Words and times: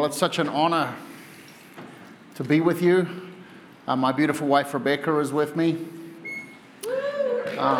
Well, 0.00 0.08
it's 0.08 0.16
such 0.16 0.38
an 0.38 0.48
honor 0.48 0.94
to 2.36 2.42
be 2.42 2.62
with 2.62 2.80
you. 2.80 3.06
Uh, 3.86 3.96
my 3.96 4.12
beautiful 4.12 4.46
wife 4.46 4.72
Rebecca 4.72 5.18
is 5.18 5.30
with 5.30 5.56
me. 5.56 5.72
Um, 7.58 7.78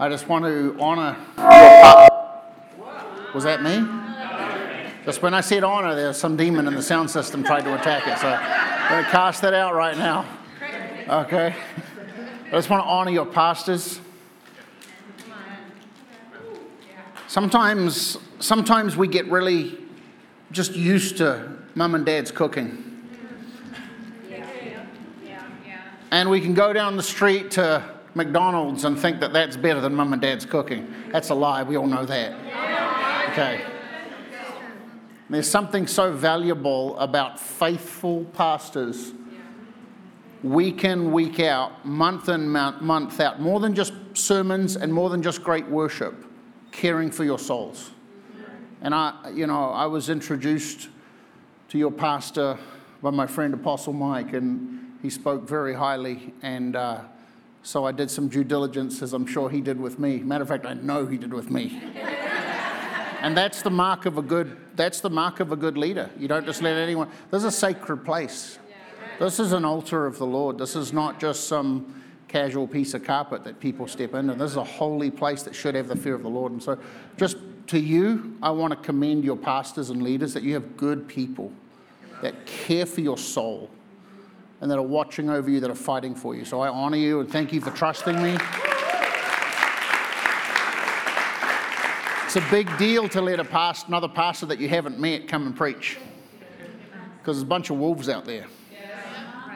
I 0.00 0.08
just 0.08 0.26
want 0.28 0.46
to 0.46 0.74
honor. 0.80 1.14
Was 3.34 3.44
that 3.44 3.62
me? 3.62 3.86
Just 5.04 5.20
when 5.20 5.34
I 5.34 5.42
said 5.42 5.62
honor, 5.62 5.94
there's 5.94 6.16
some 6.16 6.38
demon 6.38 6.66
in 6.66 6.74
the 6.74 6.82
sound 6.82 7.10
system 7.10 7.44
tried 7.44 7.64
to 7.64 7.78
attack 7.78 8.08
it. 8.08 8.18
So 8.18 8.28
I'm 8.28 8.90
going 8.92 9.04
to 9.04 9.10
cast 9.10 9.42
that 9.42 9.52
out 9.52 9.74
right 9.74 9.98
now. 9.98 10.24
Okay? 11.06 11.54
I 12.46 12.50
just 12.50 12.70
want 12.70 12.82
to 12.82 12.88
honor 12.88 13.10
your 13.10 13.26
pastors. 13.26 14.00
Sometimes, 17.34 18.16
sometimes 18.38 18.96
we 18.96 19.08
get 19.08 19.28
really 19.28 19.76
just 20.52 20.76
used 20.76 21.16
to 21.16 21.50
mum 21.74 21.96
and 21.96 22.06
dad's 22.06 22.30
cooking. 22.30 23.08
And 26.12 26.30
we 26.30 26.40
can 26.40 26.54
go 26.54 26.72
down 26.72 26.96
the 26.96 27.02
street 27.02 27.50
to 27.50 27.82
McDonald's 28.14 28.84
and 28.84 28.96
think 28.96 29.18
that 29.18 29.32
that's 29.32 29.56
better 29.56 29.80
than 29.80 29.96
mum 29.96 30.12
and 30.12 30.22
dad's 30.22 30.46
cooking. 30.46 30.94
That's 31.10 31.30
a 31.30 31.34
lie. 31.34 31.64
We 31.64 31.76
all 31.76 31.88
know 31.88 32.06
that. 32.06 32.36
Okay. 33.32 33.64
There's 35.28 35.50
something 35.50 35.88
so 35.88 36.12
valuable 36.12 36.96
about 37.00 37.40
faithful 37.40 38.26
pastors, 38.26 39.12
week 40.44 40.84
in, 40.84 41.10
week 41.10 41.40
out, 41.40 41.84
month 41.84 42.28
in, 42.28 42.48
month 42.48 43.18
out, 43.18 43.40
more 43.40 43.58
than 43.58 43.74
just 43.74 43.92
sermons 44.12 44.76
and 44.76 44.94
more 44.94 45.10
than 45.10 45.20
just 45.20 45.42
great 45.42 45.66
worship, 45.66 46.14
caring 46.74 47.10
for 47.10 47.24
your 47.24 47.38
souls. 47.38 47.90
And 48.82 48.94
I, 48.94 49.30
you 49.32 49.46
know, 49.46 49.70
I 49.70 49.86
was 49.86 50.10
introduced 50.10 50.88
to 51.68 51.78
your 51.78 51.90
pastor 51.90 52.58
by 53.00 53.10
my 53.10 53.26
friend 53.26 53.54
Apostle 53.54 53.92
Mike, 53.92 54.34
and 54.34 54.98
he 55.00 55.08
spoke 55.08 55.48
very 55.48 55.72
highly. 55.72 56.34
And 56.42 56.76
uh, 56.76 57.00
so 57.62 57.86
I 57.86 57.92
did 57.92 58.10
some 58.10 58.28
due 58.28 58.44
diligence, 58.44 59.00
as 59.00 59.12
I'm 59.12 59.26
sure 59.26 59.48
he 59.48 59.60
did 59.60 59.80
with 59.80 59.98
me. 59.98 60.18
Matter 60.18 60.42
of 60.42 60.48
fact, 60.48 60.66
I 60.66 60.74
know 60.74 61.06
he 61.06 61.16
did 61.16 61.32
with 61.32 61.50
me. 61.50 61.80
and 63.22 63.36
that's 63.36 63.62
the 63.62 63.70
mark 63.70 64.04
of 64.04 64.18
a 64.18 64.22
good. 64.22 64.56
That's 64.74 65.00
the 65.00 65.10
mark 65.10 65.40
of 65.40 65.52
a 65.52 65.56
good 65.56 65.78
leader. 65.78 66.10
You 66.18 66.28
don't 66.28 66.44
just 66.44 66.60
let 66.60 66.76
anyone. 66.76 67.08
This 67.30 67.38
is 67.38 67.44
a 67.44 67.52
sacred 67.52 68.04
place. 68.04 68.58
This 69.20 69.38
is 69.38 69.52
an 69.52 69.64
altar 69.64 70.06
of 70.06 70.18
the 70.18 70.26
Lord. 70.26 70.58
This 70.58 70.74
is 70.74 70.92
not 70.92 71.20
just 71.20 71.46
some 71.46 72.03
casual 72.34 72.66
piece 72.66 72.94
of 72.94 73.04
carpet 73.04 73.44
that 73.44 73.60
people 73.60 73.86
step 73.86 74.12
into. 74.12 74.34
This 74.34 74.50
is 74.50 74.56
a 74.56 74.64
holy 74.64 75.08
place 75.08 75.44
that 75.44 75.54
should 75.54 75.76
have 75.76 75.86
the 75.86 75.94
fear 75.94 76.16
of 76.16 76.24
the 76.24 76.28
Lord. 76.28 76.50
And 76.50 76.60
so, 76.60 76.76
just 77.16 77.36
to 77.68 77.78
you, 77.78 78.36
I 78.42 78.50
want 78.50 78.72
to 78.72 78.76
commend 78.76 79.22
your 79.22 79.36
pastors 79.36 79.90
and 79.90 80.02
leaders 80.02 80.34
that 80.34 80.42
you 80.42 80.54
have 80.54 80.76
good 80.76 81.06
people 81.06 81.52
that 82.22 82.44
care 82.44 82.86
for 82.86 83.02
your 83.02 83.16
soul 83.16 83.70
and 84.60 84.68
that 84.68 84.76
are 84.76 84.82
watching 84.82 85.30
over 85.30 85.48
you, 85.48 85.60
that 85.60 85.70
are 85.70 85.76
fighting 85.76 86.12
for 86.16 86.34
you. 86.34 86.44
So 86.44 86.60
I 86.60 86.68
honor 86.68 86.96
you 86.96 87.20
and 87.20 87.30
thank 87.30 87.52
you 87.52 87.60
for 87.60 87.70
trusting 87.70 88.20
me. 88.20 88.36
It's 92.24 92.34
a 92.34 92.50
big 92.50 92.76
deal 92.78 93.08
to 93.10 93.20
let 93.20 93.38
a 93.38 93.44
pastor, 93.44 93.86
another 93.86 94.08
pastor 94.08 94.46
that 94.46 94.58
you 94.58 94.68
haven't 94.68 94.98
met 94.98 95.28
come 95.28 95.46
and 95.46 95.56
preach 95.56 95.98
because 97.18 97.36
there's 97.36 97.42
a 97.42 97.46
bunch 97.46 97.70
of 97.70 97.78
wolves 97.78 98.08
out 98.08 98.24
there. 98.24 98.46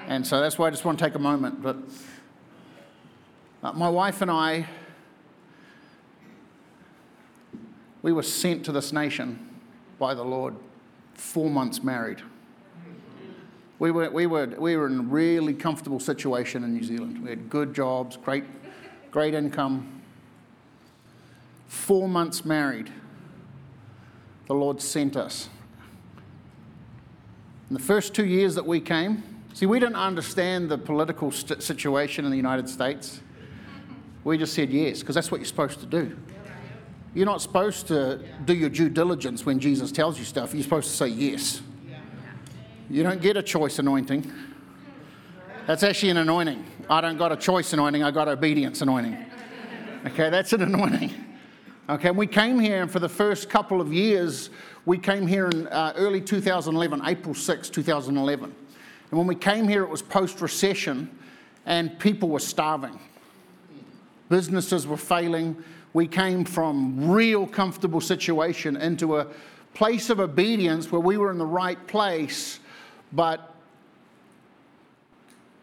And 0.06 0.25
so 0.25 0.41
that's 0.41 0.58
why 0.58 0.69
I 0.69 0.70
just 0.70 0.84
want 0.84 0.97
to 0.97 1.04
take 1.04 1.16
a 1.16 1.19
moment. 1.19 1.60
But 1.60 1.76
uh, 3.62 3.72
my 3.72 3.88
wife 3.88 4.22
and 4.22 4.30
I 4.30 4.66
We 8.02 8.12
were 8.12 8.22
sent 8.22 8.64
to 8.66 8.72
this 8.72 8.92
nation 8.92 9.38
by 9.98 10.14
the 10.14 10.24
Lord, 10.24 10.54
four 11.14 11.50
months 11.50 11.82
married. 11.82 12.22
We 13.78 13.91
were, 13.91 14.10
we, 14.10 14.26
were, 14.26 14.46
we 14.46 14.76
were 14.76 14.86
in 14.86 14.98
a 14.98 15.02
really 15.02 15.54
comfortable 15.54 16.00
situation 16.00 16.64
in 16.64 16.72
New 16.72 16.82
Zealand. 16.82 17.22
We 17.22 17.30
had 17.30 17.50
good 17.50 17.74
jobs, 17.74 18.16
great, 18.16 18.44
great 19.10 19.34
income. 19.34 20.02
Four 21.66 22.08
months 22.08 22.44
married, 22.44 22.90
the 24.46 24.54
Lord 24.54 24.80
sent 24.80 25.16
us. 25.16 25.48
In 27.69 27.75
the 27.75 27.82
first 27.82 28.14
two 28.14 28.25
years 28.25 28.54
that 28.54 28.66
we 28.66 28.80
came, 28.80 29.22
see, 29.52 29.66
we 29.66 29.78
didn't 29.78 29.96
understand 29.96 30.70
the 30.70 30.78
political 30.78 31.30
st- 31.30 31.62
situation 31.62 32.25
in 32.25 32.30
the 32.30 32.36
United 32.36 32.69
States. 32.69 33.20
We 34.28 34.36
just 34.36 34.52
said 34.52 34.68
yes, 34.68 35.00
because 35.00 35.14
that's 35.14 35.30
what 35.30 35.40
you're 35.40 35.46
supposed 35.46 35.80
to 35.80 35.86
do. 35.86 36.14
You're 37.14 37.24
not 37.24 37.40
supposed 37.40 37.88
to 37.88 38.22
do 38.44 38.52
your 38.52 38.68
due 38.68 38.90
diligence 38.90 39.46
when 39.46 39.58
Jesus 39.58 39.90
tells 39.90 40.18
you 40.18 40.26
stuff. 40.26 40.52
You're 40.52 40.64
supposed 40.64 40.90
to 40.90 40.94
say 40.94 41.08
yes. 41.08 41.62
You 42.90 43.02
don't 43.02 43.22
get 43.22 43.38
a 43.38 43.42
choice 43.42 43.78
anointing. 43.78 44.30
That's 45.66 45.82
actually 45.82 46.10
an 46.10 46.18
anointing. 46.18 46.62
I 46.90 47.00
don't 47.00 47.16
got 47.16 47.32
a 47.32 47.36
choice 47.36 47.72
anointing, 47.72 48.02
I 48.02 48.10
got 48.10 48.28
obedience 48.28 48.82
anointing. 48.82 49.16
Okay, 50.08 50.28
that's 50.28 50.52
an 50.52 50.60
anointing. 50.60 51.14
Okay, 51.88 52.08
and 52.08 52.18
we 52.18 52.26
came 52.26 52.60
here, 52.60 52.82
and 52.82 52.90
for 52.90 53.00
the 53.00 53.08
first 53.08 53.48
couple 53.48 53.80
of 53.80 53.94
years, 53.94 54.50
we 54.84 54.98
came 54.98 55.26
here 55.26 55.46
in 55.48 55.68
uh, 55.68 55.94
early 55.96 56.20
2011, 56.20 57.00
April 57.06 57.34
6, 57.34 57.70
2011. 57.70 58.54
And 59.10 59.18
when 59.18 59.26
we 59.26 59.34
came 59.34 59.66
here, 59.66 59.84
it 59.84 59.88
was 59.88 60.02
post 60.02 60.42
recession, 60.42 61.18
and 61.64 61.98
people 61.98 62.28
were 62.28 62.40
starving. 62.40 63.00
Businesses 64.28 64.86
were 64.86 64.96
failing, 64.96 65.62
we 65.92 66.06
came 66.06 66.44
from 66.44 67.10
real 67.10 67.46
comfortable 67.46 68.00
situation 68.00 68.76
into 68.76 69.16
a 69.16 69.26
place 69.74 70.10
of 70.10 70.20
obedience 70.20 70.92
where 70.92 71.00
we 71.00 71.16
were 71.16 71.30
in 71.30 71.38
the 71.38 71.46
right 71.46 71.86
place, 71.86 72.60
but 73.12 73.54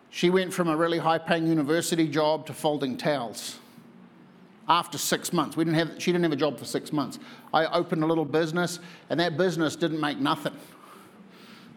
she 0.09 0.29
went 0.29 0.53
from 0.53 0.67
a 0.69 0.75
really 0.75 0.97
high 0.97 1.17
paying 1.17 1.45
university 1.45 2.07
job 2.07 2.45
to 2.47 2.53
folding 2.53 2.97
towels 2.97 3.59
after 4.67 4.97
six 4.97 5.31
months. 5.31 5.55
We 5.55 5.65
didn't 5.65 5.77
have, 5.77 6.01
she 6.01 6.11
didn't 6.11 6.23
have 6.23 6.31
a 6.31 6.37
job 6.37 6.57
for 6.57 6.65
six 6.65 6.91
months. 6.91 7.19
I 7.53 7.65
opened 7.65 8.03
a 8.03 8.07
little 8.07 8.25
business, 8.25 8.79
and 9.09 9.19
that 9.19 9.37
business 9.37 9.75
didn't 9.75 9.99
make 9.99 10.17
nothing 10.17 10.55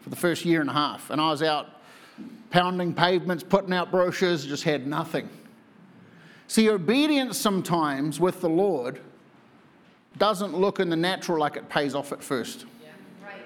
for 0.00 0.10
the 0.10 0.16
first 0.16 0.44
year 0.44 0.60
and 0.60 0.70
a 0.70 0.72
half. 0.72 1.10
And 1.10 1.20
I 1.20 1.30
was 1.30 1.42
out 1.42 1.68
pounding 2.50 2.94
pavements, 2.94 3.44
putting 3.44 3.72
out 3.74 3.90
brochures, 3.90 4.46
just 4.46 4.62
had 4.62 4.86
nothing. 4.86 5.28
See, 6.48 6.70
obedience 6.70 7.38
sometimes 7.38 8.18
with 8.18 8.40
the 8.40 8.48
Lord 8.48 9.00
doesn't 10.16 10.54
look 10.54 10.80
in 10.80 10.88
the 10.88 10.96
natural 10.96 11.38
like 11.38 11.56
it 11.56 11.68
pays 11.68 11.94
off 11.94 12.10
at 12.10 12.22
first. 12.22 12.64
Yeah, 12.82 12.90
right. 13.22 13.42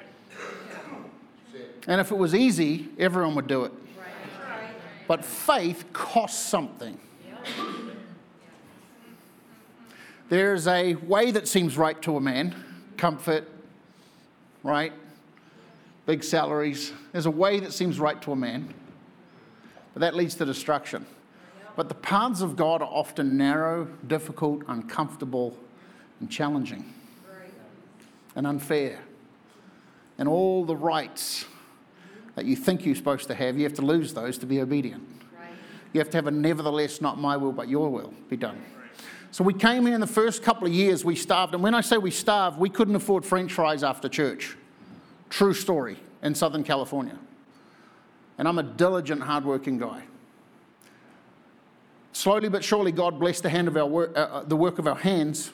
And 1.88 2.00
if 2.00 2.12
it 2.12 2.16
was 2.16 2.34
easy, 2.34 2.88
everyone 2.98 3.34
would 3.34 3.48
do 3.48 3.64
it. 3.64 3.72
But 5.08 5.24
faith 5.24 5.84
costs 5.92 6.42
something. 6.42 6.98
There's 10.28 10.66
a 10.66 10.94
way 10.94 11.32
that 11.32 11.46
seems 11.46 11.76
right 11.76 12.00
to 12.02 12.16
a 12.16 12.20
man 12.20 12.54
comfort, 12.96 13.50
right? 14.62 14.92
Big 16.06 16.24
salaries. 16.24 16.92
There's 17.10 17.26
a 17.26 17.30
way 17.30 17.60
that 17.60 17.72
seems 17.72 18.00
right 18.00 18.22
to 18.22 18.32
a 18.32 18.36
man, 18.36 18.72
but 19.92 20.00
that 20.00 20.14
leads 20.14 20.36
to 20.36 20.46
destruction. 20.46 21.04
But 21.74 21.88
the 21.88 21.94
paths 21.94 22.42
of 22.42 22.56
God 22.56 22.82
are 22.82 22.88
often 22.88 23.36
narrow, 23.36 23.86
difficult, 24.06 24.62
uncomfortable, 24.68 25.56
and 26.20 26.30
challenging, 26.30 26.92
and 28.36 28.46
unfair. 28.46 29.00
And 30.18 30.28
all 30.28 30.64
the 30.64 30.76
rights 30.76 31.46
that 32.34 32.44
you 32.44 32.56
think 32.56 32.84
you're 32.84 32.94
supposed 32.94 33.28
to 33.28 33.34
have, 33.34 33.56
you 33.56 33.64
have 33.64 33.74
to 33.74 33.82
lose 33.82 34.14
those 34.14 34.38
to 34.38 34.46
be 34.46 34.60
obedient. 34.60 35.02
You 35.92 36.00
have 36.00 36.10
to 36.10 36.16
have 36.16 36.26
a 36.26 36.30
nevertheless, 36.30 37.00
not 37.00 37.18
my 37.18 37.36
will, 37.36 37.52
but 37.52 37.68
your 37.68 37.90
will 37.90 38.14
be 38.30 38.36
done. 38.36 38.62
So 39.30 39.42
we 39.42 39.54
came 39.54 39.86
here 39.86 39.94
in 39.94 40.00
the 40.00 40.06
first 40.06 40.42
couple 40.42 40.66
of 40.66 40.72
years, 40.72 41.04
we 41.04 41.16
starved. 41.16 41.54
And 41.54 41.62
when 41.62 41.74
I 41.74 41.80
say 41.80 41.96
we 41.96 42.10
starved, 42.10 42.58
we 42.58 42.68
couldn't 42.68 42.96
afford 42.96 43.24
french 43.24 43.52
fries 43.52 43.82
after 43.82 44.08
church. 44.08 44.56
True 45.30 45.54
story 45.54 45.98
in 46.22 46.34
Southern 46.34 46.64
California. 46.64 47.18
And 48.36 48.46
I'm 48.46 48.58
a 48.58 48.62
diligent, 48.62 49.22
hardworking 49.22 49.78
guy. 49.78 50.02
Slowly 52.12 52.48
but 52.48 52.62
surely, 52.62 52.92
God 52.92 53.18
blessed 53.18 53.42
the, 53.42 53.48
hand 53.48 53.68
of 53.68 53.76
our 53.76 53.86
work, 53.86 54.16
uh, 54.16 54.20
uh 54.20 54.44
the 54.44 54.56
work 54.56 54.78
of 54.78 54.86
our 54.86 54.96
hands. 54.96 55.52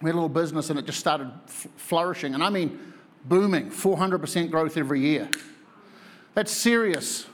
We 0.00 0.08
had 0.08 0.14
a 0.14 0.16
little 0.16 0.28
business 0.28 0.70
and 0.70 0.78
it 0.78 0.86
just 0.86 1.00
started 1.00 1.30
f- 1.48 1.66
flourishing. 1.76 2.34
And 2.34 2.42
I 2.42 2.50
mean, 2.50 2.94
booming, 3.24 3.70
400% 3.70 4.50
growth 4.50 4.76
every 4.76 5.00
year. 5.00 5.28
That's 6.34 6.52
serious. 6.52 7.26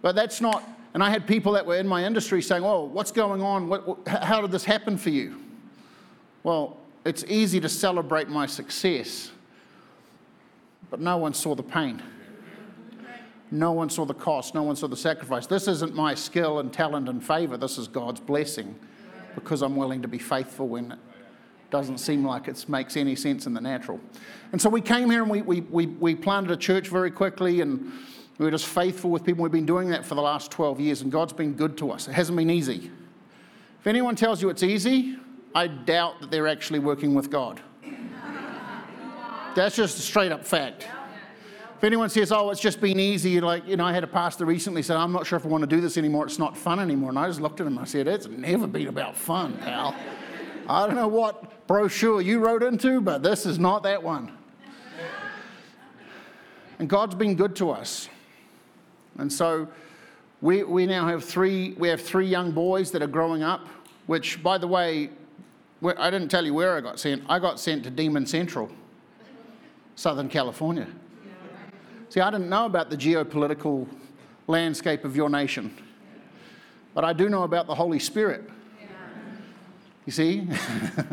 But 0.00 0.14
that's 0.14 0.40
not, 0.40 0.62
and 0.94 1.02
I 1.02 1.10
had 1.10 1.26
people 1.26 1.52
that 1.52 1.66
were 1.66 1.76
in 1.76 1.86
my 1.86 2.04
industry 2.04 2.40
saying, 2.40 2.64
Oh, 2.64 2.84
what's 2.84 3.12
going 3.12 3.42
on? 3.42 3.68
What, 3.68 3.86
what, 3.86 4.08
how 4.08 4.40
did 4.40 4.50
this 4.50 4.64
happen 4.64 4.96
for 4.96 5.10
you? 5.10 5.42
Well, 6.42 6.78
it's 7.04 7.24
easy 7.28 7.60
to 7.60 7.68
celebrate 7.68 8.28
my 8.28 8.46
success, 8.46 9.30
but 10.90 11.00
no 11.00 11.16
one 11.18 11.34
saw 11.34 11.54
the 11.54 11.62
pain. 11.62 12.02
No 13.50 13.72
one 13.72 13.88
saw 13.90 14.04
the 14.04 14.14
cost. 14.14 14.54
No 14.54 14.62
one 14.62 14.76
saw 14.76 14.88
the 14.88 14.96
sacrifice. 14.96 15.46
This 15.46 15.68
isn't 15.68 15.94
my 15.94 16.14
skill 16.14 16.58
and 16.58 16.72
talent 16.72 17.08
and 17.08 17.24
favor. 17.24 17.56
This 17.56 17.78
is 17.78 17.88
God's 17.88 18.20
blessing 18.20 18.74
because 19.34 19.62
I'm 19.62 19.76
willing 19.76 20.02
to 20.02 20.08
be 20.08 20.18
faithful 20.18 20.68
when 20.68 20.92
it 20.92 20.98
doesn't 21.70 21.98
seem 21.98 22.24
like 22.24 22.48
it 22.48 22.68
makes 22.68 22.96
any 22.96 23.14
sense 23.14 23.46
in 23.46 23.54
the 23.54 23.60
natural. 23.60 24.00
And 24.52 24.60
so 24.60 24.68
we 24.68 24.80
came 24.80 25.10
here 25.10 25.22
and 25.22 25.30
we, 25.30 25.42
we, 25.42 25.60
we, 25.60 25.86
we 25.86 26.14
planted 26.14 26.50
a 26.50 26.56
church 26.56 26.88
very 26.88 27.10
quickly 27.10 27.60
and 27.60 27.92
we 28.38 28.44
were 28.44 28.50
just 28.50 28.66
faithful 28.66 29.10
with 29.10 29.24
people. 29.24 29.42
We've 29.42 29.52
been 29.52 29.66
doing 29.66 29.90
that 29.90 30.04
for 30.04 30.14
the 30.14 30.22
last 30.22 30.50
12 30.50 30.80
years 30.80 31.02
and 31.02 31.12
God's 31.12 31.32
been 31.32 31.54
good 31.54 31.78
to 31.78 31.90
us. 31.90 32.08
It 32.08 32.12
hasn't 32.12 32.36
been 32.36 32.50
easy. 32.50 32.90
If 33.80 33.86
anyone 33.86 34.16
tells 34.16 34.42
you 34.42 34.48
it's 34.48 34.62
easy, 34.62 35.16
I 35.54 35.68
doubt 35.68 36.20
that 36.20 36.30
they're 36.30 36.48
actually 36.48 36.80
working 36.80 37.14
with 37.14 37.30
God. 37.30 37.60
That's 39.54 39.76
just 39.76 39.98
a 39.98 40.02
straight 40.02 40.32
up 40.32 40.44
fact. 40.44 40.86
If 41.76 41.84
anyone 41.84 42.08
says, 42.08 42.32
oh, 42.32 42.48
it's 42.48 42.60
just 42.60 42.80
been 42.80 42.98
easy, 42.98 43.38
like, 43.38 43.68
you 43.68 43.76
know, 43.76 43.84
I 43.84 43.92
had 43.92 44.02
a 44.02 44.06
pastor 44.06 44.46
recently 44.46 44.80
said, 44.80 44.96
I'm 44.96 45.12
not 45.12 45.26
sure 45.26 45.36
if 45.36 45.44
I 45.44 45.48
want 45.48 45.60
to 45.60 45.66
do 45.66 45.78
this 45.78 45.98
anymore. 45.98 46.24
It's 46.24 46.38
not 46.38 46.56
fun 46.56 46.80
anymore. 46.80 47.10
And 47.10 47.18
I 47.18 47.26
just 47.26 47.42
looked 47.42 47.60
at 47.60 47.66
him 47.66 47.74
and 47.74 47.82
I 47.82 47.84
said, 47.84 48.08
it's 48.08 48.26
never 48.28 48.66
been 48.66 48.88
about 48.88 49.14
fun, 49.14 49.58
pal. 49.58 49.94
I 50.70 50.86
don't 50.86 50.96
know 50.96 51.06
what 51.06 51.66
brochure 51.66 52.22
you 52.22 52.38
wrote 52.38 52.62
into, 52.62 53.02
but 53.02 53.22
this 53.22 53.44
is 53.44 53.58
not 53.58 53.82
that 53.82 54.02
one. 54.02 54.32
And 56.78 56.88
God's 56.88 57.14
been 57.14 57.34
good 57.34 57.54
to 57.56 57.70
us. 57.70 58.08
And 59.18 59.30
so 59.30 59.68
we, 60.40 60.62
we 60.62 60.86
now 60.86 61.06
have 61.06 61.24
three, 61.24 61.72
we 61.72 61.88
have 61.88 62.00
three 62.00 62.26
young 62.26 62.52
boys 62.52 62.90
that 62.92 63.02
are 63.02 63.06
growing 63.06 63.42
up, 63.42 63.66
which, 64.06 64.42
by 64.42 64.56
the 64.56 64.66
way, 64.66 65.10
I 65.98 66.08
didn't 66.08 66.28
tell 66.28 66.44
you 66.46 66.54
where 66.54 66.74
I 66.74 66.80
got 66.80 66.98
sent. 66.98 67.22
I 67.28 67.38
got 67.38 67.60
sent 67.60 67.84
to 67.84 67.90
Demon 67.90 68.24
Central, 68.24 68.70
Southern 69.94 70.30
California. 70.30 70.88
See, 72.08 72.20
I 72.20 72.30
didn't 72.30 72.48
know 72.48 72.66
about 72.66 72.90
the 72.90 72.96
geopolitical 72.96 73.86
landscape 74.46 75.04
of 75.04 75.16
your 75.16 75.28
nation, 75.28 75.76
but 76.94 77.04
I 77.04 77.12
do 77.12 77.28
know 77.28 77.42
about 77.42 77.66
the 77.66 77.74
Holy 77.74 77.98
Spirit. 77.98 78.48
You 80.04 80.12
see? 80.12 80.48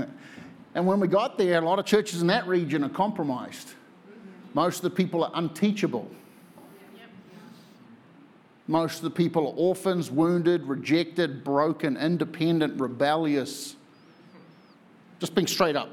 and 0.76 0.86
when 0.86 1.00
we 1.00 1.08
got 1.08 1.38
there, 1.38 1.58
a 1.58 1.66
lot 1.66 1.80
of 1.80 1.86
churches 1.86 2.22
in 2.22 2.28
that 2.28 2.48
region 2.48 2.84
are 2.84 2.90
compromised. 2.90 3.74
Most 4.54 4.78
of 4.78 4.84
the 4.84 4.92
people 4.92 5.24
are 5.24 5.32
unteachable. 5.34 6.10
Most 8.68 8.98
of 8.98 9.04
the 9.04 9.10
people 9.10 9.48
are 9.48 9.54
orphans, 9.56 10.10
wounded, 10.10 10.64
rejected, 10.66 11.44
broken, 11.44 11.98
independent, 11.98 12.80
rebellious. 12.80 13.76
Just 15.20 15.36
being 15.36 15.48
straight 15.48 15.76
up. 15.76 15.90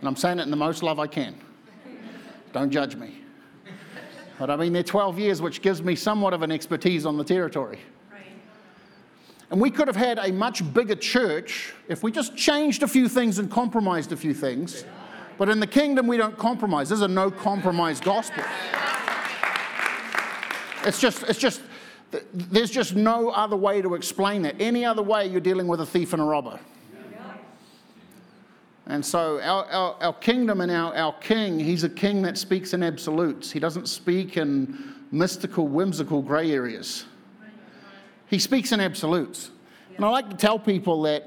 And 0.00 0.08
I'm 0.08 0.16
saying 0.16 0.40
it 0.40 0.42
in 0.42 0.50
the 0.50 0.56
most 0.56 0.82
love 0.82 0.98
I 0.98 1.06
can. 1.06 1.38
Don't 2.52 2.70
judge 2.70 2.96
me. 2.96 3.21
But 4.38 4.50
I 4.50 4.56
mean, 4.56 4.72
they're 4.72 4.82
12 4.82 5.18
years, 5.18 5.42
which 5.42 5.62
gives 5.62 5.82
me 5.82 5.94
somewhat 5.94 6.32
of 6.32 6.42
an 6.42 6.50
expertise 6.50 7.06
on 7.06 7.16
the 7.16 7.24
territory. 7.24 7.78
And 9.50 9.60
we 9.60 9.70
could 9.70 9.86
have 9.86 9.96
had 9.96 10.18
a 10.18 10.32
much 10.32 10.72
bigger 10.72 10.94
church 10.94 11.74
if 11.86 12.02
we 12.02 12.10
just 12.10 12.34
changed 12.34 12.82
a 12.82 12.88
few 12.88 13.06
things 13.06 13.38
and 13.38 13.50
compromised 13.50 14.10
a 14.10 14.16
few 14.16 14.32
things. 14.32 14.86
But 15.36 15.50
in 15.50 15.60
the 15.60 15.66
kingdom, 15.66 16.06
we 16.06 16.16
don't 16.16 16.38
compromise. 16.38 16.88
There's 16.88 17.02
a 17.02 17.08
no 17.08 17.30
compromise 17.30 18.00
gospel. 18.00 18.42
It's 20.84 20.98
just, 20.98 21.22
it's 21.24 21.38
just, 21.38 21.60
there's 22.32 22.70
just 22.70 22.96
no 22.96 23.28
other 23.28 23.56
way 23.56 23.82
to 23.82 23.94
explain 23.94 24.40
that. 24.42 24.56
Any 24.58 24.86
other 24.86 25.02
way, 25.02 25.26
you're 25.26 25.40
dealing 25.40 25.66
with 25.66 25.82
a 25.82 25.86
thief 25.86 26.14
and 26.14 26.22
a 26.22 26.24
robber. 26.24 26.58
And 28.92 29.02
so, 29.02 29.40
our, 29.40 29.64
our, 29.70 29.96
our, 30.02 30.12
kingdom 30.12 30.60
and 30.60 30.70
our, 30.70 30.94
our 30.94 31.14
king, 31.14 31.58
he's 31.58 31.82
a 31.82 31.88
king 31.88 32.20
that 32.22 32.36
speaks 32.36 32.74
in 32.74 32.82
absolutes. 32.82 33.50
He 33.50 33.58
doesn't 33.58 33.88
speak 33.88 34.36
in 34.36 34.92
mystical, 35.10 35.66
whimsical 35.66 36.20
grey 36.20 36.52
areas. 36.52 37.06
He 38.26 38.38
speaks 38.38 38.70
in 38.70 38.80
absolutes. 38.80 39.50
And 39.96 40.04
I 40.04 40.10
like 40.10 40.28
to 40.28 40.36
tell 40.36 40.58
people 40.58 41.00
that 41.04 41.22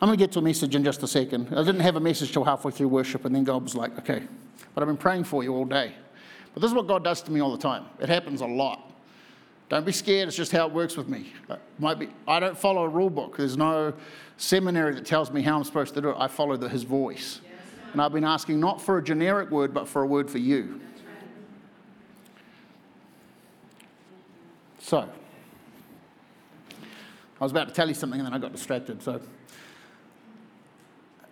I'm 0.00 0.06
going 0.06 0.16
to 0.16 0.24
get 0.24 0.30
to 0.34 0.38
a 0.38 0.42
message 0.42 0.76
in 0.76 0.84
just 0.84 1.02
a 1.02 1.08
second. 1.08 1.48
I 1.50 1.64
didn't 1.64 1.80
have 1.80 1.96
a 1.96 2.00
message 2.00 2.30
till 2.30 2.44
halfway 2.44 2.70
through 2.70 2.86
worship, 2.86 3.24
and 3.24 3.34
then 3.34 3.42
God 3.42 3.64
was 3.64 3.74
like, 3.74 3.98
okay, 3.98 4.22
but 4.76 4.82
I've 4.82 4.86
been 4.86 4.96
praying 4.96 5.24
for 5.24 5.42
you 5.42 5.52
all 5.56 5.64
day. 5.64 5.92
But 6.54 6.60
this 6.60 6.70
is 6.70 6.74
what 6.76 6.86
God 6.86 7.02
does 7.02 7.20
to 7.22 7.32
me 7.32 7.40
all 7.42 7.50
the 7.50 7.58
time. 7.58 7.86
It 7.98 8.08
happens 8.08 8.42
a 8.42 8.46
lot. 8.46 8.83
Don't 9.68 9.86
be 9.86 9.92
scared, 9.92 10.28
it's 10.28 10.36
just 10.36 10.52
how 10.52 10.66
it 10.66 10.72
works 10.72 10.96
with 10.96 11.08
me. 11.08 11.32
might 11.78 11.98
be, 11.98 12.08
I 12.28 12.38
don't 12.38 12.56
follow 12.56 12.84
a 12.84 12.88
rule 12.88 13.10
book. 13.10 13.36
There's 13.36 13.56
no 13.56 13.94
seminary 14.36 14.94
that 14.94 15.06
tells 15.06 15.30
me 15.30 15.42
how 15.42 15.56
I'm 15.56 15.64
supposed 15.64 15.94
to 15.94 16.00
do 16.00 16.10
it. 16.10 16.16
I 16.18 16.28
follow 16.28 16.56
the, 16.56 16.68
his 16.68 16.82
voice. 16.82 17.40
And 17.92 18.02
I've 18.02 18.12
been 18.12 18.24
asking 18.24 18.60
not 18.60 18.82
for 18.82 18.98
a 18.98 19.02
generic 19.02 19.50
word, 19.50 19.72
but 19.72 19.88
for 19.88 20.02
a 20.02 20.06
word 20.06 20.30
for 20.30 20.38
you. 20.38 20.80
So, 24.80 25.08
I 26.70 27.44
was 27.44 27.52
about 27.52 27.68
to 27.68 27.74
tell 27.74 27.88
you 27.88 27.94
something 27.94 28.20
and 28.20 28.26
then 28.26 28.34
I 28.34 28.38
got 28.38 28.52
distracted. 28.52 29.02
So, 29.02 29.20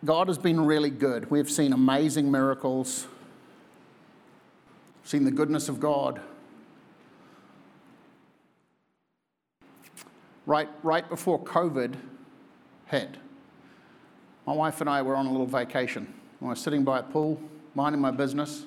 God 0.04 0.28
has 0.28 0.38
been 0.38 0.64
really 0.64 0.90
good. 0.90 1.30
We've 1.30 1.50
seen 1.50 1.72
amazing 1.72 2.30
miracles, 2.30 3.06
seen 5.04 5.24
the 5.24 5.30
goodness 5.30 5.68
of 5.68 5.80
God. 5.80 6.20
Right, 10.44 10.68
right 10.82 11.08
before 11.08 11.42
COVID, 11.42 11.94
head. 12.86 13.18
My 14.46 14.52
wife 14.52 14.80
and 14.80 14.90
I 14.90 15.02
were 15.02 15.14
on 15.14 15.26
a 15.26 15.30
little 15.30 15.46
vacation. 15.46 16.12
I 16.42 16.46
was 16.46 16.60
sitting 16.60 16.82
by 16.82 16.98
a 16.98 17.02
pool, 17.02 17.40
minding 17.74 18.00
my 18.00 18.10
business, 18.10 18.64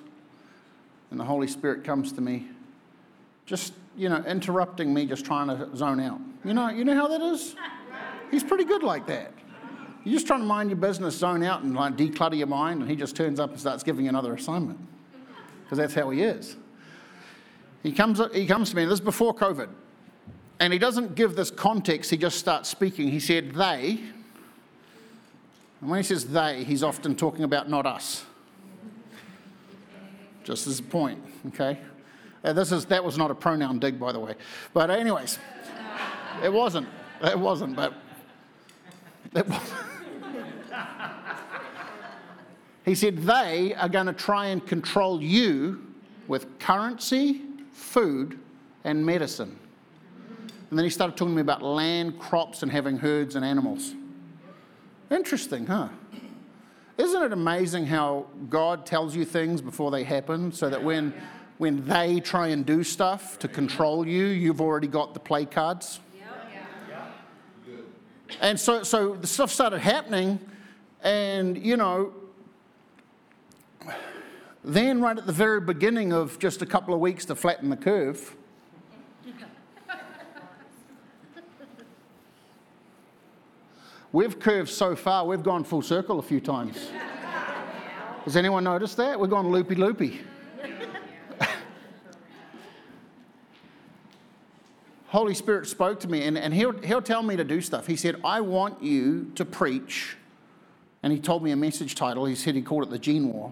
and 1.12 1.19
the 1.19 1.25
Holy 1.25 1.48
Spirit 1.48 1.83
comes 1.83 2.13
to 2.13 2.22
me, 2.22 2.48
just, 3.45 3.74
you 3.98 4.07
know, 4.07 4.24
interrupting 4.25 4.94
me, 4.94 5.06
just 5.06 5.25
trying 5.25 5.48
to 5.48 5.75
zone 5.75 6.00
out. 6.00 6.19
You 6.45 6.54
know, 6.54 6.69
you 6.69 6.85
know 6.85 6.95
how 6.95 7.07
that 7.09 7.21
is? 7.21 7.56
He's 8.31 8.44
pretty 8.44 8.64
good 8.64 8.81
like 8.81 9.06
that. 9.07 9.33
You're 10.06 10.14
just 10.14 10.28
trying 10.28 10.40
to 10.42 10.45
mind 10.45 10.69
your 10.69 10.78
business, 10.78 11.18
zone 11.18 11.44
out, 11.44 11.64
and 11.64 11.76
like 11.76 11.97
declutter 11.97 12.38
your 12.38 12.47
mind, 12.47 12.81
and 12.81 12.90
he 12.90 12.95
just 12.95 13.16
turns 13.16 13.40
up 13.40 13.49
and 13.52 13.59
starts 13.59 13.83
giving 13.83 14.06
you 14.06 14.09
another 14.09 14.33
assignment. 14.33 14.80
Because 15.64 15.78
that's 15.78 15.94
how 15.94 16.09
he 16.11 16.21
is. 16.21 16.56
He 17.83 17.92
comes, 17.92 18.21
he 18.33 18.45
comes 18.45 18.69
to 18.69 18.76
me, 18.76 18.83
and 18.83 18.92
this 18.92 18.99
is 18.99 19.06
before 19.06 19.35
COVID. 19.35 19.68
And 20.59 20.71
he 20.71 20.80
doesn't 20.80 21.16
give 21.16 21.35
this 21.35 21.52
context, 21.52 22.12
he 22.12 22.18
just 22.18 22.38
starts 22.38 22.69
speaking. 22.69 23.09
He 23.09 23.19
said, 23.19 23.54
They, 23.54 24.00
and 25.85 25.92
when 25.92 26.00
he 26.00 26.04
says 26.04 26.26
they, 26.26 26.64
he's 26.64 26.81
often 26.81 27.16
talking 27.16 27.44
about 27.44 27.69
not 27.69 27.85
us. 27.85 28.26
Just 30.44 30.66
as 30.66 30.80
a 30.80 30.83
point, 30.83 31.24
okay? 31.50 31.78
Uh, 32.44 32.54
this 32.54 32.71
is, 32.71 32.85
that 32.85 33.04
was 33.04 33.19
not 33.19 33.30
a 33.30 33.35
pronoun 33.35 33.78
dig, 33.78 34.00
by 34.00 34.12
the 34.12 34.19
way. 34.19 34.33
But, 34.74 34.90
anyways, 34.90 35.38
it 36.44 36.52
wasn't. 36.52 36.88
It 37.24 37.38
wasn't, 37.38 37.76
but 37.76 37.94
it 39.35 39.47
was. 39.47 39.74
he 42.85 42.95
said, 42.95 43.18
They 43.18 43.76
are 43.76 43.90
going 43.90 44.07
to 44.07 44.14
try 44.14 44.47
and 44.47 44.66
control 44.66 45.21
you 45.21 45.85
with 46.28 46.57
currency, 46.57 47.44
food, 47.71 48.40
and 48.83 49.06
medicine. 49.06 49.56
And 50.75 50.79
then 50.79 50.83
he 50.83 50.89
started 50.89 51.15
talking 51.15 51.31
to 51.31 51.35
me 51.37 51.41
about 51.41 51.61
land, 51.61 52.19
crops, 52.19 52.61
and 52.61 52.69
having 52.69 52.97
herds 52.97 53.37
and 53.37 53.45
animals. 53.45 53.94
Interesting, 55.09 55.67
huh? 55.67 55.87
Isn't 56.97 57.23
it 57.23 57.31
amazing 57.31 57.85
how 57.85 58.25
God 58.49 58.85
tells 58.85 59.15
you 59.15 59.23
things 59.23 59.61
before 59.61 59.89
they 59.89 60.03
happen 60.03 60.51
so 60.51 60.69
that 60.69 60.83
when, 60.83 61.13
when 61.59 61.87
they 61.87 62.19
try 62.19 62.47
and 62.47 62.65
do 62.65 62.83
stuff 62.83 63.39
to 63.39 63.47
control 63.47 64.05
you, 64.05 64.25
you've 64.25 64.59
already 64.59 64.87
got 64.87 65.13
the 65.13 65.19
play 65.21 65.45
cards? 65.45 66.01
And 68.41 68.59
so, 68.59 68.83
so 68.83 69.15
the 69.15 69.27
stuff 69.27 69.51
started 69.51 69.79
happening, 69.79 70.41
and 71.01 71.57
you 71.57 71.77
know, 71.77 72.11
then 74.61 74.99
right 74.99 75.17
at 75.17 75.25
the 75.25 75.31
very 75.31 75.61
beginning 75.61 76.11
of 76.11 76.37
just 76.37 76.61
a 76.61 76.65
couple 76.65 76.94
of 76.94 76.99
weeks 76.99 77.23
to 77.27 77.35
flatten 77.35 77.69
the 77.69 77.77
curve, 77.77 78.35
We've 84.16 84.40
curved 84.40 84.69
so 84.69 84.95
far, 84.95 85.26
we've 85.26 85.44
gone 85.44 85.66
full 85.66 85.81
circle 85.81 86.19
a 86.19 86.22
few 86.22 86.40
times. 86.40 86.90
Has 88.24 88.38
anyone 88.38 88.64
noticed 88.64 88.95
that? 88.95 89.19
We've 89.19 89.30
gone 89.30 89.50
loopy 89.50 89.76
loopy. 89.76 90.22
Holy 95.07 95.34
Spirit 95.34 95.68
spoke 95.68 96.00
to 96.00 96.07
me, 96.07 96.24
and, 96.24 96.38
and 96.38 96.54
he'll, 96.54 96.72
he'll 96.80 97.02
tell 97.02 97.24
me 97.24 97.36
to 97.36 97.44
do 97.44 97.60
stuff. 97.60 97.88
He 97.88 97.98
said, 97.98 98.22
I 98.24 98.40
want 98.40 98.81
you 98.81 99.34
to 99.36 99.44
preach. 99.44 100.16
And 101.04 101.12
he 101.12 101.19
told 101.19 101.44
me 101.44 101.52
a 101.52 101.57
message 101.57 101.94
title. 101.94 102.24
He 102.24 102.36
said 102.36 102.56
he 102.56 102.62
called 102.62 102.84
it 102.84 102.92
The 102.92 103.00
Gene 103.00 103.28
War. 103.34 103.52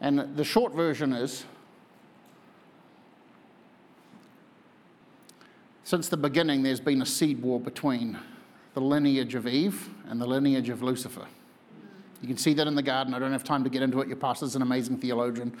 And 0.00 0.36
the 0.36 0.44
short 0.44 0.76
version 0.76 1.12
is 1.12 1.44
Since 5.82 6.08
the 6.08 6.16
beginning, 6.16 6.62
there's 6.62 6.78
been 6.78 7.02
a 7.02 7.06
seed 7.06 7.42
war 7.42 7.58
between 7.58 8.16
the 8.74 8.80
lineage 8.80 9.34
of 9.34 9.46
Eve 9.46 9.88
and 10.08 10.20
the 10.20 10.26
lineage 10.26 10.68
of 10.68 10.82
Lucifer. 10.82 11.26
You 12.22 12.28
can 12.28 12.36
see 12.36 12.54
that 12.54 12.66
in 12.66 12.74
the 12.74 12.82
garden. 12.82 13.14
I 13.14 13.18
don't 13.18 13.32
have 13.32 13.44
time 13.44 13.64
to 13.64 13.70
get 13.70 13.82
into 13.82 14.00
it. 14.00 14.08
Your 14.08 14.16
pastor's 14.16 14.54
an 14.54 14.62
amazing 14.62 14.98
theologian. 14.98 15.56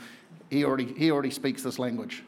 He 0.50 0.64
already, 0.64 0.92
he 0.92 1.10
already 1.10 1.30
speaks 1.30 1.62
this 1.62 1.78
language. 1.78 2.22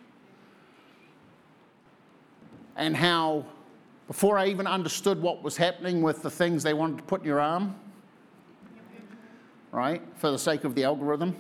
And 2.77 2.97
how, 2.97 3.45
before 4.07 4.39
I 4.39 4.47
even 4.47 4.67
understood 4.67 5.21
what 5.21 5.43
was 5.43 5.57
happening 5.57 6.01
with 6.01 6.23
the 6.23 6.31
things 6.31 6.63
they 6.63 6.73
wanted 6.73 6.99
to 6.99 7.03
put 7.05 7.21
in 7.21 7.27
your 7.27 7.41
arm, 7.41 7.75
right, 9.71 10.03
for 10.17 10.31
the 10.31 10.39
sake 10.39 10.65
of 10.65 10.75
the 10.75 10.85
algorithm, 10.85 11.37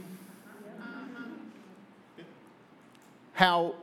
how 3.32 3.74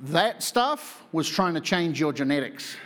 that 0.00 0.42
stuff 0.42 1.02
was 1.12 1.28
trying 1.28 1.54
to 1.54 1.60
change 1.60 1.98
your 1.98 2.12
genetics. 2.12 2.76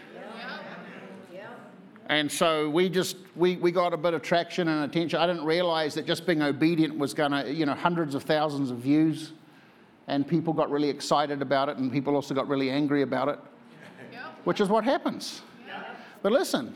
And 2.06 2.30
so 2.30 2.68
we 2.68 2.88
just, 2.88 3.16
we, 3.34 3.56
we 3.56 3.73
got 3.73 3.94
a 3.94 3.96
bit 3.96 4.12
of 4.12 4.23
traction 4.23 4.68
and 4.68 4.84
attention. 4.84 5.18
I 5.18 5.26
didn't 5.26 5.44
realize 5.44 5.94
that 5.94 6.06
just 6.06 6.26
being 6.26 6.42
obedient 6.42 6.99
was 6.99 7.14
going 7.14 7.32
to, 7.32 7.50
you 7.50 7.64
know, 7.64 7.75
hundreds 7.75 8.14
of 8.14 8.25
thousands 8.25 8.70
of 8.70 8.78
views. 8.78 9.32
And 10.06 10.28
people 10.28 10.52
got 10.52 10.70
really 10.70 10.90
excited 10.90 11.40
about 11.40 11.70
it, 11.70 11.78
and 11.78 11.90
people 11.90 12.14
also 12.14 12.34
got 12.34 12.46
really 12.46 12.68
angry 12.68 13.00
about 13.00 13.28
it, 13.28 13.38
yep. 14.12 14.23
which 14.44 14.61
is 14.61 14.68
what 14.68 14.84
happens. 14.84 15.40
Yep. 15.66 15.96
But 16.23 16.32
listen, 16.32 16.75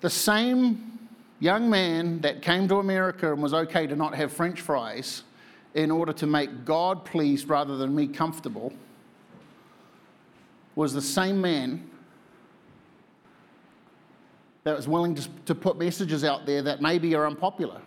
the 0.00 0.10
same 0.10 0.98
young 1.38 1.70
man 1.70 2.20
that 2.22 2.42
came 2.42 2.66
to 2.68 2.80
America 2.80 3.32
and 3.32 3.40
was 3.40 3.54
okay 3.54 3.86
to 3.86 3.94
not 3.94 4.16
have 4.16 4.32
french 4.32 4.60
fries 4.60 5.22
in 5.74 5.90
order 5.90 6.12
to 6.12 6.26
make 6.26 6.64
God 6.64 7.04
pleased 7.04 7.48
rather 7.48 7.76
than 7.76 7.94
me 7.94 8.08
comfortable 8.08 8.72
was 10.74 10.92
the 10.92 11.02
same 11.02 11.40
man 11.40 11.89
that 14.64 14.76
was 14.76 14.86
willing 14.86 15.14
to, 15.14 15.28
to 15.46 15.54
put 15.54 15.78
messages 15.78 16.24
out 16.24 16.46
there 16.46 16.62
that 16.62 16.80
maybe 16.82 17.14
are 17.14 17.26
unpopular. 17.26 17.80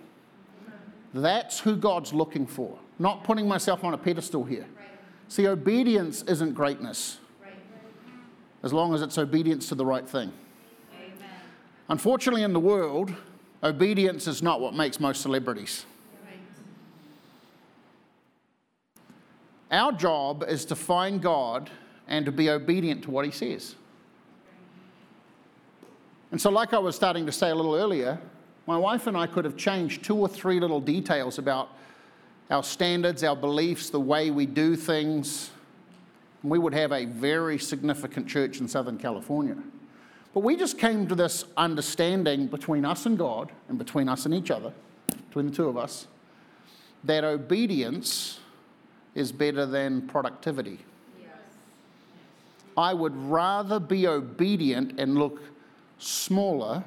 That's 1.13 1.60
who 1.60 1.75
God's 1.75 2.12
looking 2.12 2.48
for, 2.48 2.75
not 2.98 3.24
putting 3.24 3.48
myself 3.48 3.84
on 3.84 3.94
a 3.94 3.98
pedestal 3.98 4.44
here. 4.44 4.65
Right. 4.75 4.88
See, 5.27 5.48
obedience 5.48 6.24
isn't 6.24 6.53
greatness, 6.53 7.20
right. 7.44 7.53
as 8.63 8.74
long 8.74 8.96
as 8.96 9.03
it's 9.03 9.18
obedience 9.20 9.70
to 9.70 9.75
the 9.75 9.86
right 9.86 10.08
thing. 10.08 10.34
Amen. 10.96 11.30
Unfortunately, 11.89 12.42
in 12.42 12.51
the 12.51 12.60
world, 12.60 13.13
obedience 13.62 14.27
is 14.27 14.42
not 14.42 14.60
what 14.60 14.74
makes 14.74 15.00
most 15.00 15.22
celebrities. 15.22 15.86
Our 19.70 19.92
job 19.92 20.46
is 20.48 20.65
to 20.65 20.75
find 20.75 21.22
God 21.22 21.70
and 22.08 22.25
to 22.25 22.32
be 22.32 22.50
obedient 22.50 23.03
to 23.03 23.12
what 23.12 23.25
He 23.25 23.32
says. 23.32 23.75
And 26.34 26.42
so, 26.42 26.50
like 26.50 26.74
I 26.74 26.80
was 26.80 26.96
starting 26.96 27.28
to 27.28 27.32
say 27.32 27.52
a 27.52 27.56
little 27.56 27.75
earlier, 27.75 28.20
my 28.66 28.75
wife 28.75 29.06
and 29.06 29.16
I 29.16 29.28
could 29.28 29.46
have 29.46 29.56
changed 29.56 30.04
two 30.04 30.16
or 30.16 30.28
three 30.28 30.60
little 30.60 30.82
details 30.82 31.38
about 31.38 31.70
our 32.50 32.63
standards, 32.63 33.24
our 33.24 33.36
beliefs, 33.36 33.92
the 33.92 34.00
way 34.00 34.32
we 34.32 34.48
do 34.48 34.75
things. 34.75 35.52
And 36.42 36.50
we 36.50 36.58
would 36.58 36.74
have 36.74 36.92
a 36.92 37.06
very 37.06 37.60
significant 37.60 38.28
church 38.28 38.62
in 38.62 38.68
Southern 38.68 38.98
California. 38.98 39.56
But 40.34 40.40
we 40.40 40.58
just 40.58 40.80
came 40.80 41.06
to 41.06 41.13
this 41.13 41.46
understanding 41.56 42.48
between 42.48 42.84
us 42.84 43.06
and 43.06 43.16
God 43.16 43.52
and 43.70 43.78
between 43.78 44.10
us 44.10 44.25
and 44.25 44.34
each 44.34 44.50
other, 44.50 44.74
between 45.28 45.52
the 45.52 45.56
two 45.56 45.68
of 45.68 45.78
us, 45.78 46.08
that 47.04 47.24
obedience 47.24 48.40
is 49.13 49.32
better 49.32 49.68
than 49.68 50.08
productivity. 50.08 50.80
Yes. 51.22 51.30
I 52.75 52.96
would 52.96 53.16
rather 53.16 53.80
be 53.80 54.08
obedient 54.08 55.00
and 55.00 55.13
look 55.20 55.40
smaller 56.03 56.83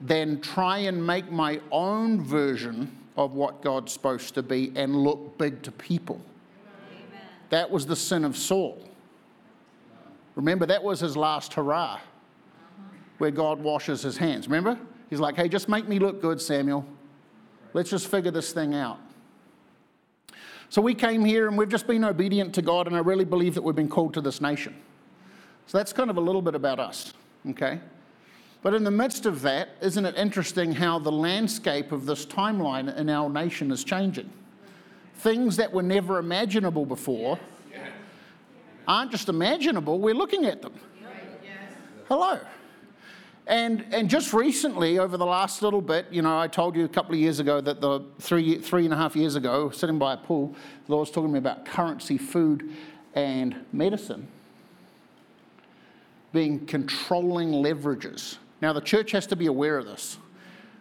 than 0.00 0.40
try 0.40 0.78
and 0.78 1.04
make 1.04 1.30
my 1.30 1.60
own 1.70 2.22
version 2.22 2.96
of 3.16 3.32
what 3.32 3.62
God's 3.62 3.92
supposed 3.92 4.34
to 4.34 4.42
be 4.42 4.72
and 4.76 4.94
look 4.94 5.38
big 5.38 5.62
to 5.62 5.72
people. 5.72 6.20
Amen. 6.98 7.20
That 7.50 7.70
was 7.70 7.86
the 7.86 7.96
sin 7.96 8.24
of 8.24 8.36
Saul. 8.36 8.82
Remember, 10.34 10.66
that 10.66 10.82
was 10.82 11.00
his 11.00 11.16
last 11.16 11.54
hurrah 11.54 11.94
uh-huh. 11.94 12.02
where 13.18 13.30
God 13.30 13.58
washes 13.58 14.02
his 14.02 14.18
hands. 14.18 14.46
Remember? 14.48 14.78
He's 15.08 15.20
like, 15.20 15.36
hey, 15.36 15.48
just 15.48 15.68
make 15.68 15.88
me 15.88 15.98
look 15.98 16.20
good, 16.20 16.40
Samuel. 16.42 16.84
Let's 17.72 17.90
just 17.90 18.08
figure 18.08 18.30
this 18.30 18.52
thing 18.52 18.74
out. 18.74 18.98
So 20.68 20.82
we 20.82 20.94
came 20.94 21.24
here 21.24 21.48
and 21.48 21.56
we've 21.56 21.68
just 21.68 21.86
been 21.86 22.04
obedient 22.04 22.54
to 22.56 22.62
God, 22.62 22.86
and 22.86 22.96
I 22.96 22.98
really 22.98 23.24
believe 23.24 23.54
that 23.54 23.62
we've 23.62 23.76
been 23.76 23.88
called 23.88 24.14
to 24.14 24.20
this 24.20 24.40
nation. 24.40 24.74
So 25.66 25.78
that's 25.78 25.92
kind 25.92 26.10
of 26.10 26.16
a 26.16 26.20
little 26.20 26.42
bit 26.42 26.54
about 26.54 26.78
us, 26.78 27.14
okay? 27.50 27.80
But 28.62 28.74
in 28.74 28.84
the 28.84 28.90
midst 28.90 29.26
of 29.26 29.42
that, 29.42 29.70
isn't 29.80 30.04
it 30.04 30.16
interesting 30.16 30.72
how 30.72 30.98
the 30.98 31.12
landscape 31.12 31.92
of 31.92 32.06
this 32.06 32.26
timeline 32.26 32.94
in 32.96 33.08
our 33.08 33.28
nation 33.28 33.70
is 33.70 33.84
changing? 33.84 34.30
Things 35.16 35.56
that 35.56 35.72
were 35.72 35.82
never 35.82 36.18
imaginable 36.18 36.84
before 36.84 37.38
aren't 38.88 39.10
just 39.10 39.28
imaginable, 39.28 39.98
we're 39.98 40.14
looking 40.14 40.44
at 40.44 40.62
them. 40.62 40.74
Hello. 42.08 42.38
And, 43.48 43.84
and 43.92 44.10
just 44.10 44.32
recently, 44.32 44.98
over 44.98 45.16
the 45.16 45.26
last 45.26 45.62
little 45.62 45.80
bit, 45.80 46.06
you 46.10 46.22
know, 46.22 46.36
I 46.36 46.48
told 46.48 46.74
you 46.74 46.84
a 46.84 46.88
couple 46.88 47.14
of 47.14 47.20
years 47.20 47.38
ago 47.38 47.60
that 47.60 47.80
the 47.80 48.04
three, 48.18 48.58
three 48.58 48.84
and 48.84 48.92
a 48.92 48.96
half 48.96 49.14
years 49.14 49.36
ago, 49.36 49.70
sitting 49.70 49.98
by 49.98 50.14
a 50.14 50.16
pool, 50.16 50.54
the 50.86 50.92
Lord 50.92 51.06
was 51.06 51.10
talking 51.10 51.28
to 51.28 51.32
me 51.32 51.38
about 51.38 51.64
currency, 51.64 52.18
food, 52.18 52.74
and 53.14 53.64
medicine 53.72 54.26
being 56.32 56.66
controlling 56.66 57.50
leverages. 57.50 58.36
Now, 58.60 58.72
the 58.72 58.80
church 58.80 59.12
has 59.12 59.26
to 59.28 59.36
be 59.36 59.46
aware 59.46 59.78
of 59.78 59.86
this. 59.86 60.18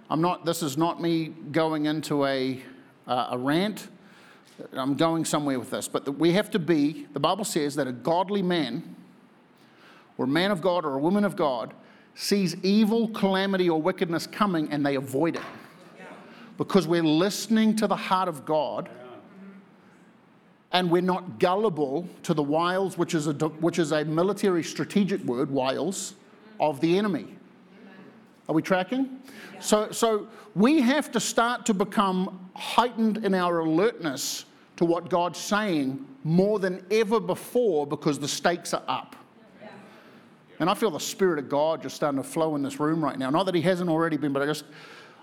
I'm 0.10 0.22
not, 0.22 0.46
this 0.46 0.62
is 0.62 0.78
not 0.78 1.02
me 1.02 1.28
going 1.52 1.86
into 1.86 2.26
a, 2.26 2.62
uh, 3.08 3.30
a 3.32 3.38
rant. 3.38 3.88
I'm 4.74 4.96
going 4.96 5.26
somewhere 5.26 5.60
with 5.60 5.72
this. 5.72 5.88
But 5.88 6.06
the, 6.06 6.12
we 6.12 6.32
have 6.34 6.50
to 6.52 6.60
be, 6.60 7.08
the 7.14 7.20
Bible 7.20 7.44
says 7.44 7.76
that 7.76 7.88
a 7.88 7.92
godly 7.92 8.42
man, 8.42 8.96
or 10.18 10.26
a 10.26 10.28
man 10.28 10.52
of 10.52 10.62
God, 10.62 10.86
or 10.86 10.96
a 10.96 11.00
woman 11.00 11.26
of 11.26 11.36
God, 11.36 11.74
sees 12.14 12.56
evil, 12.64 13.10
calamity, 13.10 13.70
or 13.70 13.82
wickedness 13.82 14.26
coming 14.26 14.72
and 14.72 14.86
they 14.86 14.96
avoid 14.96 15.36
it. 15.36 15.42
Because 16.58 16.88
we're 16.88 17.04
listening 17.04 17.76
to 17.78 17.88
the 17.88 17.96
heart 17.98 18.30
of 18.30 18.46
God 18.46 18.90
and 20.72 20.90
we're 20.90 21.02
not 21.02 21.40
gullible 21.40 22.08
to 22.24 22.34
the 22.34 22.44
wiles, 22.44 22.98
which 22.98 23.14
is 23.14 23.28
a, 23.28 23.34
which 23.34 23.80
is 23.80 23.92
a 23.92 24.06
military 24.06 24.64
strategic 24.64 25.22
word, 25.24 25.52
wiles, 25.52 26.14
of 26.60 26.80
the 26.80 26.98
enemy. 26.98 27.28
Are 28.48 28.54
we 28.54 28.62
tracking? 28.62 29.20
Yeah. 29.54 29.60
So, 29.60 29.92
so 29.92 30.28
we 30.54 30.82
have 30.82 31.12
to 31.12 31.20
start 31.20 31.66
to 31.68 31.74
become 31.74 32.50
heightened 32.56 33.26
in 33.26 33.34
our 33.34 33.60
alertness 33.60 34.46
to 34.78 34.86
what 34.86 35.10
God's 35.10 35.40
saying 35.40 36.06
more 36.24 36.60
than 36.60 36.86
ever 36.92 37.20
before 37.20 37.88
because 37.88 38.20
the 38.20 38.28
stakes 38.28 38.74
are 38.74 38.84
up. 38.88 39.16
Yeah. 39.62 39.70
And 40.60 40.70
I 40.70 40.74
feel 40.74 40.92
the 40.92 41.00
Spirit 41.00 41.40
of 41.40 41.50
God 41.50 41.82
just 41.82 41.96
starting 41.96 42.22
to 42.22 42.28
flow 42.28 42.56
in 42.56 42.62
this 42.62 42.80
room 42.80 43.04
right 43.04 43.18
now. 43.18 43.30
Not 43.30 43.46
that 43.46 43.56
He 43.56 43.62
hasn't 43.62 43.90
already 43.90 44.18
been, 44.18 44.34
but 44.34 44.42
I 44.42 44.46
just, 44.46 44.66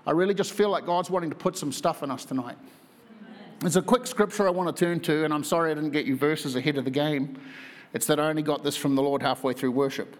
I 0.05 0.11
really 0.11 0.33
just 0.33 0.53
feel 0.53 0.69
like 0.69 0.85
God's 0.85 1.09
wanting 1.09 1.29
to 1.29 1.35
put 1.35 1.57
some 1.57 1.71
stuff 1.71 2.03
in 2.03 2.11
us 2.11 2.25
tonight. 2.25 2.57
There's 3.59 3.77
a 3.77 3.81
quick 3.81 4.05
scripture 4.07 4.45
I 4.45 4.51
want 4.51 4.75
to 4.75 4.85
turn 4.85 4.99
to, 5.01 5.23
and 5.23 5.33
I'm 5.33 5.43
sorry 5.43 5.71
I 5.71 5.73
didn't 5.73 5.91
get 5.91 6.05
you 6.05 6.17
verses 6.17 6.57
ahead 6.57 6.77
of 6.77 6.83
the 6.83 6.91
game. 6.91 7.39
It's 7.93 8.05
that 8.07 8.19
I 8.19 8.27
only 8.27 8.41
got 8.41 8.63
this 8.63 8.75
from 8.75 8.95
the 8.95 9.01
Lord 9.01 9.21
halfway 9.21 9.53
through 9.53 9.71
worship. 9.71 10.17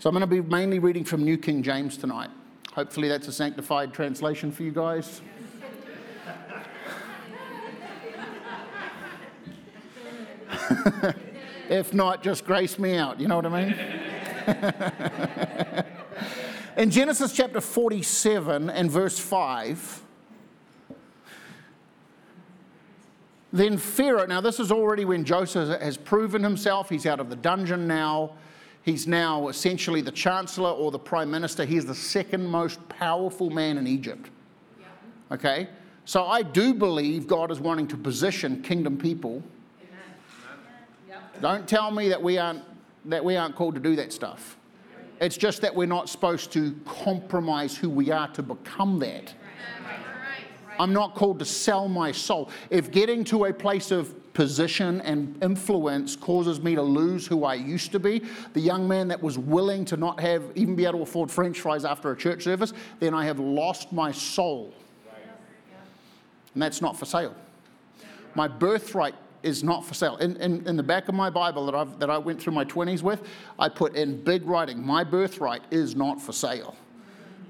So 0.00 0.08
I'm 0.08 0.14
going 0.14 0.20
to 0.20 0.28
be 0.28 0.40
mainly 0.40 0.78
reading 0.78 1.02
from 1.02 1.24
New 1.24 1.36
King 1.36 1.60
James 1.60 1.96
tonight. 1.96 2.30
Hopefully, 2.72 3.08
that's 3.08 3.26
a 3.26 3.32
sanctified 3.32 3.92
translation 3.92 4.52
for 4.52 4.62
you 4.62 4.70
guys. 4.70 5.20
if 11.68 11.92
not, 11.92 12.22
just 12.22 12.46
grace 12.46 12.78
me 12.78 12.94
out. 12.94 13.18
You 13.18 13.26
know 13.26 13.40
what 13.40 13.46
I 13.46 13.64
mean? 13.64 13.74
In 16.76 16.92
Genesis 16.92 17.32
chapter 17.32 17.60
47 17.60 18.70
and 18.70 18.88
verse 18.88 19.18
5, 19.18 20.02
then 23.52 23.76
Pharaoh, 23.76 24.26
now 24.26 24.40
this 24.40 24.60
is 24.60 24.70
already 24.70 25.04
when 25.04 25.24
Joseph 25.24 25.80
has 25.80 25.96
proven 25.96 26.44
himself, 26.44 26.88
he's 26.88 27.04
out 27.04 27.18
of 27.18 27.30
the 27.30 27.36
dungeon 27.36 27.88
now. 27.88 28.34
He's 28.88 29.06
now 29.06 29.48
essentially 29.48 30.00
the 30.00 30.10
chancellor 30.10 30.70
or 30.70 30.90
the 30.90 30.98
prime 30.98 31.30
minister. 31.30 31.66
He's 31.66 31.84
the 31.84 31.94
second 31.94 32.46
most 32.46 32.80
powerful 32.88 33.50
man 33.50 33.76
in 33.76 33.86
Egypt. 33.86 34.30
Okay? 35.30 35.68
So 36.06 36.24
I 36.24 36.40
do 36.40 36.72
believe 36.72 37.26
God 37.26 37.50
is 37.50 37.60
wanting 37.60 37.86
to 37.88 37.98
position 37.98 38.62
kingdom 38.62 38.96
people. 38.96 39.42
Don't 41.42 41.68
tell 41.68 41.90
me 41.90 42.08
that 42.08 42.22
we 42.22 42.38
aren't 42.38 42.62
that 43.04 43.22
we 43.22 43.36
aren't 43.36 43.54
called 43.54 43.74
to 43.74 43.80
do 43.80 43.94
that 43.96 44.10
stuff. 44.10 44.56
It's 45.20 45.36
just 45.36 45.60
that 45.60 45.74
we're 45.74 45.84
not 45.84 46.08
supposed 46.08 46.50
to 46.52 46.74
compromise 46.86 47.76
who 47.76 47.90
we 47.90 48.10
are 48.10 48.28
to 48.28 48.42
become 48.42 48.98
that. 49.00 49.34
I'm 50.80 50.94
not 50.94 51.14
called 51.14 51.40
to 51.40 51.44
sell 51.44 51.88
my 51.88 52.10
soul. 52.10 52.50
If 52.70 52.90
getting 52.90 53.22
to 53.24 53.44
a 53.44 53.52
place 53.52 53.90
of 53.90 54.14
position 54.38 55.00
and 55.00 55.36
influence 55.42 56.14
causes 56.14 56.60
me 56.60 56.76
to 56.76 56.80
lose 56.80 57.26
who 57.26 57.42
I 57.42 57.54
used 57.54 57.90
to 57.90 57.98
be, 57.98 58.22
the 58.52 58.60
young 58.60 58.86
man 58.86 59.08
that 59.08 59.20
was 59.20 59.36
willing 59.36 59.84
to 59.86 59.96
not 59.96 60.20
have 60.20 60.44
even 60.54 60.76
be 60.76 60.84
able 60.84 61.00
to 61.00 61.02
afford 61.02 61.28
french 61.28 61.58
fries 61.58 61.84
after 61.84 62.12
a 62.12 62.16
church 62.16 62.44
service, 62.44 62.72
then 63.00 63.14
I 63.14 63.24
have 63.24 63.40
lost 63.40 63.92
my 63.92 64.12
soul. 64.12 64.72
And 66.54 66.62
that's 66.62 66.80
not 66.80 66.96
for 66.96 67.04
sale. 67.04 67.34
My 68.36 68.46
birthright 68.46 69.16
is 69.42 69.64
not 69.64 69.84
for 69.84 69.94
sale. 69.94 70.16
In, 70.18 70.36
in, 70.36 70.64
in 70.68 70.76
the 70.76 70.84
back 70.84 71.08
of 71.08 71.16
my 71.16 71.30
Bible 71.30 71.66
that, 71.66 71.74
I've, 71.74 71.98
that 71.98 72.08
I 72.08 72.18
went 72.18 72.40
through 72.40 72.52
my 72.52 72.64
20s 72.64 73.02
with, 73.02 73.26
I 73.58 73.68
put 73.68 73.96
in 73.96 74.22
big 74.22 74.46
writing, 74.46 74.80
my 74.80 75.02
birthright 75.02 75.62
is 75.72 75.96
not 75.96 76.22
for 76.22 76.32
sale. 76.32 76.76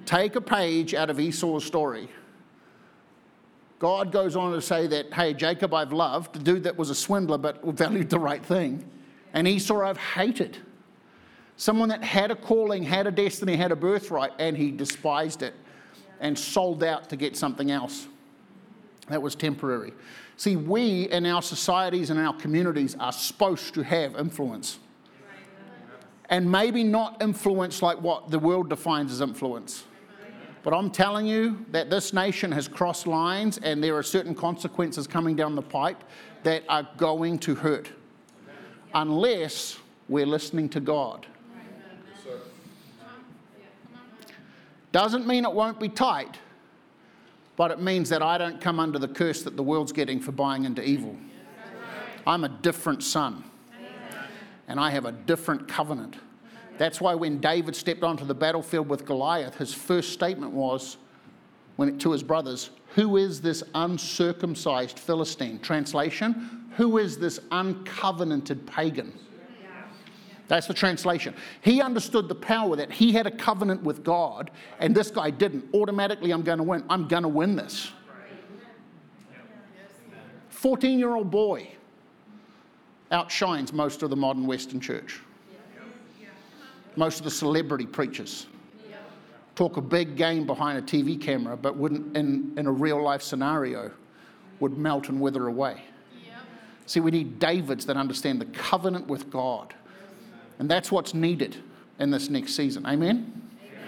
Take 0.07 0.37
a 0.37 0.41
page 0.41 0.95
out 0.95 1.11
of 1.11 1.21
Esau's 1.21 1.67
story 1.67 2.09
God 3.79 4.11
goes 4.11 4.35
on 4.35 4.53
to 4.53 4.61
say 4.61 4.87
that, 4.89 5.13
hey, 5.13 5.35
Jacob 5.35 5.73
I've 5.73 5.93
loved, 5.93 6.35
the 6.35 6.41
dude 6.41 6.65
that 6.65 6.77
was 6.77 6.91
a 6.91 6.95
swindler 6.95 7.39
but 7.39 7.65
valued 7.65 8.11
the 8.11 8.19
right 8.19 8.45
thing, 8.45 8.85
and 9.33 9.47
Esau 9.47 9.81
I've 9.81 9.99
hated. 9.99 10.59
Someone 11.57 11.89
that 11.89 12.03
had 12.03 12.31
a 12.31 12.37
calling, 12.37 12.83
had 12.83 13.07
a 13.07 13.11
destiny, 13.11 13.57
had 13.57 13.73
a 13.73 13.77
birthright, 13.77 14.33
and 14.39 14.57
he 14.57 14.71
despised 14.71 15.43
it 15.43 15.55
and 16.21 16.39
sold 16.39 16.83
out 16.83 17.09
to 17.11 17.17
get 17.17 17.37
something 17.37 17.71
else. 17.71 18.07
That 19.09 19.23
was 19.23 19.35
temporary. 19.35 19.93
See, 20.37 20.57
we 20.57 21.09
in 21.11 21.27
our 21.27 21.43
societies 21.43 22.11
and 22.11 22.21
our 22.21 22.35
communities 22.35 22.97
are 23.01 23.13
supposed 23.13 23.75
to 23.75 23.83
have 23.83 24.17
influence. 24.17 24.79
And 26.31 26.51
maybe 26.51 26.85
not 26.85 27.23
influence 27.23 27.83
like 27.83 28.01
what 28.01 28.31
the 28.31 28.39
world 28.39 28.69
defines 28.69 29.11
as 29.11 29.21
influence. 29.21 29.85
But 30.63 30.75
I'm 30.75 30.91
telling 30.91 31.27
you 31.27 31.65
that 31.71 31.89
this 31.89 32.13
nation 32.13 32.53
has 32.53 32.69
crossed 32.69 33.07
lines 33.07 33.59
and 33.59 33.83
there 33.83 33.97
are 33.97 34.03
certain 34.03 34.35
consequences 34.35 35.07
coming 35.07 35.37
down 35.37 35.55
the 35.55 35.63
pipe 35.63 36.03
that 36.43 36.65
are 36.69 36.89
going 36.97 37.39
to 37.41 37.55
hurt 37.55 37.91
unless 38.95 39.79
we're 40.09 40.27
listening 40.27 40.69
to 40.71 40.81
God. 40.81 41.27
Doesn't 44.91 45.27
mean 45.27 45.45
it 45.45 45.53
won't 45.53 45.79
be 45.79 45.89
tight, 45.89 46.39
but 47.57 47.71
it 47.71 47.81
means 47.81 48.09
that 48.09 48.23
I 48.23 48.39
don't 48.39 48.61
come 48.61 48.81
under 48.81 48.99
the 48.99 49.09
curse 49.09 49.43
that 49.43 49.57
the 49.57 49.63
world's 49.63 49.93
getting 49.93 50.19
for 50.19 50.33
buying 50.33 50.65
into 50.65 50.83
evil. 50.83 51.17
I'm 52.27 52.45
a 52.45 52.49
different 52.49 53.03
son, 53.03 53.45
and 54.67 54.81
I 54.81 54.91
have 54.91 55.05
a 55.05 55.13
different 55.13 55.69
covenant. 55.69 56.17
That's 56.79 57.01
why 57.01 57.15
when 57.15 57.39
David 57.39 57.75
stepped 57.75 58.05
onto 58.05 58.25
the 58.25 58.35
battlefield 58.35 58.89
with 58.89 59.05
Goliath, 59.05 59.57
his 59.57 59.75
first 59.75 60.13
statement 60.13 60.53
was 60.53 60.97
when, 61.77 61.99
to 61.99 62.13
his 62.13 62.23
brothers, 62.23 62.71
Who 62.95 63.17
is 63.17 63.41
this 63.41 63.63
uncircumcised 63.75 64.99
Philistine? 64.99 65.59
Translation, 65.59 66.71
Who 66.77 66.99
is 66.99 67.19
this 67.19 67.41
uncovenanted 67.51 68.67
pagan? 68.67 69.13
That's 70.47 70.67
the 70.67 70.75
translation. 70.75 71.35
He 71.61 71.83
understood 71.83 72.27
the 72.27 72.35
power 72.35 72.75
that 72.77 72.91
he 72.91 73.13
had 73.13 73.27
a 73.27 73.31
covenant 73.31 73.83
with 73.83 74.03
God, 74.03 74.51
and 74.79 74.95
this 74.95 75.11
guy 75.11 75.29
didn't. 75.29 75.67
Automatically, 75.75 76.33
I'm 76.33 76.43
going 76.43 76.57
to 76.57 76.65
win. 76.65 76.85
I'm 76.89 77.07
going 77.07 77.25
to 77.25 77.29
win 77.29 77.55
this. 77.55 77.93
14 80.49 80.99
year 80.99 81.15
old 81.15 81.31
boy 81.31 81.69
outshines 83.13 83.73
most 83.73 84.03
of 84.03 84.11
the 84.11 84.17
modern 84.17 84.47
Western 84.47 84.81
church 84.81 85.21
most 86.99 87.19
of 87.19 87.25
the 87.25 87.31
celebrity 87.31 87.87
preachers. 87.87 88.47
Talk 89.55 89.77
a 89.77 89.81
big 89.81 90.17
game 90.17 90.47
behind 90.47 90.79
a 90.79 90.83
TV 90.83 91.21
camera, 91.21 91.57
but 91.57 91.77
wouldn't, 91.77 92.17
in, 92.17 92.53
in 92.57 92.67
a 92.67 92.73
real 92.73 93.03
life 93.03 93.23
scenario, 93.23 93.91
would 94.61 94.79
melt 94.79 95.09
and 95.09 95.21
wither 95.21 95.49
away. 95.49 95.83
See, 96.87 97.01
we 97.01 97.11
need 97.11 97.39
Davids 97.39 97.85
that 97.87 97.97
understand 97.97 98.41
the 98.41 98.47
covenant 98.47 99.09
with 99.09 99.31
God. 99.31 99.75
And 100.59 100.71
that's 100.71 100.91
what's 100.91 101.13
needed 101.13 101.57
in 101.99 102.11
this 102.11 102.31
next 102.31 102.55
season. 102.55 102.87
Amen? 102.87 103.43
Amen? 103.63 103.83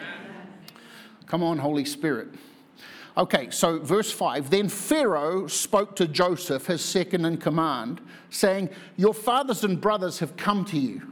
Come 1.26 1.42
on, 1.42 1.58
Holy 1.58 1.84
Spirit. 1.84 2.28
Okay, 3.16 3.48
so 3.50 3.78
verse 3.78 4.12
5 4.12 4.50
Then 4.50 4.68
Pharaoh 4.68 5.46
spoke 5.46 5.96
to 5.96 6.06
Joseph, 6.06 6.66
his 6.66 6.84
second 6.84 7.24
in 7.24 7.38
command, 7.38 8.00
saying, 8.28 8.70
Your 8.96 9.14
fathers 9.14 9.64
and 9.64 9.80
brothers 9.80 10.18
have 10.18 10.36
come 10.36 10.64
to 10.66 10.78
you. 10.78 11.02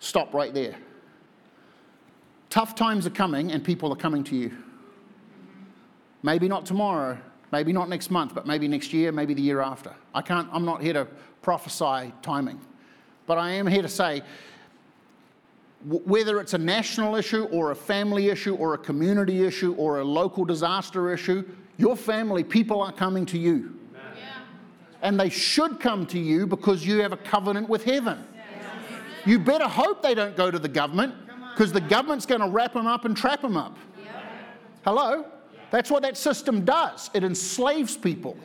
Stop 0.00 0.34
right 0.34 0.52
there. 0.52 0.76
Tough 2.54 2.76
times 2.76 3.04
are 3.04 3.10
coming 3.10 3.50
and 3.50 3.64
people 3.64 3.92
are 3.92 3.96
coming 3.96 4.22
to 4.22 4.36
you. 4.36 4.56
Maybe 6.22 6.46
not 6.46 6.64
tomorrow, 6.64 7.18
maybe 7.50 7.72
not 7.72 7.88
next 7.88 8.12
month, 8.12 8.32
but 8.32 8.46
maybe 8.46 8.68
next 8.68 8.92
year, 8.92 9.10
maybe 9.10 9.34
the 9.34 9.42
year 9.42 9.60
after. 9.60 9.92
I 10.14 10.22
can't, 10.22 10.48
I'm 10.52 10.64
not 10.64 10.80
here 10.80 10.92
to 10.92 11.08
prophesy 11.42 12.12
timing, 12.22 12.60
but 13.26 13.38
I 13.38 13.50
am 13.50 13.66
here 13.66 13.82
to 13.82 13.88
say 13.88 14.22
whether 15.84 16.38
it's 16.38 16.54
a 16.54 16.58
national 16.58 17.16
issue 17.16 17.46
or 17.46 17.72
a 17.72 17.74
family 17.74 18.28
issue 18.28 18.54
or 18.54 18.74
a 18.74 18.78
community 18.78 19.44
issue 19.44 19.74
or 19.74 19.98
a 19.98 20.04
local 20.04 20.44
disaster 20.44 21.12
issue, 21.12 21.44
your 21.76 21.96
family, 21.96 22.44
people 22.44 22.80
are 22.80 22.92
coming 22.92 23.26
to 23.26 23.36
you. 23.36 23.76
And 25.02 25.18
they 25.18 25.28
should 25.28 25.80
come 25.80 26.06
to 26.06 26.20
you 26.20 26.46
because 26.46 26.86
you 26.86 27.02
have 27.02 27.12
a 27.12 27.16
covenant 27.16 27.68
with 27.68 27.82
heaven. 27.82 28.24
You 29.26 29.40
better 29.40 29.66
hope 29.66 30.02
they 30.02 30.14
don't 30.14 30.36
go 30.36 30.52
to 30.52 30.58
the 30.60 30.68
government 30.68 31.23
because 31.54 31.72
the 31.72 31.80
government's 31.80 32.26
going 32.26 32.40
to 32.40 32.48
wrap 32.48 32.72
them 32.72 32.86
up 32.86 33.04
and 33.04 33.16
trap 33.16 33.40
them 33.40 33.56
up. 33.56 33.76
Hello? 34.84 35.24
That's 35.70 35.90
what 35.90 36.02
that 36.02 36.16
system 36.16 36.64
does. 36.64 37.10
It 37.14 37.22
enslaves 37.24 37.96
people. 37.96 38.36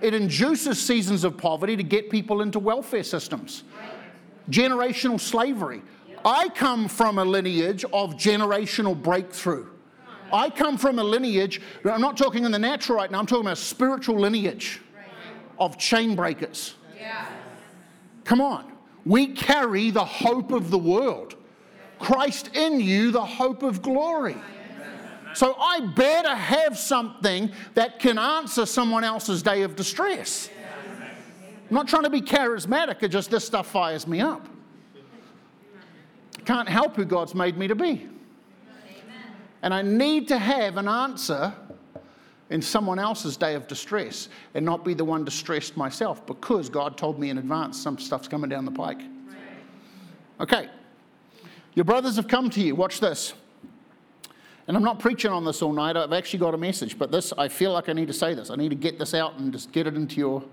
It 0.00 0.14
induces 0.14 0.80
seasons 0.80 1.24
of 1.24 1.36
poverty 1.36 1.76
to 1.76 1.82
get 1.82 2.08
people 2.08 2.40
into 2.40 2.58
welfare 2.58 3.02
systems. 3.02 3.64
Generational 4.50 5.20
slavery. 5.20 5.82
I 6.24 6.48
come 6.48 6.88
from 6.88 7.18
a 7.18 7.24
lineage 7.24 7.84
of 7.92 8.14
generational 8.14 9.00
breakthrough. 9.00 9.66
I 10.32 10.48
come 10.48 10.78
from 10.78 10.98
a 10.98 11.04
lineage, 11.04 11.60
I'm 11.84 12.00
not 12.00 12.16
talking 12.16 12.44
in 12.44 12.52
the 12.52 12.58
natural 12.58 12.96
right 12.96 13.10
now, 13.10 13.18
I'm 13.18 13.26
talking 13.26 13.44
about 13.44 13.54
a 13.54 13.60
spiritual 13.60 14.18
lineage 14.18 14.80
of 15.58 15.76
chain 15.76 16.14
breakers. 16.14 16.74
Come 18.24 18.40
on. 18.40 18.72
We 19.04 19.28
carry 19.28 19.90
the 19.90 20.04
hope 20.04 20.52
of 20.52 20.70
the 20.70 20.78
world. 20.78 21.34
Christ 22.00 22.56
in 22.56 22.80
you, 22.80 23.10
the 23.10 23.24
hope 23.24 23.62
of 23.62 23.82
glory. 23.82 24.36
So 25.34 25.54
I 25.54 25.80
better 25.80 26.34
have 26.34 26.76
something 26.76 27.52
that 27.74 28.00
can 28.00 28.18
answer 28.18 28.66
someone 28.66 29.04
else's 29.04 29.42
day 29.42 29.62
of 29.62 29.76
distress. 29.76 30.50
I'm 31.68 31.76
not 31.76 31.86
trying 31.86 32.02
to 32.02 32.10
be 32.10 32.20
charismatic, 32.20 33.02
it 33.02 33.08
just 33.08 33.30
this 33.30 33.44
stuff 33.44 33.68
fires 33.68 34.08
me 34.08 34.20
up. 34.20 34.48
I 36.38 36.42
can't 36.42 36.68
help 36.68 36.96
who 36.96 37.04
God's 37.04 37.34
made 37.34 37.56
me 37.56 37.68
to 37.68 37.76
be. 37.76 38.08
And 39.62 39.72
I 39.74 39.82
need 39.82 40.26
to 40.28 40.38
have 40.38 40.78
an 40.78 40.88
answer 40.88 41.52
in 42.48 42.60
someone 42.60 42.98
else's 42.98 43.36
day 43.36 43.54
of 43.54 43.68
distress 43.68 44.28
and 44.54 44.64
not 44.64 44.84
be 44.84 44.94
the 44.94 45.04
one 45.04 45.24
distressed 45.24 45.76
myself 45.76 46.26
because 46.26 46.68
God 46.68 46.96
told 46.96 47.20
me 47.20 47.30
in 47.30 47.38
advance 47.38 47.78
some 47.78 47.98
stuff's 47.98 48.26
coming 48.26 48.50
down 48.50 48.64
the 48.64 48.72
pike. 48.72 49.02
Okay, 50.40 50.68
your 51.74 51.84
brothers 51.84 52.16
have 52.16 52.28
come 52.28 52.50
to 52.50 52.60
you. 52.60 52.74
Watch 52.74 53.00
this. 53.00 53.34
And 54.66 54.76
I'm 54.76 54.84
not 54.84 55.00
preaching 55.00 55.32
on 55.32 55.44
this 55.44 55.62
all 55.62 55.72
night. 55.72 55.96
I've 55.96 56.12
actually 56.12 56.38
got 56.38 56.54
a 56.54 56.58
message, 56.58 56.98
but 56.98 57.10
this, 57.10 57.32
I 57.36 57.48
feel 57.48 57.72
like 57.72 57.88
I 57.88 57.92
need 57.92 58.08
to 58.08 58.14
say 58.14 58.34
this. 58.34 58.50
I 58.50 58.56
need 58.56 58.68
to 58.68 58.76
get 58.76 58.98
this 58.98 59.14
out 59.14 59.38
and 59.38 59.52
just 59.52 59.72
get 59.72 59.86
it 59.86 59.94
into 59.94 60.16
your, 60.16 60.44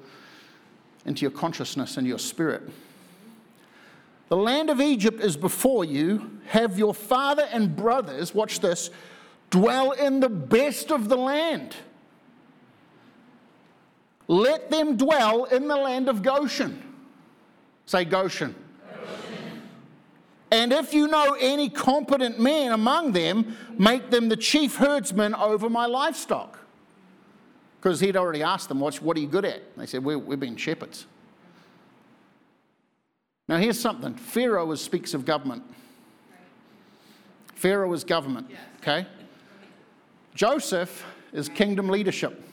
into 1.06 1.22
your 1.22 1.32
consciousness 1.32 1.98
and 1.98 2.08
your 2.08 2.18
spirit. 2.18 2.64
The 4.30 4.38
land 4.38 4.70
of 4.70 4.82
Egypt 4.82 5.22
is 5.22 5.38
before 5.38 5.86
you. 5.86 6.40
Have 6.48 6.80
your 6.80 6.94
father 6.94 7.48
and 7.52 7.76
brothers, 7.76 8.34
watch 8.34 8.60
this, 8.60 8.90
dwell 9.50 9.92
in 9.92 10.20
the 10.20 10.30
best 10.30 10.92
of 10.92 11.10
the 11.10 11.18
land. 11.18 11.76
Let 14.28 14.70
them 14.70 14.98
dwell 14.98 15.46
in 15.46 15.68
the 15.68 15.78
land 15.78 16.10
of 16.10 16.22
Goshen. 16.22 16.84
Say 17.86 18.04
Goshen. 18.04 18.56
And 20.52 20.72
if 20.72 20.94
you 20.94 21.08
know 21.08 21.36
any 21.40 21.70
competent 21.70 22.40
men 22.40 22.72
among 22.72 23.12
them, 23.12 23.58
make 23.78 24.10
them 24.10 24.30
the 24.30 24.38
chief 24.38 24.78
herdsmen 24.78 25.36
over 25.36 25.70
my 25.70 25.86
livestock. 25.86 26.58
Because 27.80 28.00
he'd 28.00 28.16
already 28.16 28.44
asked 28.44 28.70
them, 28.70 28.80
What 28.80 29.18
are 29.18 29.20
you 29.20 29.28
good 29.28 29.46
at? 29.46 29.76
They 29.78 29.86
said, 29.86 30.04
We've 30.04 30.40
been 30.40 30.56
shepherds. 30.56 31.06
Now, 33.48 33.58
here's 33.58 33.80
something 33.80 34.14
Pharaoh 34.16 34.74
speaks 34.76 35.14
of 35.14 35.26
government. 35.26 35.64
Pharaoh 37.56 37.92
is 37.94 38.04
government, 38.04 38.52
okay? 38.82 39.08
Joseph 40.36 41.06
is 41.34 41.50
kingdom 41.50 41.90
leadership. 41.90 42.44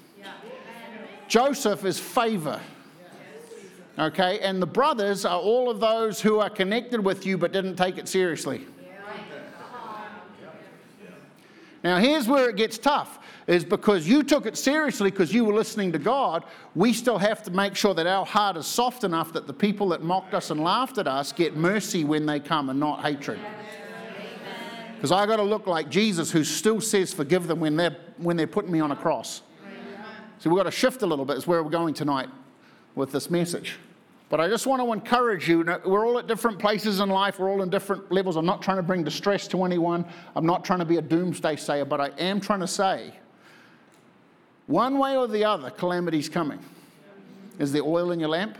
Joseph 1.28 1.85
is 1.85 1.98
favor. 1.98 2.61
Okay, 3.96 4.40
and 4.40 4.61
the 4.61 4.66
brothers 4.66 5.24
are 5.24 5.38
all 5.38 5.70
of 5.70 5.78
those 5.78 6.20
who 6.20 6.40
are 6.40 6.50
connected 6.50 7.04
with 7.04 7.24
you 7.24 7.38
but 7.38 7.52
didn't 7.52 7.76
take 7.76 7.96
it 7.96 8.09
seriously. 8.09 8.66
Now, 11.85 11.98
here's 11.98 12.26
where 12.26 12.48
it 12.48 12.57
gets 12.57 12.78
tough 12.78 13.18
is 13.46 13.62
because 13.62 14.09
you 14.09 14.22
took 14.22 14.46
it 14.46 14.57
seriously 14.57 15.11
because 15.11 15.35
you 15.35 15.44
were 15.44 15.52
listening 15.52 15.92
to 15.92 15.98
God, 15.98 16.44
we 16.74 16.94
still 16.94 17.18
have 17.18 17.42
to 17.42 17.50
make 17.50 17.76
sure 17.76 17.92
that 17.92 18.07
our 18.07 18.24
heart 18.24 18.57
is 18.57 18.66
soft 18.66 19.04
enough 19.04 19.35
that 19.35 19.46
the 19.46 19.52
people 19.52 19.90
that 19.90 20.02
mocked 20.02 20.33
us 20.33 20.50
and 20.50 20.64
laughed 20.64 20.96
at 20.96 21.07
us 21.07 21.30
get 21.30 21.54
mercy 21.54 22.02
when 22.02 22.24
they 22.24 22.40
come 22.40 22.70
and 22.70 22.80
not 22.80 23.04
hatred. 23.04 23.38
Because 24.96 25.12
I 25.12 25.26
got 25.26 25.37
to 25.37 25.42
look 25.42 25.66
like 25.66 25.90
Jesus 25.90 26.33
who 26.33 26.42
still 26.42 26.80
says 26.80 27.12
forgive 27.12 27.46
them 27.46 27.61
when 27.61 27.76
they're, 27.76 27.96
when 28.16 28.38
they're 28.38 28.46
putting 28.46 28.72
me 28.72 28.80
on 28.80 28.90
a 28.90 28.96
cross. 28.96 29.42
So 30.38 30.48
we've 30.48 30.57
got 30.57 30.64
to 30.64 30.70
shift 30.70 31.02
a 31.02 31.07
little 31.07 31.26
bit, 31.26 31.37
is 31.37 31.46
where 31.46 31.62
we're 31.62 31.70
going 31.70 31.92
tonight 31.92 32.30
with 32.94 33.12
this 33.12 33.30
message. 33.30 33.76
But 34.30 34.40
I 34.40 34.48
just 34.48 34.66
want 34.66 34.83
to 34.83 34.92
encourage 34.92 35.48
you. 35.48 35.64
We're 35.85 36.07
all 36.07 36.18
at 36.18 36.26
different 36.26 36.59
places 36.59 37.00
in 37.00 37.09
life. 37.09 37.38
We're 37.38 37.50
all 37.50 37.62
in 37.62 37.70
different 37.70 38.11
levels. 38.11 38.37
I'm 38.37 38.46
not 38.46 38.62
trying 38.62 38.78
to 38.78 38.83
bring 38.83 39.04
distress 39.04 39.46
to 39.48 39.64
anyone. 39.64 40.04
I'm 40.35 40.46
not 40.46 40.64
trying 40.64 40.80
to 40.80 40.85
be 40.85 40.96
a 40.96 41.02
doomsday 41.02 41.57
sayer, 41.57 41.85
but 41.85 42.00
I 42.00 42.09
am 42.18 42.40
trying 42.40 42.61
to 42.61 42.66
say 42.66 43.14
one 44.66 44.98
way 44.98 45.16
or 45.16 45.28
the 45.28 45.44
other, 45.44 45.70
calamity's 45.70 46.28
coming. 46.28 46.59
Is 47.59 47.70
there 47.70 47.83
oil 47.83 48.11
in 48.11 48.18
your 48.18 48.30
lamp? 48.30 48.57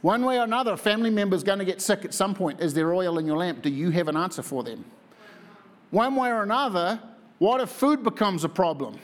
One 0.00 0.24
way 0.24 0.38
or 0.38 0.44
another, 0.44 0.72
a 0.72 0.76
family 0.78 1.10
member 1.10 1.36
is 1.36 1.42
going 1.42 1.58
to 1.58 1.64
get 1.64 1.82
sick 1.82 2.06
at 2.06 2.14
some 2.14 2.34
point. 2.34 2.60
Is 2.60 2.72
there 2.72 2.94
oil 2.94 3.18
in 3.18 3.26
your 3.26 3.36
lamp? 3.36 3.60
Do 3.60 3.68
you 3.68 3.90
have 3.90 4.08
an 4.08 4.16
answer 4.16 4.42
for 4.42 4.62
them? 4.62 4.82
One 5.90 6.16
way 6.16 6.30
or 6.30 6.42
another, 6.42 6.98
what 7.38 7.60
if 7.60 7.68
food 7.68 8.02
becomes 8.02 8.42
a 8.44 8.48
problem? 8.48 8.98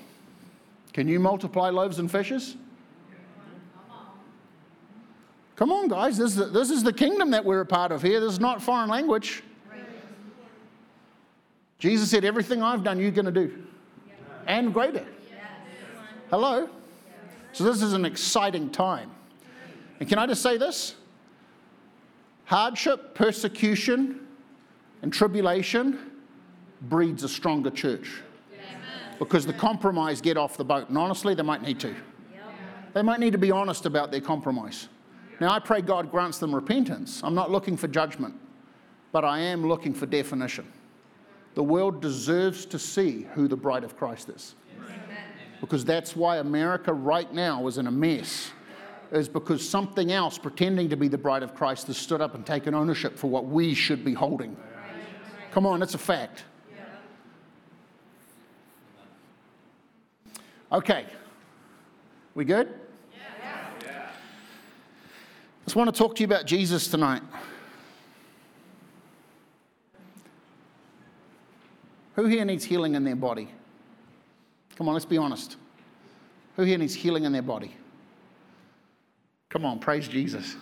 Can 0.97 1.09
you 1.09 1.21
multiply 1.21 1.69
loaves 1.69 1.99
and 1.99 2.11
fishes? 2.11 2.57
Come 5.55 5.71
on, 5.71 5.89
guys. 5.89 6.17
This 6.17 6.39
is, 6.39 6.53
this 6.53 6.71
is 6.71 6.83
the 6.83 6.93
kingdom 6.93 7.33
that 7.33 7.45
we're 7.45 7.61
a 7.61 7.67
part 7.67 7.93
of 7.93 8.01
here. 8.01 8.19
This 8.19 8.33
is 8.33 8.41
not 8.41 8.63
foreign 8.63 8.89
language. 8.89 9.43
Jesus 11.79 12.11
said, 12.11 12.25
Everything 12.25 12.63
I've 12.63 12.83
done, 12.83 12.99
you're 12.99 13.11
going 13.11 13.27
to 13.27 13.31
do. 13.31 13.63
And 14.47 14.73
greater. 14.73 15.05
Hello? 16.31 16.67
So, 17.53 17.65
this 17.65 17.83
is 17.83 17.93
an 17.93 18.07
exciting 18.07 18.71
time. 18.71 19.11
And 20.01 20.09
can 20.09 20.19
I 20.19 20.27
just 20.27 20.41
say 20.41 20.57
this? 20.57 20.95
Hardship, 22.47 23.15
persecution, 23.15 24.27
and 25.03 25.13
tribulation 25.13 26.13
breeds 26.81 27.23
a 27.23 27.29
stronger 27.29 27.71
church 27.71 28.23
because 29.18 29.46
the 29.46 29.52
compromise 29.52 30.20
get 30.20 30.37
off 30.37 30.57
the 30.57 30.64
boat. 30.64 30.88
And 30.88 30.98
honestly, 30.98 31.35
they 31.35 31.42
might 31.42 31.62
need 31.62 31.81
to. 31.81 31.94
They 32.94 33.02
might 33.02 33.20
need 33.20 33.33
to 33.33 33.38
be 33.38 33.50
honest 33.50 33.85
about 33.85 34.11
their 34.11 34.20
compromise. 34.20 34.88
Now, 35.38 35.50
I 35.52 35.59
pray 35.59 35.83
God 35.83 36.11
grants 36.11 36.38
them 36.38 36.55
repentance. 36.55 37.20
I'm 37.22 37.35
not 37.35 37.50
looking 37.50 37.76
for 37.76 37.88
judgment, 37.88 38.35
but 39.12 39.24
I 39.24 39.38
am 39.38 39.66
looking 39.66 39.92
for 39.92 40.07
definition. 40.07 40.72
The 41.55 41.62
world 41.62 42.00
deserves 42.00 42.64
to 42.66 42.79
see 42.79 43.26
who 43.35 43.48
the 43.48 43.57
bride 43.57 43.85
of 43.85 43.96
Christ 43.98 44.31
is. 44.31 44.55
Because 45.61 45.85
that's 45.85 46.16
why 46.16 46.38
America 46.38 46.92
right 46.92 47.33
now 47.33 47.66
is 47.66 47.79
in 47.79 47.87
a 47.87 47.90
mess, 47.90 48.50
is 49.11 49.29
because 49.29 49.66
something 49.66 50.12
else 50.12 50.38
pretending 50.38 50.88
to 50.90 50.96
be 50.96 51.09
the 51.09 51.18
bride 51.18 51.42
of 51.42 51.55
Christ 51.55 51.87
has 51.87 51.96
stood 51.96 52.20
up 52.20 52.35
and 52.35 52.44
taken 52.44 52.74
ownership 52.74 53.16
for 53.18 53.29
what 53.29 53.46
we 53.46 53.74
should 53.74 54.05
be 54.05 54.12
holding. 54.12 54.57
Come 55.50 55.66
on, 55.66 55.83
it's 55.83 55.94
a 55.94 55.98
fact. 55.98 56.44
Okay. 60.77 61.07
We 62.35 62.45
good? 62.45 62.69
Yeah. 63.11 63.89
I 63.89 65.65
just 65.65 65.75
want 65.75 65.89
to 65.93 65.99
talk 65.99 66.15
to 66.17 66.21
you 66.21 66.27
about 66.27 66.45
Jesus 66.45 66.89
tonight. 66.89 67.23
Who 72.17 72.27
here 72.27 72.45
needs 72.45 72.62
healing 72.62 72.95
in 72.95 73.05
their 73.05 73.17
body? 73.17 73.49
Come 74.77 74.87
on, 74.87 74.93
let's 74.93 75.07
be 75.07 75.17
honest. 75.17 75.57
Who 76.57 76.65
here 76.65 76.77
needs 76.77 76.95
healing 76.95 77.25
in 77.25 77.33
their 77.33 77.41
body? 77.41 77.75
Come 79.49 79.65
on, 79.65 79.79
praise 79.79 80.07
Jesus. 80.07 80.57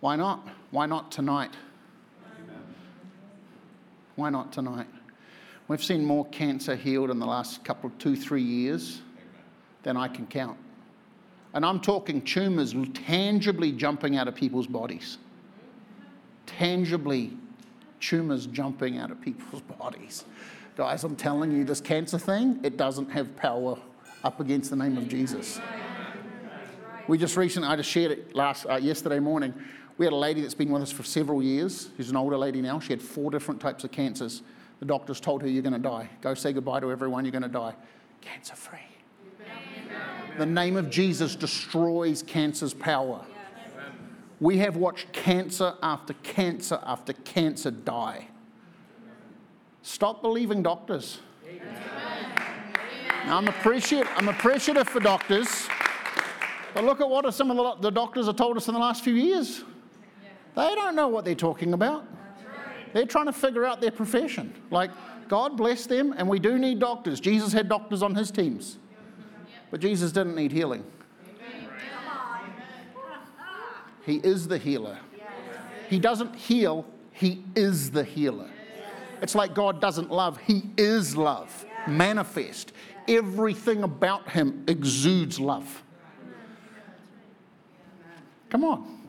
Why 0.00 0.16
not? 0.16 0.48
Why 0.72 0.86
not 0.86 1.12
tonight? 1.12 1.52
Why 4.16 4.30
not 4.30 4.52
tonight? 4.52 4.88
We've 5.68 5.82
seen 5.82 6.04
more 6.04 6.26
cancer 6.26 6.76
healed 6.76 7.10
in 7.10 7.18
the 7.18 7.26
last 7.26 7.64
couple, 7.64 7.90
two, 7.98 8.16
three 8.16 8.42
years 8.42 9.00
than 9.82 9.96
I 9.96 10.08
can 10.08 10.26
count. 10.26 10.58
And 11.54 11.64
I'm 11.64 11.80
talking 11.80 12.22
tumors 12.22 12.74
tangibly 12.94 13.72
jumping 13.72 14.16
out 14.16 14.28
of 14.28 14.34
people's 14.34 14.66
bodies. 14.66 15.18
Tangibly, 16.46 17.36
tumors 18.00 18.46
jumping 18.46 18.98
out 18.98 19.10
of 19.10 19.20
people's 19.20 19.62
bodies. 19.62 20.24
Guys, 20.76 21.04
I'm 21.04 21.16
telling 21.16 21.52
you, 21.52 21.64
this 21.64 21.80
cancer 21.80 22.18
thing, 22.18 22.58
it 22.62 22.76
doesn't 22.76 23.10
have 23.10 23.36
power 23.36 23.76
up 24.24 24.40
against 24.40 24.70
the 24.70 24.76
name 24.76 24.96
of 24.96 25.08
Jesus. 25.08 25.60
We 27.08 27.18
just 27.18 27.36
recently, 27.36 27.68
I 27.68 27.76
just 27.76 27.90
shared 27.90 28.12
it 28.12 28.34
last, 28.34 28.66
uh, 28.66 28.76
yesterday 28.76 29.18
morning. 29.18 29.52
We 29.98 30.06
had 30.06 30.12
a 30.12 30.16
lady 30.16 30.40
that's 30.40 30.54
been 30.54 30.70
with 30.70 30.82
us 30.82 30.90
for 30.90 31.02
several 31.02 31.42
years. 31.42 31.90
She's 31.96 32.08
an 32.10 32.16
older 32.16 32.38
lady 32.38 32.62
now. 32.62 32.80
She 32.80 32.92
had 32.92 33.02
four 33.02 33.30
different 33.30 33.60
types 33.60 33.84
of 33.84 33.90
cancers. 33.90 34.42
The 34.82 34.86
doctors 34.86 35.20
told 35.20 35.42
her, 35.42 35.48
You're 35.48 35.62
going 35.62 35.74
to 35.74 35.78
die. 35.78 36.08
Go 36.22 36.34
say 36.34 36.52
goodbye 36.52 36.80
to 36.80 36.90
everyone, 36.90 37.24
you're 37.24 37.30
going 37.30 37.42
to 37.42 37.48
die. 37.48 37.72
Cancer 38.20 38.56
free. 38.56 38.80
The 40.38 40.44
name 40.44 40.76
of 40.76 40.90
Jesus 40.90 41.36
destroys 41.36 42.20
cancer's 42.20 42.74
power. 42.74 43.24
We 44.40 44.58
have 44.58 44.74
watched 44.74 45.12
cancer 45.12 45.74
after 45.84 46.14
cancer 46.24 46.80
after 46.84 47.12
cancer 47.12 47.70
die. 47.70 48.26
Stop 49.82 50.20
believing 50.20 50.64
doctors. 50.64 51.20
Now, 53.26 53.36
I'm, 53.36 53.46
appreciate, 53.46 54.06
I'm 54.16 54.28
appreciative 54.28 54.88
for 54.88 54.98
doctors, 54.98 55.68
but 56.74 56.82
look 56.82 57.00
at 57.00 57.08
what 57.08 57.32
some 57.32 57.52
of 57.52 57.80
the 57.82 57.90
doctors 57.90 58.26
have 58.26 58.34
told 58.34 58.56
us 58.56 58.66
in 58.66 58.74
the 58.74 58.80
last 58.80 59.04
few 59.04 59.14
years. 59.14 59.62
They 60.56 60.74
don't 60.74 60.96
know 60.96 61.06
what 61.06 61.24
they're 61.24 61.36
talking 61.36 61.72
about. 61.72 62.04
They're 62.92 63.06
trying 63.06 63.26
to 63.26 63.32
figure 63.32 63.64
out 63.64 63.80
their 63.80 63.90
profession. 63.90 64.52
Like, 64.70 64.90
God 65.28 65.56
bless 65.56 65.86
them, 65.86 66.14
and 66.16 66.28
we 66.28 66.38
do 66.38 66.58
need 66.58 66.78
doctors. 66.78 67.20
Jesus 67.20 67.52
had 67.52 67.68
doctors 67.68 68.02
on 68.02 68.14
his 68.14 68.30
teams, 68.30 68.78
but 69.70 69.80
Jesus 69.80 70.12
didn't 70.12 70.34
need 70.34 70.52
healing. 70.52 70.84
He 74.04 74.16
is 74.16 74.48
the 74.48 74.58
healer. 74.58 74.98
He 75.88 75.98
doesn't 75.98 76.34
heal, 76.34 76.86
He 77.12 77.44
is 77.54 77.90
the 77.90 78.02
healer. 78.02 78.50
It's 79.20 79.34
like 79.34 79.54
God 79.54 79.80
doesn't 79.80 80.10
love, 80.10 80.38
He 80.38 80.70
is 80.76 81.16
love, 81.16 81.64
manifest. 81.86 82.72
Everything 83.08 83.82
about 83.82 84.28
Him 84.30 84.64
exudes 84.66 85.38
love. 85.38 85.82
Come 88.48 88.64
on. 88.64 89.00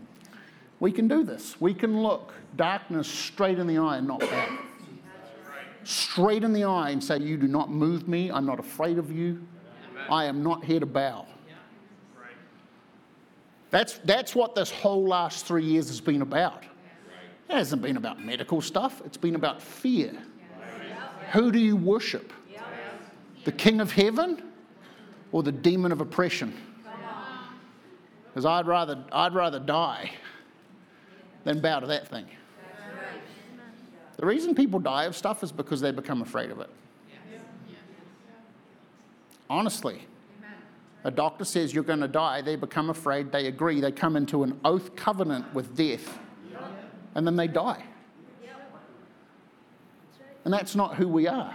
We 0.80 0.92
can 0.92 1.08
do 1.08 1.24
this. 1.24 1.60
We 1.60 1.74
can 1.74 2.02
look 2.02 2.34
darkness 2.56 3.08
straight 3.08 3.60
in 3.60 3.68
the 3.68 3.78
eye 3.78 3.98
and 3.98 4.08
not 4.08 4.20
back. 4.20 4.50
Straight 5.84 6.44
in 6.44 6.54
the 6.54 6.64
eye 6.64 6.92
and 6.92 7.04
say, 7.04 7.18
You 7.20 7.38
do 7.38 7.48
not 7.48 7.70
move 7.70 8.08
me. 8.08 8.32
I'm 8.32 8.46
not 8.46 8.60
afraid 8.60 8.98
of 8.98 9.12
you. 9.12 9.46
I 10.10 10.26
am 10.26 10.44
not 10.44 10.64
here 10.64 10.80
to 10.80 10.86
bow. 10.86 11.26
That's, 13.70 13.98
that's 14.06 14.36
what 14.36 14.54
this 14.54 14.70
whole 14.70 15.08
last 15.08 15.46
three 15.46 15.64
years 15.66 15.88
has 15.88 16.00
been 16.00 16.22
about. 16.22 16.64
It 17.50 17.56
hasn't 17.56 17.82
been 17.82 17.98
about 17.98 18.24
medical 18.24 18.62
stuff, 18.62 19.02
it's 19.06 19.18
been 19.18 19.36
about 19.36 19.62
fear. 19.62 20.14
Who 21.32 21.52
do 21.52 21.58
you 21.60 21.76
worship? 21.76 22.32
The 23.46 23.52
King 23.52 23.82
of 23.82 23.92
Heaven 23.92 24.44
or 25.32 25.42
the 25.44 25.52
demon 25.52 25.92
of 25.92 26.02
oppression? 26.02 26.54
Because 28.28 28.46
I'd 28.46 28.68
rather, 28.68 29.04
I'd 29.12 29.34
rather 29.34 29.60
die 29.60 30.12
than 31.44 31.60
bow 31.60 31.80
to 31.80 31.88
that 31.88 32.08
thing. 32.08 32.28
The 34.18 34.26
reason 34.26 34.56
people 34.56 34.80
die 34.80 35.06
of 35.06 35.16
stuff 35.16 35.44
is 35.44 35.52
because 35.52 35.82
they 35.82 35.92
become 35.92 36.22
afraid 36.22 36.52
of 36.52 36.60
it. 36.60 36.70
Honestly. 39.50 40.08
A 41.06 41.12
doctor 41.12 41.44
says 41.44 41.74
you're 41.74 41.84
going 41.84 42.00
to 42.00 42.08
die, 42.08 42.42
they 42.42 42.56
become 42.56 42.90
afraid, 42.90 43.30
they 43.30 43.48
agree, 43.48 43.82
they 43.82 43.92
come 43.92 44.16
into 44.16 44.44
an 44.44 44.58
oath 44.64 44.96
covenant 44.96 45.54
with 45.54 45.76
death, 45.76 46.18
and 47.16 47.28
then 47.28 47.36
they 47.36 47.48
die. 47.48 47.84
And 50.46 50.54
that's 50.54 50.76
not 50.76 50.96
who 50.96 51.10
we 51.10 51.28
are. 51.28 51.54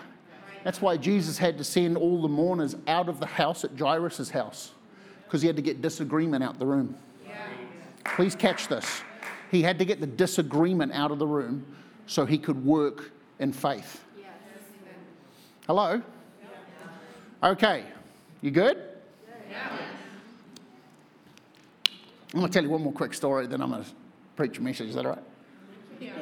That's 0.64 0.83
why 0.83 0.99
Jesus 0.99 1.38
had 1.38 1.57
to 1.57 1.64
send 1.64 1.97
all 1.97 2.21
the 2.21 2.29
mourners 2.29 2.77
out 2.87 3.09
of 3.09 3.21
the 3.21 3.27
house 3.27 3.64
at 3.64 3.79
Jairus' 3.79 4.29
house, 4.29 4.73
because 5.25 5.40
he 5.40 5.47
had 5.47 5.57
to 5.57 5.62
get 5.62 5.81
disagreement 5.81 6.44
out 6.44 6.59
the 6.59 6.66
room. 6.66 6.94
Please 8.05 8.35
catch 8.35 8.68
this. 8.68 9.03
He 9.51 9.62
had 9.62 9.79
to 9.79 9.87
get 9.87 10.01
the 10.01 10.07
disagreement 10.07 10.92
out 10.92 11.11
of 11.11 11.18
the 11.18 11.27
room 11.27 11.64
so 12.09 12.27
he 12.27 12.38
could 12.38 12.64
work 12.64 13.12
in 13.38 13.53
faith. 13.53 14.05
Hello? 15.66 16.03
Okay. 17.42 17.85
You 18.40 18.51
good? 18.51 18.79
I'm 22.35 22.40
going 22.40 22.47
to 22.47 22.53
tell 22.53 22.62
you 22.62 22.71
one 22.71 22.83
more 22.83 22.92
quick 22.92 23.14
story, 23.14 23.47
then 23.47 23.62
I'm 23.62 23.71
going 23.71 23.85
to 23.85 23.90
preach 24.37 24.59
a 24.59 24.62
message. 24.62 24.88
Is 24.88 24.94
that 24.97 25.07
all 25.07 25.12
right? 25.12 25.23
Yeah. 25.99 26.12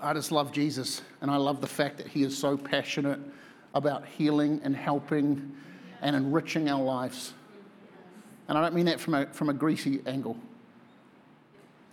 I 0.00 0.12
just 0.14 0.32
love 0.32 0.50
Jesus, 0.52 1.02
and 1.20 1.30
I 1.30 1.36
love 1.36 1.60
the 1.60 1.66
fact 1.66 1.96
that 1.98 2.08
he 2.08 2.22
is 2.22 2.36
so 2.36 2.56
passionate 2.56 3.20
about 3.74 4.04
healing 4.04 4.60
and 4.64 4.74
helping 4.74 5.52
and 6.02 6.16
enriching 6.16 6.68
our 6.68 6.82
lives. 6.82 7.34
And 8.48 8.58
I 8.58 8.62
don't 8.62 8.74
mean 8.74 8.86
that 8.86 8.98
from 8.98 9.14
a, 9.14 9.26
from 9.26 9.48
a 9.48 9.52
greasy 9.52 10.00
angle. 10.06 10.36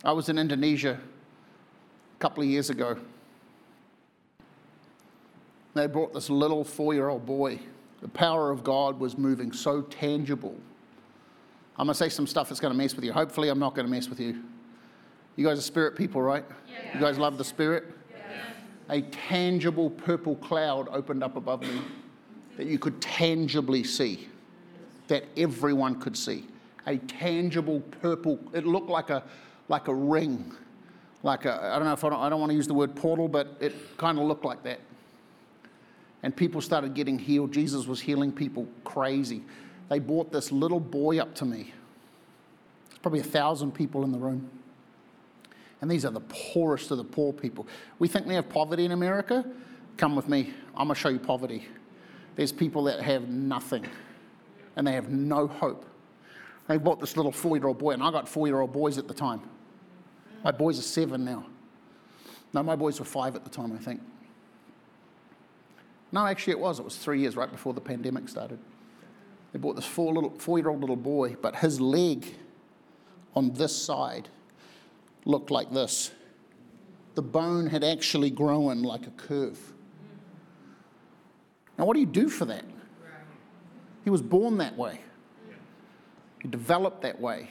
I 0.04 0.12
was 0.12 0.30
in 0.30 0.40
Indonesia 0.40 1.00
a 2.18 2.20
couple 2.20 2.44
of 2.44 2.50
years 2.50 2.70
ago. 2.70 2.98
They 5.74 5.88
brought 5.88 6.14
this 6.14 6.30
little 6.30 6.64
four 6.64 6.94
year 6.94 7.10
old 7.10 7.26
boy. 7.26 7.60
The 8.02 8.08
power 8.08 8.52
of 8.52 8.64
God 8.64 9.00
was 9.00 9.18
moving 9.18 9.52
so 9.52 9.82
tangible 9.82 10.56
I'm 11.80 11.86
going 11.86 11.94
to 11.94 11.98
say 11.98 12.10
some 12.10 12.26
stuff 12.26 12.50
that's 12.50 12.60
going 12.60 12.74
to 12.74 12.78
mess 12.78 12.96
with 12.96 13.06
you. 13.06 13.14
Hopefully, 13.14 13.50
I'm 13.50 13.60
not 13.60 13.76
going 13.76 13.86
to 13.86 13.92
mess 13.92 14.10
with 14.10 14.20
you. 14.20 14.42
You 15.36 15.46
guys 15.46 15.60
are 15.60 15.62
spirit 15.62 15.96
people, 15.96 16.22
right? 16.22 16.44
Yeah. 16.68 16.96
You 16.96 17.00
guys 17.00 17.20
love 17.20 17.38
the 17.38 17.44
spirit? 17.44 17.86
Yeah. 18.10 18.96
A 18.96 19.02
tangible 19.04 19.92
purple 19.92 20.36
cloud 20.38 20.88
opened 20.90 21.24
up 21.24 21.36
above 21.36 21.62
me 21.62 21.80
that 22.58 22.66
you 22.66 22.80
could 22.80 23.00
tangibly 23.00 23.84
see, 23.84 24.28
that 25.08 25.26
everyone 25.38 26.00
could 26.02 26.18
see. 26.18 26.48
A 26.88 26.98
tangible 26.98 27.82
purple, 28.02 28.40
it 28.54 28.66
looked 28.66 28.90
like 28.90 29.12
a, 29.12 29.22
like 29.68 29.88
a 29.88 29.94
ring. 29.94 30.52
Like 31.28 31.46
a, 31.46 31.72
I 31.74 31.78
don't 31.78 31.86
know 31.86 31.94
if 31.94 32.04
I 32.04 32.10
don't, 32.10 32.20
I 32.20 32.30
don't 32.30 32.40
want 32.40 32.52
to 32.52 32.56
use 32.56 32.68
the 32.68 32.74
word 32.74 32.96
portal, 32.96 33.28
but 33.28 33.58
it 33.60 33.98
kind 33.98 34.18
of 34.18 34.26
looked 34.26 34.46
like 34.46 34.63
that. 34.63 34.80
And 36.24 36.36
people 36.36 36.62
started 36.62 36.94
getting 36.94 37.20
healed. 37.20 37.52
Jesus 37.52 37.86
was 37.86 38.00
healing 38.02 38.32
people 38.32 38.68
crazy 38.84 39.44
they 39.90 40.00
brought 40.00 40.32
this 40.32 40.52
little 40.52 40.80
boy 40.80 41.20
up 41.20 41.34
to 41.36 41.46
me. 41.46 41.74
There's 42.90 43.00
probably 43.00 43.20
a 43.22 43.24
thousand 43.24 43.72
people 43.74 44.04
in 44.04 44.12
the 44.12 44.18
room. 44.18 44.50
And 45.82 45.90
these 45.90 46.06
are 46.06 46.12
the 46.12 46.22
poorest 46.22 46.92
of 46.92 46.98
the 46.98 47.04
poor 47.04 47.32
people. 47.32 47.68
We 48.00 48.08
think 48.08 48.26
we 48.26 48.34
have 48.34 48.50
poverty 48.50 48.86
in 48.86 48.92
America. 48.92 49.46
Come 49.96 50.16
with 50.16 50.28
me. 50.28 50.54
I'm 50.76 50.88
going 50.88 50.96
to 50.96 50.96
show 50.96 51.10
you 51.10 51.20
poverty. 51.20 51.68
There's 52.36 52.52
people 52.52 52.84
that 52.86 53.02
have 53.02 53.30
nothing 53.30 53.86
and 54.76 54.86
they 54.86 54.94
have 54.94 55.10
no 55.10 55.48
hope. 55.48 55.86
They 56.68 56.78
bought 56.78 57.00
this 57.00 57.16
little 57.16 57.32
four 57.32 57.58
year 57.58 57.68
old 57.68 57.78
boy, 57.78 57.92
and 57.92 58.04
I 58.04 58.12
got 58.12 58.28
four 58.28 58.48
year 58.48 58.60
old 58.60 58.74
boys 58.74 58.98
at 58.98 59.08
the 59.08 59.13
time. 59.13 59.42
My 60.43 60.52
boys 60.52 60.80
are 60.80 60.84
seven 60.84 61.26
now. 61.26 61.45
No, 62.54 62.63
my 62.63 62.76
boys 62.76 63.00
were 63.00 63.06
five 63.06 63.36
at 63.36 63.43
the 63.43 63.50
time, 63.50 63.73
I 63.73 63.78
think. 63.78 64.02
No, 66.12 66.26
actually, 66.26 66.52
it 66.52 66.60
was. 66.60 66.80
It 66.80 66.86
was 66.86 66.95
three 66.95 67.19
years 67.19 67.36
right 67.36 67.52
before 67.52 67.73
the 67.73 67.82
pandemic 67.82 68.30
started. 68.30 68.60
They 69.52 69.60
brought 69.60 69.76
this 69.76 69.86
four, 69.86 70.13
little, 70.13 70.32
four-year-old 70.38 70.80
little 70.80 70.95
boy, 70.95 71.36
but 71.41 71.58
his 71.58 71.82
leg 71.82 72.36
on 73.36 73.52
this 73.54 73.76
side 73.76 74.30
looked 75.26 75.52
like 75.52 75.71
this. 75.71 76.12
The 77.15 77.21
bone 77.21 77.67
had 77.67 77.84
actually 77.84 78.30
grown 78.30 78.84
like 78.84 79.08
a 79.08 79.12
curve. 79.12 79.60
Now, 81.78 81.86
what 81.86 81.93
do 81.93 82.00
you 82.00 82.06
do 82.06 82.30
for 82.30 82.45
that? 82.45 82.63
He 84.04 84.10
was 84.10 84.21
born 84.21 84.58
that 84.58 84.78
way. 84.78 85.02
He 86.41 86.47
developed 86.47 87.02
that 87.02 87.19
way. 87.19 87.50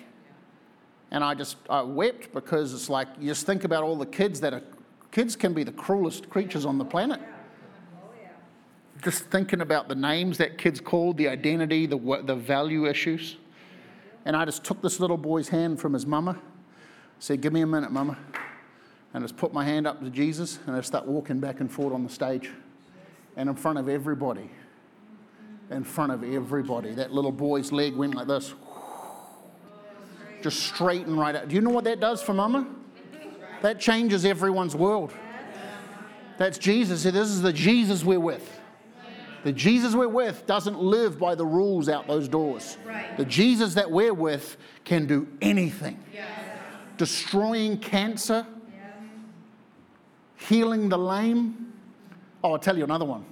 And 1.11 1.23
I 1.23 1.35
just 1.35 1.57
I 1.71 1.83
wept 1.83 2.33
because 2.33 2.75
it's 2.75 2.91
like 2.91 3.09
you 3.21 3.29
just 3.29 3.47
think 3.47 3.65
about 3.65 3.83
all 3.85 3.97
the 3.97 4.07
kids 4.07 4.41
that 4.41 4.53
are 4.53 4.63
kids 5.11 5.37
can 5.37 5.55
be 5.55 5.63
the 5.63 5.73
cruelest 5.73 6.29
creatures 6.29 6.67
on 6.67 6.79
the 6.79 6.85
planet 6.85 7.21
just 9.03 9.25
thinking 9.25 9.61
about 9.61 9.89
the 9.89 9.95
names 9.95 10.39
that 10.39 10.59
kids 10.59 10.81
called, 10.81 11.17
the 11.17 11.29
identity, 11.29 11.87
the, 11.87 12.23
the 12.25 12.35
value 12.35 12.87
issues. 12.87 13.37
And 14.25 14.35
I 14.35 14.45
just 14.45 14.65
took 14.65 14.83
this 14.83 14.99
little 14.99 15.17
boy's 15.17 15.49
hand 15.49 15.81
from 15.81 15.93
his 15.93 16.07
mama, 16.07 16.39
said, 17.19 17.41
Give 17.41 17.53
me 17.53 17.61
a 17.61 17.67
minute, 17.67 17.93
mama. 17.93 18.19
And 19.15 19.23
I 19.23 19.25
just 19.25 19.37
put 19.37 19.53
my 19.53 19.65
hand 19.65 19.87
up 19.87 20.03
to 20.03 20.11
Jesus 20.11 20.59
and 20.67 20.75
I 20.75 20.81
start 20.81 21.07
walking 21.07 21.41
back 21.41 21.61
and 21.61 21.71
forth 21.71 21.95
on 21.95 22.03
the 22.03 22.09
stage. 22.09 22.51
And 23.37 23.49
in 23.49 23.55
front 23.55 23.79
of 23.79 23.89
everybody, 23.89 24.51
in 25.71 25.85
front 25.85 26.13
of 26.13 26.25
everybody, 26.25 26.93
that 26.95 27.13
little 27.13 27.33
boy's 27.33 27.73
leg 27.73 27.95
went 27.95 28.15
like 28.15 28.27
this. 28.27 28.55
Just 30.47 30.63
straighten 30.63 31.17
right 31.17 31.35
out. 31.35 31.49
Do 31.49 31.57
you 31.57 31.61
know 31.61 31.71
what 31.71 31.83
that 31.83 31.99
does 31.99 32.23
for 32.23 32.33
mama? 32.33 32.69
That 33.63 33.81
changes 33.81 34.25
everyone's 34.25 34.77
world. 34.77 35.13
That's 36.39 36.57
Jesus. 36.57 37.03
This 37.03 37.17
is 37.17 37.43
the 37.43 37.53
Jesus 37.53 38.05
we're 38.05 38.21
with. 38.21 38.61
The 39.43 39.51
Jesus 39.53 39.97
we're 39.97 40.07
with 40.07 40.47
doesn't 40.47 40.81
live 40.81 41.19
by 41.19 41.35
the 41.35 41.45
rules 41.45 41.89
out 41.89 42.07
those 42.07 42.29
doors. 42.29 42.79
The 43.17 43.25
Jesus 43.25 43.75
that 43.75 43.91
we're 43.91 44.15
with 44.15 44.57
can 44.85 45.07
do 45.07 45.27
anything. 45.43 45.99
Destroying 46.97 47.77
cancer, 47.79 48.47
healing 50.37 50.89
the 50.89 50.97
lame. 50.97 51.73
Oh, 52.45 52.53
I'll 52.53 52.59
tell 52.61 52.79
you 52.79 52.85
another 52.85 53.05
one. 53.05 53.25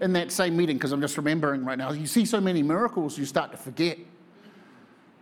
In 0.00 0.14
that 0.14 0.32
same 0.32 0.56
meeting, 0.56 0.78
because 0.78 0.92
I'm 0.92 1.02
just 1.02 1.18
remembering 1.18 1.66
right 1.66 1.76
now, 1.76 1.92
you 1.92 2.06
see 2.06 2.24
so 2.24 2.40
many 2.40 2.62
miracles, 2.62 3.18
you 3.18 3.26
start 3.26 3.50
to 3.50 3.58
forget. 3.58 3.98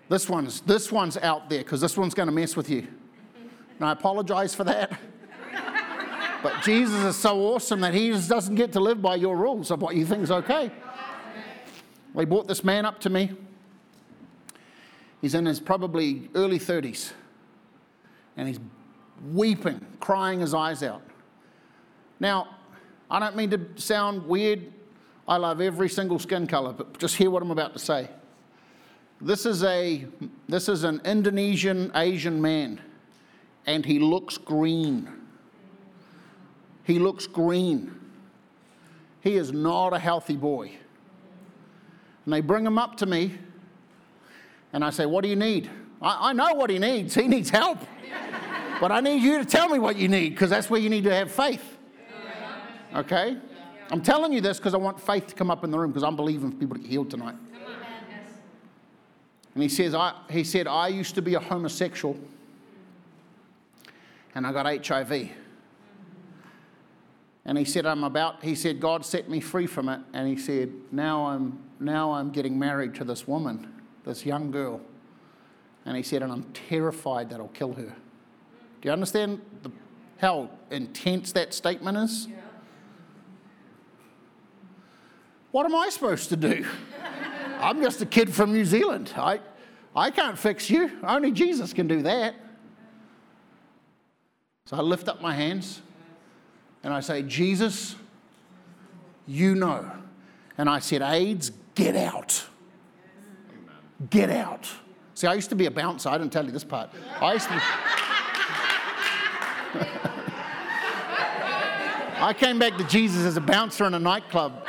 This 0.08 0.28
one's, 0.28 0.60
this 0.62 0.90
one's 0.90 1.16
out 1.18 1.50
there 1.50 1.58
because 1.58 1.80
this 1.80 1.96
one's 1.96 2.14
going 2.14 2.28
to 2.28 2.32
mess 2.32 2.56
with 2.56 2.70
you. 2.70 2.86
And 3.78 3.88
I 3.88 3.92
apologize 3.92 4.54
for 4.54 4.64
that. 4.64 4.98
But 6.40 6.62
Jesus 6.62 7.02
is 7.02 7.16
so 7.16 7.40
awesome 7.40 7.80
that 7.80 7.92
he 7.92 8.10
just 8.10 8.28
doesn't 8.28 8.54
get 8.54 8.72
to 8.74 8.80
live 8.80 9.02
by 9.02 9.16
your 9.16 9.36
rules 9.36 9.72
of 9.72 9.82
what 9.82 9.96
you 9.96 10.06
think 10.06 10.22
is 10.22 10.30
okay. 10.30 10.70
They 12.14 12.24
brought 12.24 12.46
this 12.46 12.62
man 12.62 12.86
up 12.86 13.00
to 13.00 13.10
me. 13.10 13.32
He's 15.20 15.34
in 15.34 15.46
his 15.46 15.58
probably 15.58 16.30
early 16.36 16.60
30s. 16.60 17.12
And 18.36 18.46
he's 18.46 18.60
weeping, 19.32 19.84
crying 19.98 20.40
his 20.40 20.54
eyes 20.54 20.84
out. 20.84 21.02
Now, 22.20 22.56
I 23.10 23.18
don't 23.18 23.34
mean 23.34 23.50
to 23.50 23.60
sound 23.74 24.26
weird. 24.26 24.72
I 25.26 25.38
love 25.38 25.60
every 25.60 25.88
single 25.88 26.18
skin 26.18 26.46
color, 26.46 26.72
but 26.72 26.98
just 26.98 27.16
hear 27.16 27.30
what 27.30 27.42
I'm 27.42 27.50
about 27.50 27.72
to 27.72 27.78
say. 27.78 28.08
This 29.20 29.46
is, 29.46 29.64
a, 29.64 30.07
this 30.48 30.68
is 30.68 30.85
an 30.85 31.00
Indonesian 31.04 31.90
Asian 31.94 32.40
man, 32.40 32.81
and 33.66 33.85
he 33.85 33.98
looks 33.98 34.38
green. 34.38 35.09
He 36.85 36.98
looks 36.98 37.26
green. 37.26 37.94
He 39.20 39.35
is 39.35 39.52
not 39.52 39.92
a 39.92 39.98
healthy 39.98 40.37
boy. 40.37 40.72
And 42.24 42.33
they 42.33 42.40
bring 42.40 42.64
him 42.64 42.78
up 42.78 42.96
to 42.98 43.07
me, 43.07 43.37
and 44.72 44.85
I 44.85 44.90
say, 44.90 45.04
What 45.04 45.22
do 45.22 45.28
you 45.28 45.37
need? 45.37 45.68
I, 46.00 46.31
I 46.31 46.33
know 46.33 46.54
what 46.54 46.70
he 46.70 46.78
needs. 46.78 47.14
He 47.14 47.26
needs 47.26 47.50
help. 47.50 47.78
but 48.81 48.92
I 48.92 49.00
need 49.00 49.22
you 49.22 49.38
to 49.38 49.44
tell 49.44 49.68
me 49.68 49.81
what 49.81 49.96
you 49.96 50.07
need 50.07 50.31
because 50.31 50.50
that's 50.50 50.70
where 50.70 50.81
you 50.81 50.88
need 50.88 51.04
to 51.04 51.14
have 51.14 51.33
faith. 51.33 51.76
Okay? 52.94 53.37
I'm 53.90 54.02
telling 54.02 54.33
you 54.33 54.40
this 54.40 54.59
because 54.59 54.74
I 54.74 54.78
want 54.78 55.00
faith 55.00 55.26
to 55.28 55.35
come 55.35 55.50
up 55.50 55.64
in 55.64 55.70
the 55.70 55.78
room 55.78 55.90
because 55.90 56.04
I'm 56.04 56.16
believing 56.16 56.52
for 56.52 56.57
people 56.57 56.76
to 56.76 56.83
get 56.83 56.90
healed 56.90 57.11
tonight. 57.11 57.35
And 59.58 59.62
he 59.64 59.68
says, 59.68 59.92
I, 59.92 60.14
he 60.30 60.44
said, 60.44 60.68
I 60.68 60.86
used 60.86 61.16
to 61.16 61.20
be 61.20 61.34
a 61.34 61.40
homosexual 61.40 62.16
and 64.32 64.46
I 64.46 64.52
got 64.52 64.86
HIV. 64.86 65.30
And 67.44 67.58
he 67.58 67.64
said, 67.64 67.84
I'm 67.84 68.04
about, 68.04 68.44
he 68.44 68.54
said, 68.54 68.78
God 68.78 69.04
set 69.04 69.28
me 69.28 69.40
free 69.40 69.66
from 69.66 69.88
it. 69.88 69.98
And 70.12 70.28
he 70.28 70.36
said, 70.36 70.70
now 70.92 71.26
I'm, 71.26 71.58
now 71.80 72.12
I'm 72.12 72.30
getting 72.30 72.56
married 72.56 72.94
to 72.94 73.04
this 73.04 73.26
woman, 73.26 73.68
this 74.04 74.24
young 74.24 74.52
girl. 74.52 74.80
And 75.84 75.96
he 75.96 76.04
said, 76.04 76.22
and 76.22 76.30
I'm 76.30 76.44
terrified 76.52 77.28
that 77.30 77.40
I'll 77.40 77.48
kill 77.48 77.72
her. 77.72 77.96
Do 78.80 78.88
you 78.88 78.92
understand 78.92 79.40
the, 79.64 79.72
how 80.18 80.50
intense 80.70 81.32
that 81.32 81.52
statement 81.52 81.98
is? 81.98 82.28
Yeah. 82.30 82.36
What 85.50 85.66
am 85.66 85.74
I 85.74 85.88
supposed 85.88 86.28
to 86.28 86.36
do? 86.36 86.64
I'm 87.60 87.82
just 87.82 88.00
a 88.00 88.06
kid 88.06 88.32
from 88.32 88.52
New 88.52 88.64
Zealand. 88.64 89.12
I, 89.16 89.40
I 89.94 90.10
can't 90.10 90.38
fix 90.38 90.70
you. 90.70 90.90
Only 91.02 91.32
Jesus 91.32 91.72
can 91.72 91.88
do 91.88 92.02
that. 92.02 92.34
So 94.66 94.76
I 94.76 94.80
lift 94.80 95.08
up 95.08 95.20
my 95.20 95.34
hands 95.34 95.82
and 96.84 96.92
I 96.94 97.00
say, 97.00 97.22
Jesus, 97.22 97.96
you 99.26 99.54
know. 99.54 99.90
And 100.56 100.68
I 100.68 100.78
said, 100.78 101.02
AIDS, 101.02 101.50
get 101.74 101.96
out. 101.96 102.44
Get 104.10 104.30
out. 104.30 104.68
See, 105.14 105.26
I 105.26 105.34
used 105.34 105.50
to 105.50 105.56
be 105.56 105.66
a 105.66 105.70
bouncer. 105.70 106.08
I 106.08 106.18
didn't 106.18 106.32
tell 106.32 106.44
you 106.44 106.52
this 106.52 106.64
part. 106.64 106.90
I 107.20 107.32
used 107.32 107.48
to. 107.48 107.54
Be... 107.54 107.60
I 112.20 112.32
came 112.36 112.58
back 112.58 112.76
to 112.76 112.84
Jesus 112.84 113.24
as 113.24 113.36
a 113.36 113.40
bouncer 113.40 113.84
in 113.86 113.94
a 113.94 113.98
nightclub. 113.98 114.67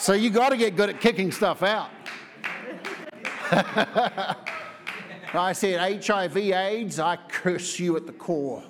So 0.00 0.14
you 0.14 0.30
got 0.30 0.48
to 0.48 0.56
get 0.56 0.76
good 0.76 0.88
at 0.88 0.98
kicking 0.98 1.30
stuff 1.30 1.62
out. 1.62 1.90
I 5.34 5.52
said, 5.52 6.02
HIV, 6.02 6.38
AIDS, 6.38 6.98
I 6.98 7.16
curse 7.28 7.78
you 7.78 7.96
at 7.96 8.06
the 8.06 8.12
core. 8.12 8.62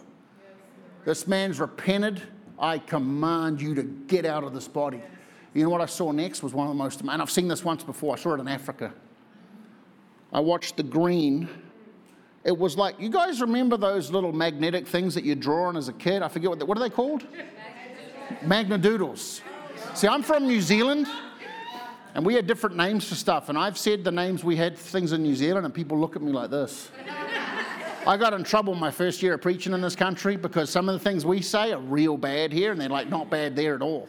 This 1.05 1.29
man's 1.29 1.61
repented. 1.61 2.21
I 2.59 2.79
command 2.79 3.63
you 3.63 3.77
to 3.77 3.85
get 3.85 4.27
out 4.27 4.43
of 4.43 4.53
this 4.53 4.67
body. 4.67 5.01
You 5.55 5.63
know 5.63 5.71
what 5.71 5.81
I 5.81 5.87
saw 5.87 6.11
next 6.11 6.43
was 6.43 6.53
one 6.53 6.67
of 6.67 6.73
the 6.73 6.79
most, 6.83 7.01
and 7.01 7.11
I've 7.23 7.31
seen 7.31 7.47
this 7.47 7.65
once 7.65 7.85
before, 7.85 8.17
I 8.17 8.19
saw 8.19 8.35
it 8.35 8.41
in 8.41 8.49
Africa. 8.49 8.93
I 10.33 10.41
watched 10.41 10.79
the 10.79 10.83
green. 10.83 11.49
It 12.43 12.59
was 12.59 12.77
like, 12.77 12.99
you 12.99 13.09
guys 13.09 13.41
remember 13.41 13.77
those 13.77 14.11
little 14.11 14.33
magnetic 14.33 14.85
things 14.85 15.15
that 15.15 15.23
you 15.23 15.37
draw 15.37 15.69
on 15.69 15.77
as 15.77 15.87
a 15.87 15.93
kid? 15.93 16.23
I 16.23 16.29
forget 16.29 16.51
what, 16.51 16.59
they, 16.59 16.65
what 16.65 16.77
are 16.77 16.81
they 16.81 16.91
called? 16.91 17.25
Magnadoodles. 18.43 19.43
See, 19.95 20.07
I'm 20.07 20.23
from 20.23 20.47
New 20.47 20.61
Zealand, 20.61 21.07
and 22.15 22.25
we 22.25 22.35
had 22.35 22.47
different 22.47 22.77
names 22.77 23.09
for 23.09 23.17
stuff. 23.17 23.49
And 23.49 23.59
I've 23.59 23.77
said 23.77 24.05
the 24.05 24.13
names 24.13 24.45
we 24.45 24.57
had 24.57 24.79
things 24.79 25.13
in 25.13 25.23
New 25.23 25.35
Zealand, 25.35 25.67
and 25.67 25.75
people 25.75 25.99
look 25.99 26.17
at 26.17 26.23
me 26.23 26.33
like 26.33 26.51
this. 26.51 26.91
I 28.07 28.17
got 28.17 28.33
in 28.33 28.45
trouble 28.45 28.75
my 28.75 28.91
first 28.91 29.23
year 29.23 29.35
of 29.35 29.43
preaching 29.43 29.75
in 29.75 29.81
this 29.81 29.97
country 29.97 30.37
because 30.37 30.71
some 30.71 30.89
of 30.89 30.95
the 30.95 30.99
things 30.99 31.27
we 31.27 31.43
say 31.43 31.73
are 31.73 31.81
real 31.81 32.17
bad 32.17 32.53
here, 32.53 32.73
and 32.73 32.81
they're 32.81 32.89
like 32.89 33.11
not 33.11 33.29
bad 33.29 33.55
there 33.57 33.75
at 33.75 33.83
all. 33.83 34.09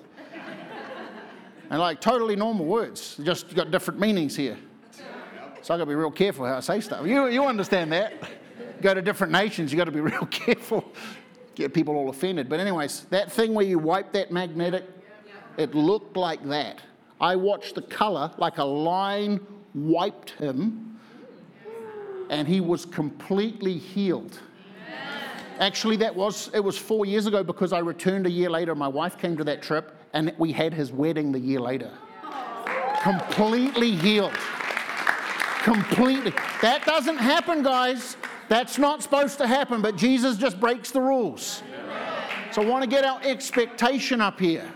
And 1.69 1.79
like 1.79 1.99
totally 1.99 2.35
normal 2.35 2.65
words, 2.65 3.17
just 3.23 3.53
got 3.55 3.71
different 3.71 3.99
meanings 3.99 4.35
here. 4.35 4.57
So 5.61 5.73
I 5.73 5.77
got 5.77 5.83
to 5.83 5.85
be 5.87 5.95
real 5.95 6.11
careful 6.11 6.45
how 6.45 6.57
I 6.57 6.59
say 6.59 6.79
stuff. 6.79 7.05
You, 7.05 7.27
you 7.27 7.45
understand 7.45 7.91
that? 7.91 8.13
Go 8.81 8.93
to 8.93 9.01
different 9.01 9.33
nations, 9.33 9.71
you 9.71 9.77
got 9.77 9.85
to 9.85 9.91
be 9.91 10.01
real 10.01 10.25
careful. 10.27 10.91
Get 11.55 11.73
people 11.73 11.95
all 11.95 12.09
offended. 12.09 12.49
But 12.49 12.59
anyways, 12.59 13.05
that 13.09 13.31
thing 13.31 13.53
where 13.53 13.65
you 13.65 13.77
wipe 13.77 14.13
that 14.13 14.31
magnetic, 14.31 14.85
it 15.61 15.75
looked 15.75 16.17
like 16.17 16.43
that. 16.49 16.81
I 17.19 17.35
watched 17.35 17.75
the 17.75 17.81
color 17.83 18.31
like 18.37 18.57
a 18.57 18.63
line 18.63 19.39
wiped 19.73 20.31
him 20.31 20.91
and 22.31 22.47
he 22.47 22.61
was 22.61 22.85
completely 22.85 23.77
healed. 23.77 24.39
Actually, 25.59 25.97
that 25.97 26.15
was 26.15 26.49
it 26.55 26.63
was 26.63 26.75
four 26.75 27.05
years 27.05 27.27
ago 27.27 27.43
because 27.43 27.71
I 27.71 27.79
returned 27.79 28.25
a 28.25 28.31
year 28.31 28.49
later. 28.49 28.73
My 28.73 28.87
wife 28.87 29.17
came 29.17 29.37
to 29.37 29.43
that 29.43 29.61
trip, 29.61 29.95
and 30.13 30.33
we 30.39 30.51
had 30.51 30.73
his 30.73 30.91
wedding 30.91 31.31
the 31.31 31.39
year 31.39 31.59
later. 31.59 31.91
Completely 33.03 33.91
healed. 33.91 34.33
Completely. 35.61 36.31
That 36.63 36.83
doesn't 36.85 37.17
happen, 37.17 37.61
guys. 37.61 38.17
That's 38.47 38.79
not 38.79 39.03
supposed 39.03 39.37
to 39.37 39.45
happen, 39.45 39.81
but 39.81 39.95
Jesus 39.97 40.37
just 40.37 40.59
breaks 40.59 40.89
the 40.89 41.01
rules. 41.01 41.61
So 42.51 42.63
I 42.63 42.65
want 42.65 42.83
to 42.83 42.89
get 42.89 43.05
our 43.05 43.21
expectation 43.21 44.19
up 44.19 44.39
here. 44.39 44.67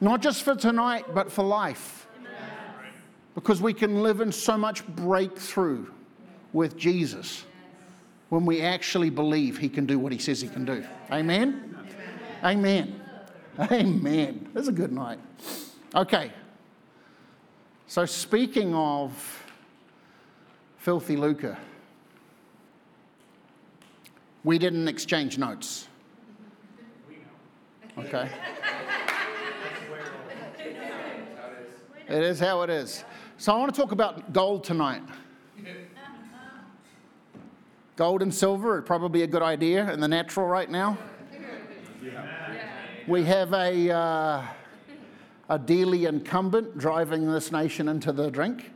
Not 0.00 0.22
just 0.22 0.42
for 0.42 0.54
tonight, 0.54 1.04
but 1.14 1.30
for 1.30 1.44
life 1.44 2.00
because 3.34 3.62
we 3.62 3.72
can 3.72 4.02
live 4.02 4.20
in 4.20 4.32
so 4.32 4.56
much 4.56 4.86
breakthrough 4.86 5.86
with 6.52 6.76
Jesus 6.76 7.44
when 8.28 8.44
we 8.44 8.60
actually 8.60 9.10
believe 9.10 9.58
he 9.58 9.68
can 9.68 9.86
do 9.86 9.98
what 9.98 10.12
he 10.12 10.18
says 10.18 10.40
he 10.40 10.48
can 10.48 10.64
do. 10.64 10.84
Amen? 11.10 11.76
Amen. 12.44 13.00
Amen. 13.58 14.48
This 14.54 14.62
is 14.62 14.68
a 14.68 14.72
good 14.72 14.92
night. 14.92 15.18
Okay. 15.94 16.32
So, 17.86 18.06
speaking 18.06 18.74
of 18.74 19.44
filthy 20.78 21.16
lucre, 21.16 21.58
we 24.44 24.58
didn't 24.58 24.88
exchange 24.88 25.38
notes. 25.38 25.88
Okay. 27.98 28.30
It 32.08 32.22
is 32.24 32.40
how 32.40 32.62
it 32.62 32.70
is. 32.70 33.04
So 33.38 33.52
I 33.52 33.58
want 33.58 33.72
to 33.72 33.80
talk 33.80 33.92
about 33.92 34.32
gold 34.32 34.64
tonight. 34.64 35.02
Gold 37.96 38.22
and 38.22 38.34
silver 38.34 38.78
are 38.78 38.82
probably 38.82 39.22
a 39.22 39.26
good 39.26 39.42
idea 39.42 39.92
in 39.92 40.00
the 40.00 40.08
natural 40.08 40.46
right 40.46 40.70
now. 40.70 40.98
We 43.06 43.24
have 43.24 43.52
a, 43.52 43.90
uh, 43.90 44.42
a 45.48 45.58
daily 45.58 46.06
incumbent 46.06 46.78
driving 46.78 47.30
this 47.30 47.52
nation 47.52 47.88
into 47.88 48.12
the 48.12 48.30
drink. 48.30 48.72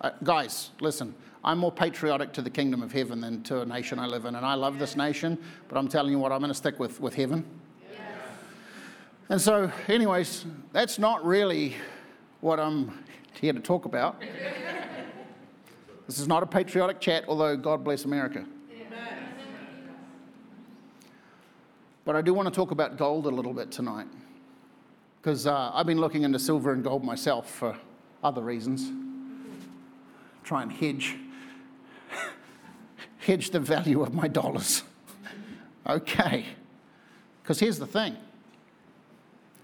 Uh, 0.00 0.10
guys, 0.22 0.70
listen, 0.80 1.14
I'm 1.44 1.58
more 1.58 1.72
patriotic 1.72 2.32
to 2.34 2.42
the 2.42 2.50
kingdom 2.50 2.82
of 2.82 2.92
heaven 2.92 3.20
than 3.20 3.42
to 3.44 3.60
a 3.60 3.66
nation 3.66 3.98
I 3.98 4.06
live 4.06 4.24
in. 4.24 4.34
And 4.34 4.46
I 4.46 4.54
love 4.54 4.78
this 4.78 4.96
nation, 4.96 5.38
but 5.68 5.76
I'm 5.76 5.88
telling 5.88 6.12
you 6.12 6.18
what, 6.18 6.32
I'm 6.32 6.40
going 6.40 6.50
to 6.50 6.54
stick 6.54 6.78
with, 6.78 7.00
with 7.00 7.14
heaven. 7.14 7.44
And 9.30 9.40
so, 9.40 9.70
anyways, 9.86 10.44
that's 10.72 10.98
not 10.98 11.24
really 11.24 11.76
what 12.40 12.58
I'm 12.58 12.90
here 13.40 13.52
to 13.52 13.60
talk 13.60 13.84
about. 13.84 14.20
this 16.08 16.18
is 16.18 16.26
not 16.26 16.42
a 16.42 16.46
patriotic 16.46 17.00
chat, 17.00 17.26
although 17.28 17.56
God 17.56 17.84
bless 17.84 18.04
America. 18.04 18.44
But 22.04 22.16
I 22.16 22.22
do 22.22 22.34
want 22.34 22.48
to 22.48 22.54
talk 22.54 22.72
about 22.72 22.96
gold 22.96 23.26
a 23.26 23.28
little 23.28 23.52
bit 23.52 23.70
tonight. 23.70 24.08
Because 25.22 25.46
uh, 25.46 25.70
I've 25.74 25.86
been 25.86 26.00
looking 26.00 26.24
into 26.24 26.40
silver 26.40 26.72
and 26.72 26.82
gold 26.82 27.04
myself 27.04 27.48
for 27.48 27.76
other 28.24 28.42
reasons. 28.42 28.90
Try 30.42 30.62
and 30.62 30.72
hedge, 30.72 31.14
hedge 33.18 33.50
the 33.50 33.60
value 33.60 34.02
of 34.02 34.12
my 34.12 34.26
dollars. 34.26 34.82
okay. 35.86 36.46
Because 37.44 37.60
here's 37.60 37.78
the 37.78 37.86
thing 37.86 38.16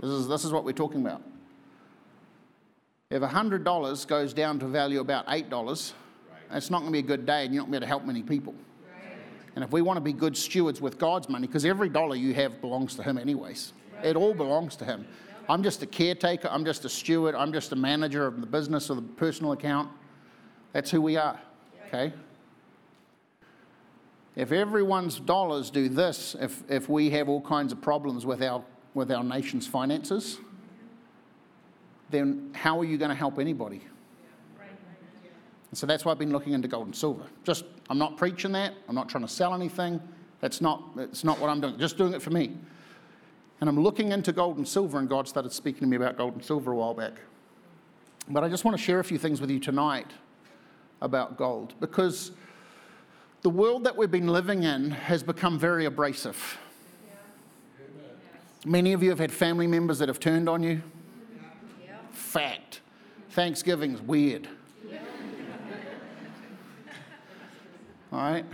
this 0.00 0.10
is, 0.10 0.28
this 0.28 0.44
is 0.44 0.52
what 0.52 0.64
we're 0.64 0.72
talking 0.72 1.00
about. 1.00 1.22
If 3.10 3.22
$100 3.22 4.06
goes 4.06 4.34
down 4.34 4.58
to 4.58 4.66
value 4.66 5.00
about 5.00 5.26
$8, 5.28 5.50
right. 5.50 6.56
it's 6.56 6.70
not 6.70 6.80
going 6.80 6.88
to 6.88 6.92
be 6.92 6.98
a 6.98 7.02
good 7.02 7.24
day 7.24 7.44
and 7.44 7.54
you're 7.54 7.62
not 7.62 7.70
going 7.70 7.72
to 7.72 7.72
be 7.72 7.76
able 7.76 7.80
to 7.82 7.88
help 7.88 8.04
many 8.04 8.22
people. 8.22 8.52
Right. 8.52 9.18
And 9.54 9.62
if 9.62 9.70
we 9.70 9.80
want 9.80 9.96
to 9.96 10.00
be 10.00 10.12
good 10.12 10.36
stewards 10.36 10.80
with 10.80 10.98
God's 10.98 11.28
money, 11.28 11.46
because 11.46 11.64
every 11.64 11.88
dollar 11.88 12.16
you 12.16 12.34
have 12.34 12.60
belongs 12.60 12.96
to 12.96 13.02
Him, 13.02 13.16
anyways, 13.16 13.72
right. 13.94 14.06
it 14.06 14.16
all 14.16 14.34
belongs 14.34 14.74
to 14.76 14.84
Him. 14.84 15.06
I'm 15.48 15.62
just 15.62 15.82
a 15.82 15.86
caretaker, 15.86 16.48
I'm 16.50 16.64
just 16.64 16.84
a 16.84 16.88
steward, 16.88 17.36
I'm 17.36 17.52
just 17.52 17.70
a 17.72 17.76
manager 17.76 18.26
of 18.26 18.40
the 18.40 18.46
business 18.46 18.90
or 18.90 18.96
the 18.96 19.02
personal 19.02 19.52
account. 19.52 19.88
That's 20.72 20.90
who 20.90 21.00
we 21.00 21.16
are, 21.16 21.40
okay? 21.86 22.12
If 24.34 24.52
everyone's 24.52 25.18
dollars 25.20 25.70
do 25.70 25.88
this, 25.88 26.36
if, 26.40 26.62
if 26.68 26.88
we 26.88 27.10
have 27.10 27.28
all 27.28 27.40
kinds 27.40 27.72
of 27.72 27.80
problems 27.80 28.26
with 28.26 28.42
our, 28.42 28.62
with 28.96 29.12
our 29.12 29.22
nation's 29.22 29.66
finances, 29.66 30.38
then 32.08 32.50
how 32.54 32.80
are 32.80 32.84
you 32.84 32.96
going 32.96 33.10
to 33.10 33.14
help 33.14 33.38
anybody? 33.38 33.82
And 35.70 35.78
so 35.78 35.86
that's 35.86 36.04
why 36.04 36.12
I've 36.12 36.18
been 36.18 36.32
looking 36.32 36.54
into 36.54 36.66
gold 36.66 36.86
and 36.86 36.96
silver. 36.96 37.24
Just, 37.44 37.66
I'm 37.90 37.98
not 37.98 38.16
preaching 38.16 38.52
that. 38.52 38.72
I'm 38.88 38.94
not 38.94 39.10
trying 39.10 39.24
to 39.24 39.28
sell 39.28 39.52
anything. 39.52 40.00
That's 40.40 40.62
not, 40.62 40.96
that's 40.96 41.24
not 41.24 41.38
what 41.38 41.50
I'm 41.50 41.60
doing. 41.60 41.78
Just 41.78 41.98
doing 41.98 42.14
it 42.14 42.22
for 42.22 42.30
me. 42.30 42.56
And 43.60 43.68
I'm 43.68 43.78
looking 43.78 44.12
into 44.12 44.32
gold 44.32 44.56
and 44.56 44.66
silver, 44.66 44.98
and 44.98 45.08
God 45.10 45.28
started 45.28 45.52
speaking 45.52 45.80
to 45.80 45.86
me 45.86 45.96
about 45.96 46.16
gold 46.16 46.32
and 46.32 46.42
silver 46.42 46.72
a 46.72 46.76
while 46.76 46.94
back. 46.94 47.14
But 48.30 48.44
I 48.44 48.48
just 48.48 48.64
want 48.64 48.78
to 48.78 48.82
share 48.82 49.00
a 49.00 49.04
few 49.04 49.18
things 49.18 49.42
with 49.42 49.50
you 49.50 49.60
tonight 49.60 50.10
about 51.02 51.36
gold 51.36 51.74
because 51.80 52.32
the 53.42 53.50
world 53.50 53.84
that 53.84 53.94
we've 53.94 54.10
been 54.10 54.28
living 54.28 54.62
in 54.62 54.90
has 54.90 55.22
become 55.22 55.58
very 55.58 55.84
abrasive. 55.84 56.58
Many 58.66 58.94
of 58.94 59.00
you 59.00 59.10
have 59.10 59.20
had 59.20 59.30
family 59.30 59.68
members 59.68 60.00
that 60.00 60.08
have 60.08 60.18
turned 60.18 60.48
on 60.48 60.60
you 60.60 60.82
fact. 62.10 62.80
Thanksgiving's 63.30 64.02
weird. 64.02 64.48
All 68.12 68.18
right? 68.18 68.44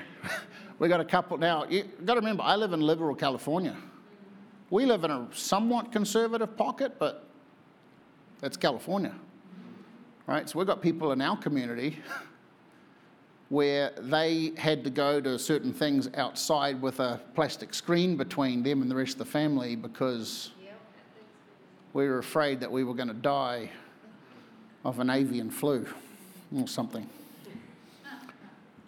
We 0.79 0.88
got 0.88 1.01
a 1.01 1.05
couple 1.05 1.38
now. 1.38 1.64
You 1.64 1.85
got 2.05 2.14
to 2.14 2.20
remember, 2.20 2.42
I 2.42 2.57
live 2.57 2.75
in 2.75 2.83
liberal 2.83 3.14
California. 3.14 3.75
We 4.68 4.85
live 4.85 5.05
in 5.05 5.11
a 5.11 5.29
somewhat 5.33 5.92
conservative 5.92 6.59
pocket, 6.59 6.98
but 6.98 7.27
that's 8.40 8.59
California. 8.59 9.14
Right? 10.27 10.46
So 10.46 10.59
we've 10.59 10.68
got 10.68 10.83
people 10.83 11.12
in 11.12 11.22
our 11.22 11.38
community 11.38 12.01
where 13.53 13.93
they 13.99 14.51
had 14.57 14.83
to 14.83 14.88
go 14.88 15.21
to 15.21 15.38
certain 15.38 15.75
things 15.75 16.09
outside 16.15 16.81
with 16.81 17.01
a 17.01 17.21
plastic 17.35 17.74
screen 17.74 18.16
between 18.16 18.62
them 18.62 18.81
and 18.81 18.91
the 18.91 18.95
rest 18.95 19.12
of 19.12 19.18
the 19.18 19.26
family 19.26 19.76
because 19.76 20.53
we 21.93 22.09
were 22.09 22.16
afraid 22.16 22.61
that 22.61 22.72
we 22.72 22.83
were 22.83 22.95
going 22.95 23.09
to 23.09 23.12
die 23.12 23.68
of 24.87 25.01
an 25.01 25.11
avian 25.11 25.51
flu 25.51 25.87
or 26.57 26.66
something. 26.66 27.07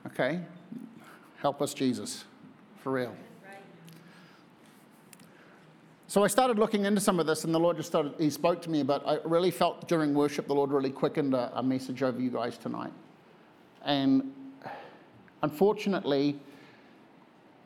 Okay? 0.07 0.41
Help 1.43 1.61
us, 1.61 1.75
Jesus, 1.75 2.25
for 2.83 2.91
real. 2.91 3.15
So 6.09 6.25
I 6.25 6.27
started 6.27 6.59
looking 6.59 6.87
into 6.87 7.03
some 7.03 7.21
of 7.21 7.27
this, 7.27 7.45
and 7.45 7.55
the 7.55 7.61
Lord 7.61 7.77
just 7.77 7.91
started, 7.91 8.15
He 8.19 8.31
spoke 8.31 8.63
to 8.63 8.71
me 8.71 8.81
about, 8.81 9.07
I 9.07 9.19
really 9.25 9.51
felt 9.51 9.87
during 9.89 10.15
worship, 10.15 10.47
the 10.47 10.55
Lord 10.55 10.71
really 10.71 10.91
quickened 10.91 11.35
a, 11.35 11.53
a 11.59 11.63
message 11.63 12.03
over 12.03 12.19
you 12.19 12.31
guys 12.31 12.57
tonight. 12.57 12.93
And 13.85 14.33
unfortunately, 15.45 16.37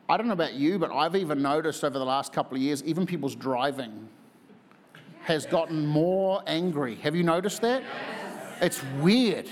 I 0.09 0.17
don't 0.17 0.27
know 0.27 0.33
about 0.33 0.53
you, 0.53 0.77
but 0.77 0.91
I've 0.91 1.15
even 1.15 1.41
noticed 1.41 1.83
over 1.83 1.97
the 1.97 2.05
last 2.05 2.33
couple 2.33 2.55
of 2.57 2.61
years, 2.61 2.83
even 2.83 3.05
people's 3.05 3.35
driving 3.35 4.09
has 5.21 5.45
gotten 5.45 5.85
more 5.85 6.43
angry. 6.45 6.95
Have 6.95 7.15
you 7.15 7.23
noticed 7.23 7.61
that? 7.61 7.83
It's 8.61 8.83
weird. 9.01 9.49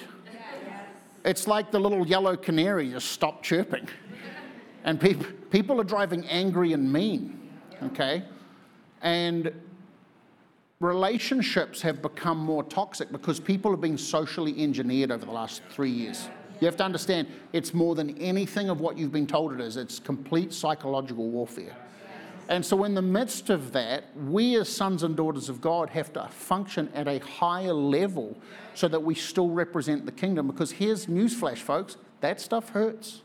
It's 1.24 1.48
like 1.48 1.72
the 1.72 1.80
little 1.80 2.06
yellow 2.06 2.36
canary 2.36 2.90
just 2.90 3.12
stopped 3.12 3.44
chirping. 3.44 3.88
And 4.84 5.00
pe- 5.00 5.16
people 5.50 5.80
are 5.80 5.84
driving 5.84 6.26
angry 6.28 6.74
and 6.74 6.92
mean, 6.92 7.50
okay? 7.84 8.24
And 9.02 9.52
relationships 10.80 11.82
have 11.82 12.02
become 12.02 12.38
more 12.38 12.64
toxic 12.64 13.12
because 13.12 13.40
people 13.40 13.72
have 13.72 13.82
been 13.82 13.98
socially 13.98 14.62
engineered 14.62 15.12
over 15.12 15.26
the 15.26 15.32
last 15.32 15.62
three 15.70 15.92
years. 15.92 16.30
You 16.60 16.66
have 16.66 16.78
to 16.78 16.84
understand, 16.84 17.28
it's 17.54 17.74
more 17.74 17.96
than 17.96 18.18
anything 18.18 18.70
of 18.70 18.80
what 18.80 18.98
you've 18.98 19.12
been 19.12 19.28
told 19.28 19.54
it 19.54 19.62
is. 19.62 19.78
It's 19.78 20.00
complete 20.00 20.54
psychological 20.54 21.30
warfare. 21.30 21.76
And 22.50 22.66
so, 22.66 22.86
in 22.86 22.94
the 22.94 23.02
midst 23.02 23.50
of 23.50 23.74
that, 23.74 24.06
we 24.16 24.56
as 24.56 24.70
sons 24.70 25.04
and 25.04 25.18
daughters 25.18 25.50
of 25.50 25.60
God 25.60 25.90
have 25.90 26.14
to 26.14 26.28
function 26.30 26.90
at 26.94 27.08
a 27.08 27.20
higher 27.20 27.74
level 27.74 28.38
so 28.74 28.88
that 28.88 29.02
we 29.02 29.16
still 29.16 29.50
represent 29.50 30.06
the 30.06 30.14
kingdom. 30.14 30.48
Because 30.48 30.72
here's 30.72 31.08
newsflash, 31.08 31.58
folks 31.58 31.98
that 32.22 32.42
stuff 32.42 32.70
hurts. 32.70 33.22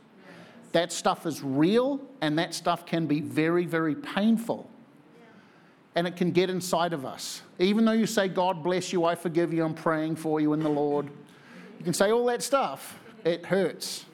That 0.72 0.90
stuff 0.90 1.26
is 1.26 1.42
real, 1.42 2.00
and 2.20 2.38
that 2.38 2.54
stuff 2.54 2.86
can 2.86 3.06
be 3.06 3.20
very, 3.20 3.66
very 3.66 3.94
painful. 3.94 4.68
And 5.94 6.06
it 6.06 6.16
can 6.16 6.30
get 6.30 6.48
inside 6.48 6.94
of 6.94 7.04
us. 7.04 7.42
Even 7.58 7.84
though 7.84 7.92
you 7.92 8.06
say, 8.06 8.26
God 8.26 8.62
bless 8.62 8.92
you, 8.92 9.04
I 9.04 9.14
forgive 9.14 9.52
you, 9.52 9.64
I'm 9.64 9.74
praying 9.74 10.16
for 10.16 10.40
you 10.40 10.54
in 10.54 10.60
the 10.60 10.70
Lord, 10.70 11.10
you 11.78 11.84
can 11.84 11.92
say 11.92 12.10
all 12.10 12.24
that 12.26 12.42
stuff, 12.42 12.98
it 13.24 13.46
hurts. 13.46 14.06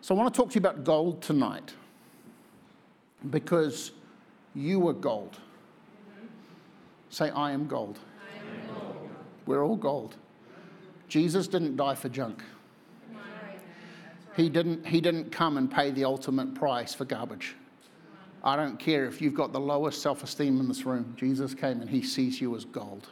So, 0.00 0.14
I 0.14 0.18
want 0.18 0.32
to 0.32 0.38
talk 0.38 0.50
to 0.50 0.54
you 0.54 0.60
about 0.60 0.84
gold 0.84 1.20
tonight 1.20 1.74
because 3.30 3.92
you 4.54 4.86
are 4.88 4.92
gold. 4.92 5.38
Say, 7.10 7.30
I 7.30 7.52
am 7.52 7.66
gold. 7.66 7.98
I 8.20 8.38
am 8.38 8.74
gold. 8.74 9.10
We're 9.46 9.64
all 9.64 9.76
gold. 9.76 10.16
Jesus 11.08 11.48
didn't 11.48 11.76
die 11.76 11.94
for 11.94 12.08
junk. 12.08 12.42
He 14.36 14.48
didn't, 14.48 14.86
he 14.86 15.00
didn't 15.00 15.32
come 15.32 15.56
and 15.56 15.68
pay 15.68 15.90
the 15.90 16.04
ultimate 16.04 16.54
price 16.54 16.94
for 16.94 17.04
garbage. 17.04 17.56
I 18.44 18.54
don't 18.54 18.78
care 18.78 19.04
if 19.06 19.20
you've 19.20 19.34
got 19.34 19.52
the 19.52 19.58
lowest 19.58 20.00
self 20.00 20.22
esteem 20.22 20.60
in 20.60 20.68
this 20.68 20.86
room. 20.86 21.12
Jesus 21.18 21.54
came 21.54 21.80
and 21.80 21.90
he 21.90 22.02
sees 22.02 22.40
you 22.40 22.54
as 22.54 22.64
gold. 22.64 23.08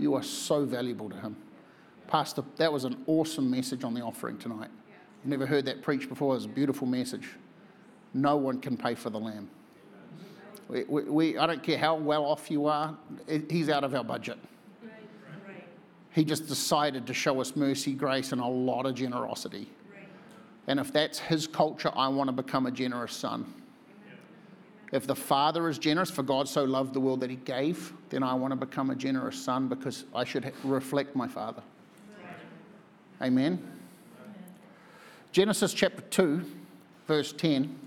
You 0.00 0.14
are 0.14 0.22
so 0.22 0.64
valuable 0.64 1.08
to 1.10 1.16
him. 1.16 1.36
Pastor, 2.08 2.44
that 2.56 2.72
was 2.72 2.84
an 2.84 3.02
awesome 3.06 3.50
message 3.50 3.84
on 3.84 3.94
the 3.94 4.02
offering 4.02 4.38
tonight. 4.38 4.70
I've 5.22 5.28
never 5.28 5.46
heard 5.46 5.64
that 5.66 5.82
preached 5.82 6.08
before. 6.08 6.34
It 6.34 6.36
was 6.36 6.44
a 6.44 6.48
beautiful 6.48 6.86
message 6.86 7.28
no 8.14 8.36
one 8.36 8.60
can 8.60 8.76
pay 8.76 8.94
for 8.94 9.10
the 9.10 9.18
lamb. 9.18 9.48
We, 10.68 10.84
we, 10.84 11.02
we, 11.04 11.38
I 11.38 11.46
don't 11.46 11.62
care 11.62 11.78
how 11.78 11.96
well 11.96 12.24
off 12.24 12.50
you 12.50 12.66
are, 12.66 12.96
he's 13.50 13.68
out 13.68 13.84
of 13.84 13.94
our 13.94 14.04
budget. 14.04 14.38
He 16.10 16.24
just 16.24 16.46
decided 16.46 17.06
to 17.06 17.14
show 17.14 17.40
us 17.40 17.56
mercy, 17.56 17.94
grace, 17.94 18.32
and 18.32 18.40
a 18.40 18.46
lot 18.46 18.84
of 18.84 18.94
generosity. 18.94 19.70
And 20.66 20.78
if 20.78 20.92
that's 20.92 21.18
his 21.18 21.46
culture, 21.46 21.90
I 21.96 22.08
want 22.08 22.28
to 22.28 22.32
become 22.32 22.66
a 22.66 22.70
generous 22.70 23.14
son. 23.14 23.52
If 24.92 25.06
the 25.06 25.16
Father 25.16 25.70
is 25.70 25.78
generous, 25.78 26.10
for 26.10 26.22
God 26.22 26.46
so 26.46 26.64
loved 26.64 26.92
the 26.92 27.00
world 27.00 27.20
that 27.20 27.30
he 27.30 27.36
gave, 27.36 27.94
then 28.10 28.22
I 28.22 28.34
want 28.34 28.52
to 28.52 28.56
become 28.56 28.90
a 28.90 28.94
generous 28.94 29.42
son 29.42 29.68
because 29.68 30.04
I 30.14 30.24
should 30.24 30.52
reflect 30.64 31.16
my 31.16 31.26
Father. 31.26 31.62
Amen. 33.22 33.62
Genesis 35.30 35.72
chapter 35.72 36.02
2, 36.02 36.44
verse 37.06 37.32
10. 37.32 37.78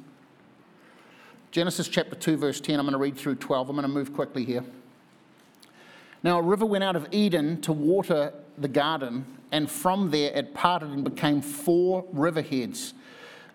Genesis 1.51 1.89
chapter 1.89 2.15
2, 2.15 2.37
verse 2.37 2.61
10. 2.61 2.79
I'm 2.79 2.85
going 2.85 2.93
to 2.93 2.97
read 2.97 3.17
through 3.17 3.35
12. 3.35 3.69
I'm 3.69 3.75
going 3.75 3.83
to 3.83 3.93
move 3.93 4.13
quickly 4.13 4.45
here. 4.45 4.63
Now, 6.23 6.39
a 6.39 6.41
river 6.41 6.65
went 6.65 6.85
out 6.85 6.95
of 6.95 7.09
Eden 7.11 7.59
to 7.61 7.73
water 7.73 8.33
the 8.57 8.69
garden, 8.69 9.25
and 9.51 9.69
from 9.69 10.09
there 10.09 10.31
it 10.31 10.53
parted 10.53 10.89
and 10.89 11.03
became 11.03 11.41
four 11.41 12.05
riverheads. 12.13 12.93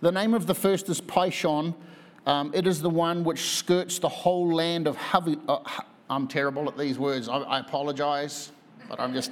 The 0.03 0.13
name 0.13 0.35
of 0.35 0.47
the 0.47 0.55
first 0.55 0.91
is 0.91 1.01
Pishon. 1.01 1.75
Um, 2.27 2.51
it 2.55 2.67
is 2.67 2.83
the 2.83 2.91
one 2.91 3.25
which 3.25 3.57
skirts 3.57 3.99
the 3.99 4.09
whole 4.09 4.53
land 4.53 4.87
of. 4.87 4.99
Uh, 5.15 5.59
I'm 6.11 6.29
terrible 6.29 6.69
at 6.69 6.77
these 6.77 6.99
words. 6.99 7.29
I, 7.29 7.39
I 7.39 7.61
apologize, 7.61 8.53
but 8.87 9.01
I'm 9.01 9.15
just. 9.15 9.31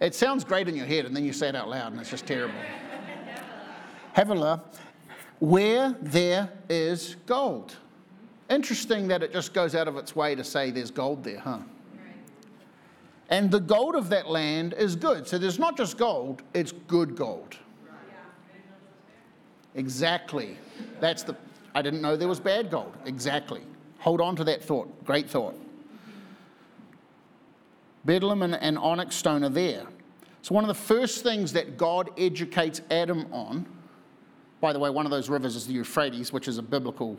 It 0.00 0.14
sounds 0.14 0.44
great 0.44 0.66
in 0.66 0.74
your 0.74 0.86
head, 0.86 1.04
and 1.04 1.14
then 1.14 1.24
you 1.24 1.32
say 1.32 1.48
it 1.48 1.54
out 1.54 1.68
loud, 1.68 1.92
and 1.92 2.00
it's 2.00 2.10
just 2.10 2.26
terrible. 2.26 2.54
Havilah, 4.16 4.62
where 5.38 5.94
there 6.00 6.50
is 6.68 7.16
gold. 7.26 7.76
Interesting 8.48 9.08
that 9.08 9.22
it 9.22 9.32
just 9.32 9.52
goes 9.52 9.74
out 9.74 9.88
of 9.88 9.96
its 9.96 10.16
way 10.16 10.34
to 10.34 10.42
say 10.42 10.70
there's 10.70 10.90
gold 10.90 11.22
there, 11.22 11.38
huh? 11.38 11.58
And 13.28 13.50
the 13.50 13.60
gold 13.60 13.94
of 13.94 14.08
that 14.08 14.28
land 14.28 14.74
is 14.76 14.96
good. 14.96 15.28
So 15.28 15.38
there's 15.38 15.58
not 15.58 15.76
just 15.76 15.96
gold, 15.96 16.42
it's 16.52 16.72
good 16.72 17.14
gold. 17.14 17.56
Exactly. 19.76 20.58
That's 20.98 21.22
the, 21.22 21.36
I 21.74 21.82
didn't 21.82 22.02
know 22.02 22.16
there 22.16 22.26
was 22.26 22.40
bad 22.40 22.70
gold. 22.70 22.92
Exactly. 23.04 23.62
Hold 24.00 24.20
on 24.20 24.34
to 24.36 24.44
that 24.44 24.64
thought. 24.64 25.04
Great 25.04 25.30
thought. 25.30 25.54
Bdellium 28.06 28.44
and, 28.44 28.54
and 28.54 28.78
onyx 28.78 29.16
stone 29.16 29.44
are 29.44 29.50
there. 29.50 29.84
So, 30.42 30.54
one 30.54 30.64
of 30.64 30.68
the 30.68 30.74
first 30.74 31.22
things 31.22 31.52
that 31.52 31.76
God 31.76 32.10
educates 32.18 32.80
Adam 32.90 33.26
on, 33.32 33.66
by 34.60 34.72
the 34.72 34.78
way, 34.78 34.88
one 34.88 35.04
of 35.04 35.10
those 35.10 35.28
rivers 35.28 35.54
is 35.54 35.66
the 35.66 35.74
Euphrates, 35.74 36.32
which 36.32 36.48
is 36.48 36.58
a 36.58 36.62
biblical 36.62 37.18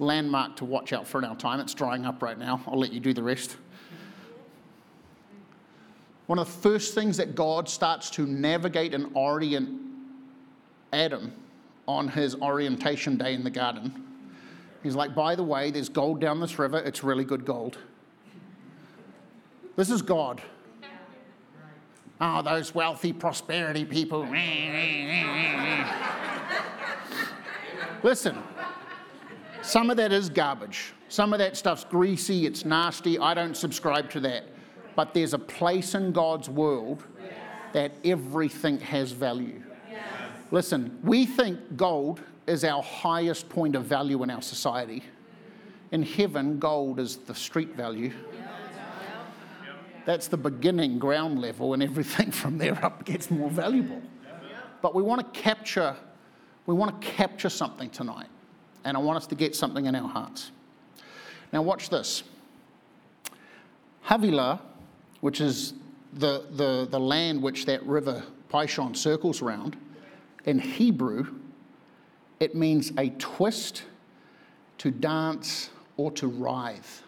landmark 0.00 0.56
to 0.56 0.64
watch 0.64 0.92
out 0.92 1.06
for 1.06 1.18
in 1.18 1.24
our 1.24 1.36
time. 1.36 1.60
It's 1.60 1.74
drying 1.74 2.04
up 2.04 2.22
right 2.22 2.38
now. 2.38 2.60
I'll 2.66 2.78
let 2.78 2.92
you 2.92 3.00
do 3.00 3.12
the 3.12 3.22
rest. 3.22 3.56
One 6.26 6.38
of 6.38 6.46
the 6.46 6.52
first 6.52 6.94
things 6.94 7.16
that 7.16 7.34
God 7.34 7.68
starts 7.68 8.10
to 8.10 8.26
navigate 8.26 8.94
and 8.94 9.10
orient 9.14 9.80
Adam 10.92 11.32
on 11.86 12.08
his 12.08 12.34
orientation 12.36 13.16
day 13.16 13.32
in 13.32 13.44
the 13.44 13.50
garden, 13.50 14.04
he's 14.82 14.94
like, 14.94 15.14
by 15.14 15.34
the 15.34 15.42
way, 15.42 15.70
there's 15.70 15.88
gold 15.88 16.20
down 16.20 16.40
this 16.40 16.58
river. 16.58 16.78
It's 16.78 17.02
really 17.02 17.24
good 17.24 17.44
gold. 17.44 17.78
This 19.78 19.90
is 19.90 20.02
God. 20.02 20.42
Oh, 22.20 22.42
those 22.42 22.74
wealthy 22.74 23.12
prosperity 23.12 23.84
people. 23.84 24.26
Listen, 28.02 28.36
some 29.62 29.88
of 29.88 29.96
that 29.98 30.10
is 30.10 30.30
garbage. 30.30 30.94
Some 31.08 31.32
of 31.32 31.38
that 31.38 31.56
stuff's 31.56 31.84
greasy, 31.84 32.44
it's 32.44 32.64
nasty. 32.64 33.20
I 33.20 33.34
don't 33.34 33.56
subscribe 33.56 34.10
to 34.10 34.20
that. 34.20 34.46
But 34.96 35.14
there's 35.14 35.32
a 35.32 35.38
place 35.38 35.94
in 35.94 36.10
God's 36.10 36.50
world 36.50 37.04
that 37.72 37.92
everything 38.04 38.80
has 38.80 39.12
value. 39.12 39.62
Listen, 40.50 40.98
we 41.04 41.24
think 41.24 41.76
gold 41.76 42.20
is 42.48 42.64
our 42.64 42.82
highest 42.82 43.48
point 43.48 43.76
of 43.76 43.84
value 43.84 44.24
in 44.24 44.30
our 44.30 44.42
society. 44.42 45.04
In 45.92 46.02
heaven, 46.02 46.58
gold 46.58 46.98
is 46.98 47.18
the 47.18 47.34
street 47.34 47.76
value. 47.76 48.12
That's 50.08 50.26
the 50.26 50.38
beginning 50.38 50.98
ground 50.98 51.38
level, 51.38 51.74
and 51.74 51.82
everything 51.82 52.30
from 52.40 52.56
there 52.56 52.82
up 52.82 53.04
gets 53.04 53.30
more 53.30 53.50
valuable. 53.50 54.00
But 54.80 54.94
we 54.94 55.02
want 55.02 55.34
to 55.34 55.38
capture, 55.38 55.94
we 56.64 56.74
want 56.74 56.98
to 56.98 57.06
capture 57.06 57.50
something 57.50 57.90
tonight 57.90 58.28
and 58.86 58.96
I 58.96 59.00
want 59.00 59.18
us 59.18 59.26
to 59.26 59.34
get 59.34 59.54
something 59.54 59.84
in 59.84 59.94
our 59.94 60.08
hearts. 60.08 60.50
Now, 61.52 61.60
watch 61.60 61.90
this. 61.90 62.22
Havilah, 64.04 64.62
which 65.20 65.42
is 65.42 65.74
the, 66.14 66.46
the, 66.52 66.88
the 66.90 66.98
land 66.98 67.42
which 67.42 67.66
that 67.66 67.84
river 67.84 68.22
Pishon 68.50 68.96
circles 68.96 69.42
around, 69.42 69.76
in 70.46 70.58
Hebrew, 70.58 71.34
it 72.40 72.54
means 72.54 72.92
a 72.96 73.10
twist, 73.10 73.82
to 74.78 74.90
dance, 74.90 75.68
or 75.98 76.10
to 76.12 76.28
writhe. 76.28 77.02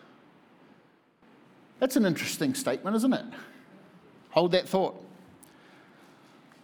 That's 1.81 1.97
an 1.97 2.07
interesting 2.07 2.55
statement, 2.55 2.95
isn't 2.97 3.13
it? 3.13 3.25
Hold 4.31 4.53
that 4.53 4.69
thought. 4.69 5.05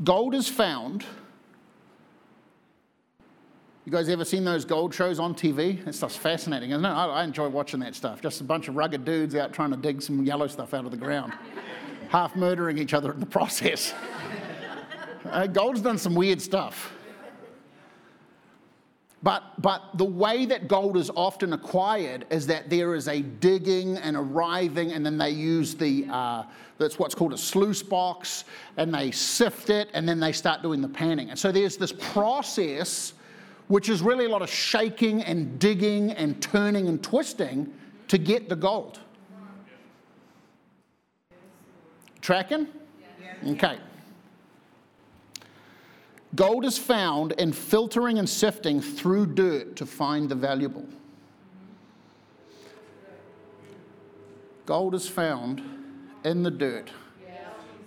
Gold 0.04 0.34
is 0.34 0.48
found 0.48 1.04
you 3.86 3.92
guys 3.92 4.08
ever 4.08 4.24
seen 4.24 4.42
those 4.42 4.64
gold 4.64 4.92
shows 4.92 5.20
on 5.20 5.32
TV? 5.32 5.84
That 5.84 5.94
stuff's 5.94 6.16
fascinating, 6.16 6.70
isn't 6.70 6.84
it? 6.84 6.88
I, 6.88 7.22
enjoy 7.22 7.48
watching 7.48 7.78
that 7.80 7.94
stuff. 7.94 8.20
Just 8.20 8.40
a 8.40 8.44
bunch 8.44 8.66
of 8.66 8.74
rugged 8.74 9.04
dudes 9.04 9.36
out 9.36 9.52
trying 9.52 9.70
to 9.70 9.76
dig 9.76 10.02
some 10.02 10.24
yellow 10.24 10.48
stuff 10.48 10.74
out 10.74 10.86
of 10.86 10.90
the 10.90 10.96
ground, 10.96 11.32
half 12.08 12.34
murdering 12.34 12.78
each 12.78 12.94
other 12.94 13.12
in 13.12 13.20
the 13.20 13.26
process. 13.26 13.94
Uh, 15.26 15.44
gold's 15.44 15.80
done 15.80 15.98
some 15.98 16.14
weird 16.14 16.40
stuff. 16.40 16.92
But, 19.26 19.60
but 19.60 19.82
the 19.94 20.04
way 20.04 20.46
that 20.46 20.68
gold 20.68 20.96
is 20.96 21.10
often 21.16 21.52
acquired 21.52 22.26
is 22.30 22.46
that 22.46 22.70
there 22.70 22.94
is 22.94 23.08
a 23.08 23.22
digging 23.22 23.96
and 23.96 24.16
a 24.16 24.20
writhing, 24.20 24.92
and 24.92 25.04
then 25.04 25.18
they 25.18 25.30
use 25.30 25.74
the, 25.74 26.06
uh, 26.08 26.44
that's 26.78 26.96
what's 27.00 27.12
called 27.12 27.32
a 27.32 27.36
sluice 27.36 27.82
box, 27.82 28.44
and 28.76 28.94
they 28.94 29.10
sift 29.10 29.68
it, 29.68 29.88
and 29.94 30.08
then 30.08 30.20
they 30.20 30.30
start 30.30 30.62
doing 30.62 30.80
the 30.80 30.88
panning. 30.88 31.30
And 31.30 31.36
so 31.36 31.50
there's 31.50 31.76
this 31.76 31.90
process 31.90 33.14
which 33.66 33.88
is 33.88 34.00
really 34.00 34.26
a 34.26 34.28
lot 34.28 34.42
of 34.42 34.48
shaking 34.48 35.24
and 35.24 35.58
digging 35.58 36.12
and 36.12 36.40
turning 36.40 36.86
and 36.86 37.02
twisting 37.02 37.74
to 38.06 38.18
get 38.18 38.48
the 38.48 38.54
gold. 38.54 39.00
Tracking? 42.20 42.68
Okay. 43.44 43.80
Gold 46.36 46.66
is 46.66 46.76
found 46.76 47.32
in 47.32 47.50
filtering 47.50 48.18
and 48.18 48.28
sifting 48.28 48.82
through 48.82 49.28
dirt 49.28 49.74
to 49.76 49.86
find 49.86 50.28
the 50.28 50.34
valuable. 50.34 50.86
Gold 54.66 54.94
is 54.94 55.08
found 55.08 55.62
in 56.24 56.42
the 56.42 56.50
dirt 56.50 56.90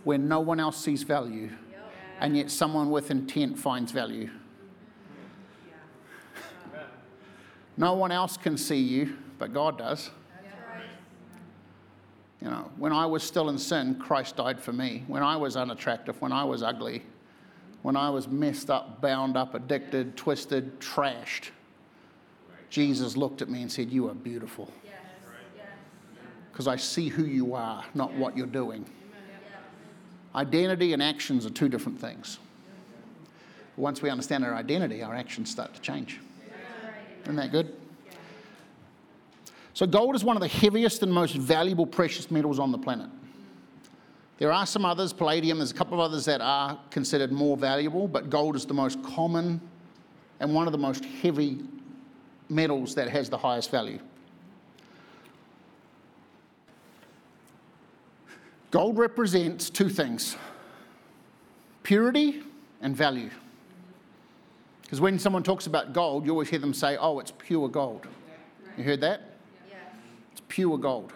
where 0.04 0.18
no 0.18 0.39
one 0.39 0.60
else 0.60 0.84
sees 0.84 1.04
value, 1.04 1.52
and 2.20 2.36
yet 2.36 2.50
someone 2.50 2.89
with 2.89 3.12
intent 3.12 3.58
finds 3.58 3.91
value. 3.91 4.32
No 7.78 7.93
one 7.93 8.12
else 8.12 8.36
can 8.36 8.58
see 8.58 8.80
you, 8.80 9.16
but 9.38 9.54
God 9.54 9.78
does. 9.78 10.10
You 12.41 12.50
know, 12.50 12.72
when 12.78 12.93
I 12.93 13.06
was 13.06 13.22
still 13.22 13.50
in 13.50 13.60
sin, 13.60 13.95
Christ 13.95 14.38
died 14.38 14.60
for 14.60 14.74
me. 14.74 15.04
When 15.08 15.22
I 15.22 15.36
was 15.36 15.56
unattractive, 15.56 16.20
when 16.22 16.32
I 16.32 16.43
was 16.45 16.64
ugly, 16.64 17.04
when 17.82 17.95
I 17.95 18.09
was 18.09 18.27
messed 18.27 18.69
up, 18.69 19.01
bound 19.01 19.38
up, 19.38 19.53
addicted, 19.55 20.17
twisted, 20.17 20.80
trashed, 20.80 21.49
Jesus 22.69 23.17
looked 23.17 23.41
at 23.41 23.49
me 23.49 23.61
and 23.61 23.71
said, 23.71 23.89
You 23.89 24.09
are 24.09 24.13
beautiful. 24.13 24.71
Because 26.51 26.67
I 26.67 26.75
see 26.75 27.07
who 27.07 27.23
you 27.23 27.55
are, 27.55 27.84
not 27.93 28.13
what 28.13 28.36
you're 28.36 28.45
doing. 28.45 28.86
Identity 30.36 30.93
and 30.93 31.01
actions 31.01 31.45
are 31.45 31.49
two 31.49 31.69
different 31.69 31.99
things. 31.99 32.38
Once 33.77 34.01
we 34.01 34.09
understand 34.09 34.43
our 34.43 34.53
identity, 34.53 35.01
our 35.01 35.15
actions 35.15 35.49
start 35.49 35.73
to 35.73 35.82
change. 35.82 36.19
Isn't 37.23 37.38
that 37.38 37.51
good? 37.51 37.75
So, 39.73 39.88
gold 39.88 40.15
is 40.15 40.23
one 40.23 40.36
of 40.36 40.41
the 40.41 40.47
heaviest 40.49 41.01
and 41.03 41.13
most 41.13 41.36
valuable 41.36 41.86
precious 41.86 42.30
metals 42.30 42.59
on 42.59 42.71
the 42.71 42.77
planet. 42.77 43.09
There 44.39 44.53
are 44.53 44.65
some 44.65 44.85
others, 44.85 45.11
palladium, 45.11 45.57
there's 45.57 45.71
a 45.71 45.75
couple 45.75 45.95
of 45.95 45.99
others 45.99 46.23
that 46.25 46.39
are 46.39 46.79
considered 46.91 47.29
more 47.29 47.57
valuable, 47.57 48.07
but 48.07 48.29
gold 48.29 48.55
is 48.55 48.65
the 48.65 48.73
most 48.73 49.03
common 49.03 49.59
and 50.39 50.55
one 50.55 50.65
of 50.65 50.71
the 50.71 50.77
most 50.77 51.03
heavy 51.03 51.59
metals 52.47 52.95
that 52.95 53.09
has 53.09 53.29
the 53.29 53.37
highest 53.37 53.69
value. 53.69 53.99
Gold 58.71 58.97
represents 58.97 59.69
two 59.69 59.89
things 59.89 60.37
purity 61.83 62.43
and 62.81 62.95
value. 62.95 63.29
Because 64.83 65.01
when 65.01 65.19
someone 65.19 65.43
talks 65.43 65.67
about 65.67 65.91
gold, 65.91 66.25
you 66.25 66.31
always 66.31 66.49
hear 66.49 66.59
them 66.59 66.73
say, 66.73 66.95
oh, 66.97 67.19
it's 67.19 67.33
pure 67.37 67.67
gold. 67.67 68.07
You 68.77 68.85
heard 68.85 69.01
that? 69.01 69.21
It's 70.31 70.41
pure 70.47 70.77
gold. 70.77 71.11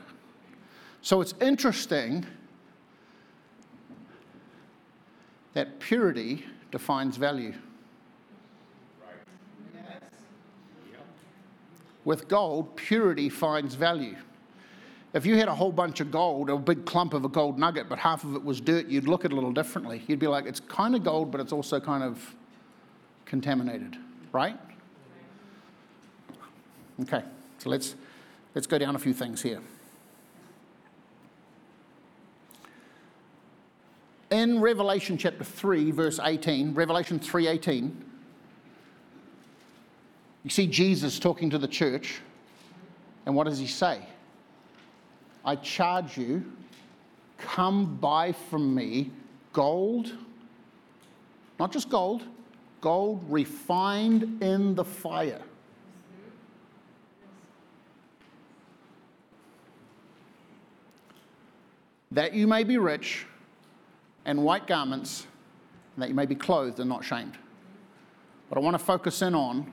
So 1.01 1.21
it's 1.21 1.33
interesting 1.39 2.25
that 5.53 5.79
purity 5.79 6.45
defines 6.71 7.17
value. 7.17 7.53
With 12.05 12.27
gold, 12.27 12.75
purity 12.75 13.29
finds 13.29 13.75
value. 13.75 14.15
If 15.13 15.25
you 15.25 15.37
had 15.37 15.47
a 15.47 15.55
whole 15.55 15.71
bunch 15.71 15.99
of 15.99 16.11
gold, 16.11 16.49
a 16.49 16.57
big 16.57 16.85
clump 16.85 17.13
of 17.13 17.23
a 17.23 17.29
gold 17.29 17.59
nugget, 17.59 17.87
but 17.87 17.99
half 17.99 18.23
of 18.23 18.35
it 18.35 18.43
was 18.43 18.59
dirt, 18.59 18.87
you'd 18.87 19.07
look 19.07 19.23
at 19.23 19.31
it 19.31 19.33
a 19.33 19.35
little 19.35 19.53
differently. 19.53 20.01
You'd 20.07 20.19
be 20.19 20.27
like, 20.27 20.45
it's 20.45 20.59
kind 20.59 20.95
of 20.95 21.03
gold, 21.03 21.31
but 21.31 21.39
it's 21.39 21.53
also 21.53 21.79
kind 21.79 22.03
of 22.03 22.35
contaminated, 23.25 23.95
right? 24.31 24.57
Okay, 27.01 27.23
so 27.59 27.69
let's, 27.69 27.95
let's 28.55 28.67
go 28.67 28.77
down 28.77 28.95
a 28.95 28.99
few 28.99 29.13
things 29.13 29.41
here. 29.41 29.61
In 34.33 34.59
Revelation 34.61 35.15
chapter 35.15 35.43
3, 35.43 35.91
verse 35.91 36.19
18, 36.19 36.73
Revelation 36.73 37.19
3:18, 37.19 37.91
you 40.43 40.49
see 40.49 40.65
Jesus 40.65 41.19
talking 41.19 41.51
to 41.51 41.59
the 41.59 41.67
church, 41.67 42.19
and 43.27 43.35
what 43.35 43.43
does 43.43 43.59
he 43.59 43.67
say? 43.67 44.01
I 45.45 45.55
charge 45.57 46.17
you, 46.17 46.51
come 47.37 47.95
buy 47.97 48.31
from 48.31 48.73
me 48.73 49.11
gold, 49.51 50.11
not 51.59 51.71
just 51.71 51.89
gold, 51.89 52.23
gold 52.81 53.23
refined 53.29 54.41
in 54.41 54.73
the 54.73 54.83
fire. 54.83 55.43
That 62.09 62.33
you 62.33 62.47
may 62.47 62.63
be 62.63 62.79
rich, 62.79 63.27
and 64.25 64.43
white 64.43 64.67
garments, 64.67 65.27
and 65.95 66.03
that 66.03 66.09
you 66.09 66.15
may 66.15 66.25
be 66.25 66.35
clothed 66.35 66.79
and 66.79 66.89
not 66.89 67.03
shamed. 67.03 67.37
But 68.49 68.57
I 68.57 68.61
want 68.61 68.75
to 68.75 68.83
focus 68.83 69.21
in 69.21 69.35
on 69.35 69.71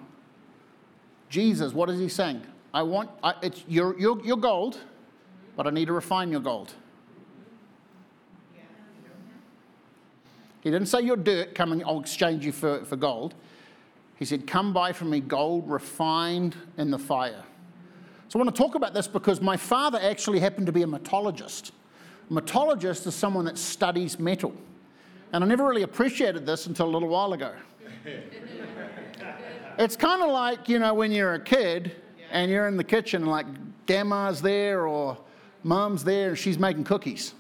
Jesus. 1.28 1.72
What 1.72 1.90
is 1.90 1.98
he 1.98 2.09
saying? 2.09 2.42
I 2.72 2.82
want, 2.82 3.11
I, 3.22 3.34
it's, 3.42 3.64
you're, 3.68 3.98
you're, 3.98 4.24
you're 4.24 4.36
gold, 4.36 4.78
but 5.57 5.66
I 5.66 5.70
need 5.70 5.86
to 5.86 5.92
refine 5.92 6.30
your 6.30 6.40
gold. 6.40 6.74
He 10.62 10.70
didn't 10.70 10.88
say 10.88 11.01
you're 11.01 11.16
dirt, 11.16 11.55
come 11.55 11.72
and 11.72 11.82
I'll 11.84 12.01
exchange 12.01 12.44
you 12.44 12.53
for, 12.53 12.84
for 12.84 12.96
gold. 12.96 13.34
He 14.16 14.26
said, 14.26 14.46
Come 14.46 14.74
buy 14.74 14.92
from 14.92 15.11
me 15.11 15.20
gold 15.20 15.68
refined 15.68 16.55
in 16.76 16.90
the 16.90 16.98
fire. 16.98 17.42
So 18.28 18.38
I 18.38 18.42
want 18.42 18.55
to 18.55 18.62
talk 18.62 18.74
about 18.74 18.92
this 18.92 19.09
because 19.09 19.40
my 19.40 19.57
father 19.57 19.98
actually 20.01 20.38
happened 20.38 20.66
to 20.66 20.72
be 20.72 20.82
a 20.82 20.86
metallurgist. 20.86 21.72
A 22.31 22.33
metallurgist 22.33 23.07
is 23.07 23.14
someone 23.14 23.45
that 23.47 23.59
studies 23.59 24.18
metal. 24.18 24.55
And 25.33 25.43
I 25.43 25.47
never 25.47 25.66
really 25.66 25.83
appreciated 25.83 26.47
this 26.47 26.66
until 26.66 26.87
a 26.87 26.93
little 26.93 27.09
while 27.09 27.33
ago. 27.33 27.53
it's 29.78 29.97
kind 29.97 30.22
of 30.22 30.31
like, 30.31 30.68
you 30.68 30.78
know, 30.78 30.95
when 30.95 31.11
you're 31.11 31.35
a 31.35 31.41
kid 31.41 31.93
and 32.31 32.51
you're 32.51 32.68
in 32.68 32.76
the 32.76 32.85
kitchen, 32.85 33.26
like 33.26 33.47
grandma's 33.87 34.41
there 34.41 34.87
or 34.87 35.18
mom's 35.64 36.05
there 36.05 36.31
and 36.31 36.39
she's 36.39 36.59
making 36.59 36.85
cookies. 36.85 37.35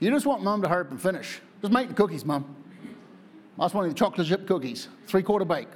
You 0.00 0.10
just 0.10 0.26
want 0.26 0.42
mom 0.42 0.60
to 0.62 0.68
hurry 0.68 0.82
up 0.82 0.90
and 0.90 1.00
finish. 1.00 1.40
Just 1.60 1.72
make 1.72 1.88
the 1.88 1.94
cookies, 1.94 2.24
mom. 2.24 2.56
I 3.58 3.64
just 3.64 3.74
want 3.74 3.88
the 3.88 3.94
chocolate 3.94 4.26
chip 4.26 4.46
cookies, 4.46 4.88
three 5.06 5.22
quarter 5.22 5.44
bake. 5.44 5.68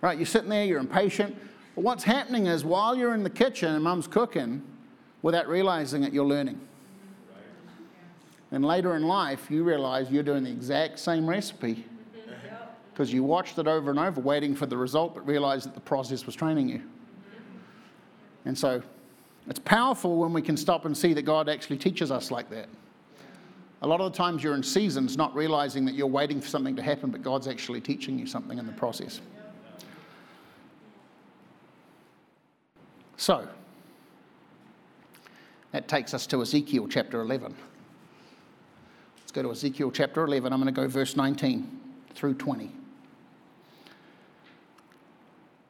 Right, 0.00 0.16
you're 0.16 0.26
sitting 0.26 0.48
there, 0.48 0.64
you're 0.64 0.80
impatient. 0.80 1.36
But 1.74 1.84
what's 1.84 2.02
happening 2.02 2.46
is 2.46 2.64
while 2.64 2.96
you're 2.96 3.14
in 3.14 3.22
the 3.22 3.30
kitchen 3.30 3.74
and 3.74 3.84
mom's 3.84 4.06
cooking, 4.06 4.62
without 5.20 5.46
realizing 5.46 6.04
it, 6.04 6.14
you're 6.14 6.24
learning. 6.24 6.58
And 8.52 8.64
later 8.64 8.96
in 8.96 9.02
life, 9.02 9.50
you 9.50 9.62
realize 9.62 10.10
you're 10.10 10.22
doing 10.22 10.42
the 10.42 10.50
exact 10.50 10.98
same 10.98 11.28
recipe 11.28 11.84
because 12.92 13.12
you 13.12 13.22
watched 13.22 13.58
it 13.58 13.68
over 13.68 13.90
and 13.90 13.98
over, 13.98 14.20
waiting 14.20 14.54
for 14.56 14.66
the 14.66 14.76
result, 14.76 15.14
but 15.14 15.26
realized 15.26 15.66
that 15.66 15.74
the 15.74 15.80
process 15.80 16.26
was 16.26 16.34
training 16.34 16.68
you. 16.68 16.82
And 18.44 18.56
so 18.58 18.82
it's 19.46 19.60
powerful 19.60 20.16
when 20.16 20.32
we 20.32 20.42
can 20.42 20.56
stop 20.56 20.84
and 20.84 20.96
see 20.96 21.12
that 21.14 21.22
God 21.22 21.48
actually 21.48 21.78
teaches 21.78 22.10
us 22.10 22.30
like 22.30 22.50
that. 22.50 22.68
A 23.82 23.86
lot 23.86 24.00
of 24.00 24.12
the 24.12 24.16
times 24.16 24.42
you're 24.42 24.54
in 24.54 24.62
seasons 24.62 25.16
not 25.16 25.34
realizing 25.34 25.84
that 25.86 25.94
you're 25.94 26.06
waiting 26.06 26.40
for 26.40 26.48
something 26.48 26.76
to 26.76 26.82
happen, 26.82 27.10
but 27.10 27.22
God's 27.22 27.48
actually 27.48 27.80
teaching 27.80 28.18
you 28.18 28.26
something 28.26 28.58
in 28.58 28.66
the 28.66 28.72
process. 28.72 29.20
So, 33.16 33.46
that 35.72 35.88
takes 35.88 36.14
us 36.14 36.26
to 36.28 36.42
Ezekiel 36.42 36.88
chapter 36.88 37.20
11. 37.20 37.54
Let's 39.30 39.36
go 39.36 39.42
to 39.42 39.52
Ezekiel 39.52 39.92
chapter 39.92 40.24
11. 40.24 40.52
I'm 40.52 40.60
going 40.60 40.74
to 40.74 40.80
go 40.80 40.88
verse 40.88 41.14
19 41.14 41.78
through 42.16 42.34
20. 42.34 42.72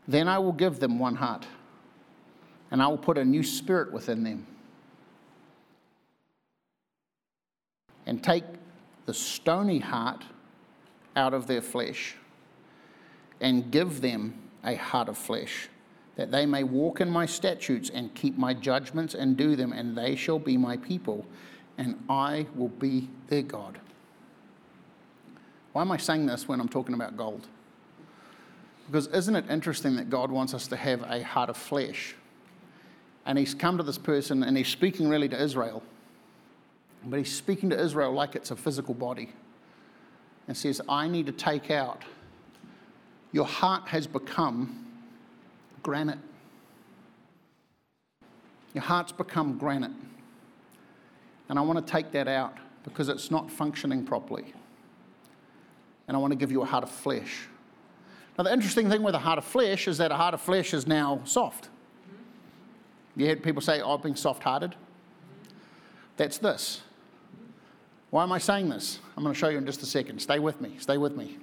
Then 0.09 0.29
I 0.29 0.39
will 0.39 0.55
give 0.55 0.81
them 0.81 0.99
one 0.99 1.17
heart, 1.17 1.45
and 2.71 2.83
I 2.83 2.87
will 2.87 2.97
put 2.97 3.19
a 3.19 3.25
new 3.27 3.43
spirit 3.43 3.93
within 3.93 4.25
them 4.25 4.47
and 8.07 8.25
take 8.25 8.45
the 9.05 9.13
stony 9.13 9.81
heart 9.81 10.25
out 11.15 11.35
of 11.35 11.47
their 11.47 11.61
flesh 11.61 12.15
and 13.43 13.71
give 13.71 14.01
them 14.01 14.41
a 14.65 14.77
heart 14.77 15.11
of 15.11 15.19
flesh, 15.19 15.69
that 16.17 16.31
they 16.31 16.47
may 16.47 16.63
walk 16.63 17.03
in 17.03 17.11
my 17.11 17.27
statutes 17.27 17.91
and 17.91 18.15
keep 18.15 18.39
my 18.39 18.55
judgments 18.55 19.15
and 19.15 19.37
do 19.37 19.55
them, 19.55 19.75
and 19.75 19.99
they 19.99 20.17
shall 20.17 20.39
be 20.39 20.57
my 20.57 20.79
people, 20.79 21.27
and 21.81 21.99
I 22.11 22.47
will 22.55 22.69
be 22.69 23.09
their 23.29 23.41
God. 23.41 23.79
Why 25.73 25.81
am 25.81 25.91
I 25.91 25.97
saying 25.97 26.27
this 26.27 26.47
when 26.47 26.61
I'm 26.61 26.69
talking 26.69 26.95
about 26.95 27.17
gold? 27.17 27.47
Because 28.87 29.07
isn't 29.07 29.35
it 29.35 29.47
interesting 29.49 29.97
that 29.97 30.11
God 30.11 30.31
wants 30.31 30.53
us 30.53 30.67
to 30.67 30.77
have 30.77 31.01
a 31.09 31.23
heart 31.23 31.49
of 31.49 31.57
flesh? 31.57 32.15
And 33.25 33.39
He's 33.39 33.55
come 33.55 33.79
to 33.79 33.83
this 33.83 33.97
person 33.97 34.43
and 34.43 34.59
He's 34.59 34.69
speaking 34.69 35.09
really 35.09 35.29
to 35.31 35.43
Israel. 35.43 35.83
But 37.03 37.17
he's 37.17 37.35
speaking 37.35 37.71
to 37.71 37.81
Israel 37.81 38.13
like 38.13 38.37
it's 38.37 38.51
a 38.51 38.57
physical 38.57 38.93
body 38.93 39.33
and 40.47 40.55
says, 40.55 40.83
I 40.87 41.09
need 41.09 41.25
to 41.27 41.33
take 41.33 41.71
out. 41.71 42.03
Your 43.33 43.47
heart 43.47 43.89
has 43.89 44.07
become 44.07 44.85
granite. 45.83 46.19
Your 48.75 48.83
heart's 48.83 49.13
become 49.13 49.57
granite. 49.57 49.93
And 51.51 51.59
I 51.59 51.63
want 51.63 51.85
to 51.85 51.93
take 51.93 52.13
that 52.13 52.29
out 52.29 52.57
because 52.85 53.09
it's 53.09 53.29
not 53.29 53.51
functioning 53.51 54.07
properly. 54.07 54.55
And 56.07 56.17
I 56.17 56.21
want 56.21 56.31
to 56.31 56.37
give 56.37 56.53
you 56.53 56.63
a 56.63 56.65
heart 56.65 56.85
of 56.85 56.91
flesh. 56.91 57.49
Now, 58.39 58.45
the 58.45 58.53
interesting 58.53 58.89
thing 58.89 59.03
with 59.03 59.17
a 59.17 59.19
heart 59.19 59.37
of 59.37 59.45
flesh 59.45 59.89
is 59.89 59.99
that 59.99 60.13
a 60.13 60.15
heart 60.15 60.33
of 60.33 60.41
flesh 60.41 60.73
is 60.73 60.87
now 60.87 61.21
soft. 61.25 61.69
You 63.17 63.27
heard 63.27 63.43
people 63.43 63.61
say, 63.61 63.81
oh, 63.81 63.95
I've 63.95 64.03
been 64.03 64.15
soft 64.15 64.45
hearted. 64.45 64.77
That's 66.17 66.39
this. 66.39 66.83
Why 68.11 68.23
am 68.23 68.31
I 68.31 68.39
saying 68.39 68.69
this? 68.69 69.01
I'm 69.17 69.25
going 69.25 69.35
to 69.35 69.39
show 69.39 69.49
you 69.49 69.59
in 69.59 69.67
just 69.67 69.83
a 69.83 69.87
second. 69.87 70.21
Stay 70.21 70.39
with 70.39 70.61
me. 70.61 70.77
Stay 70.79 70.99
with 70.99 71.17
me. 71.17 71.37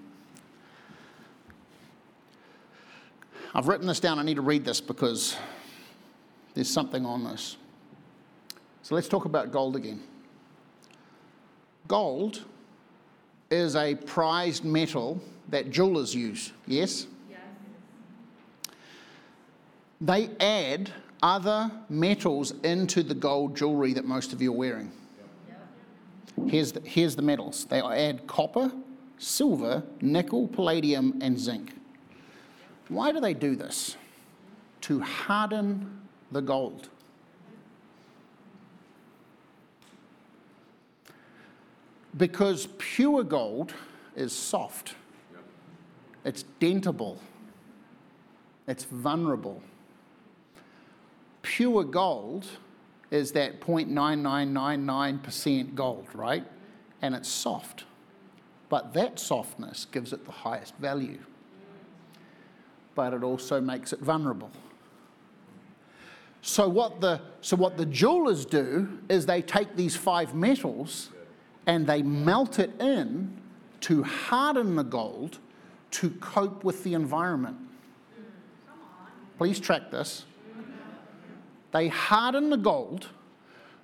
I've 3.53 3.67
written 3.67 3.87
this 3.87 3.99
down. 3.99 4.19
I 4.19 4.23
need 4.23 4.35
to 4.35 4.41
read 4.41 4.63
this 4.63 4.79
because 4.79 5.35
there's 6.53 6.69
something 6.69 7.05
on 7.05 7.25
this. 7.25 7.57
So 8.87 8.95
let's 8.95 9.09
talk 9.09 9.25
about 9.25 9.51
gold 9.51 9.75
again. 9.75 10.01
Gold 11.89 12.45
is 13.51 13.75
a 13.75 13.95
prized 13.95 14.63
metal 14.63 15.21
that 15.49 15.71
jewelers 15.71 16.15
use, 16.15 16.53
yes? 16.65 17.05
Yes. 17.29 17.39
They 19.99 20.29
add 20.39 20.89
other 21.21 21.69
metals 21.89 22.53
into 22.63 23.03
the 23.03 23.13
gold 23.13 23.57
jewelry 23.57 23.91
that 23.91 24.05
most 24.05 24.31
of 24.31 24.41
you 24.41 24.53
are 24.53 24.55
wearing. 24.55 24.89
Here's 26.47 26.71
the, 26.71 26.79
here's 26.79 27.17
the 27.17 27.21
metals 27.21 27.65
they 27.65 27.81
add 27.81 28.25
copper, 28.25 28.71
silver, 29.17 29.83
nickel, 29.99 30.47
palladium, 30.47 31.19
and 31.21 31.37
zinc. 31.37 31.73
Why 32.87 33.11
do 33.11 33.19
they 33.19 33.33
do 33.33 33.57
this? 33.57 33.97
To 34.83 35.01
harden 35.01 36.07
the 36.31 36.41
gold. 36.41 36.87
Because 42.17 42.67
pure 42.77 43.23
gold 43.23 43.73
is 44.15 44.33
soft, 44.33 44.95
it's 46.25 46.43
dentable, 46.59 47.19
it's 48.67 48.83
vulnerable. 48.85 49.61
Pure 51.43 51.83
gold 51.85 52.47
is 53.11 53.31
that 53.33 53.61
0.9999% 53.61 55.75
gold, 55.75 56.07
right? 56.13 56.43
And 57.01 57.15
it's 57.15 57.29
soft. 57.29 57.85
But 58.69 58.93
that 58.93 59.19
softness 59.19 59.85
gives 59.85 60.11
it 60.11 60.25
the 60.25 60.31
highest 60.31 60.75
value. 60.75 61.19
But 62.95 63.13
it 63.13 63.23
also 63.23 63.61
makes 63.61 63.93
it 63.93 63.99
vulnerable. 63.99 64.51
So 66.41 66.67
what 66.67 67.01
the 67.01 67.21
so 67.41 67.55
what 67.55 67.77
the 67.77 67.85
jewelers 67.85 68.45
do 68.45 68.99
is 69.09 69.25
they 69.25 69.41
take 69.41 69.75
these 69.75 69.95
five 69.95 70.33
metals 70.33 71.09
and 71.67 71.85
they 71.85 72.01
melt 72.01 72.57
it 72.57 72.71
in 72.81 73.37
to 73.81 74.01
harden 74.01 74.75
the 74.75 74.83
gold 74.83 75.37
to 75.91 76.09
cope 76.09 76.63
with 76.63 76.83
the 76.83 76.93
environment. 76.93 77.57
Please 79.37 79.59
track 79.59 79.91
this. 79.91 80.25
They 81.71 81.89
harden 81.89 82.49
the 82.49 82.57
gold 82.57 83.07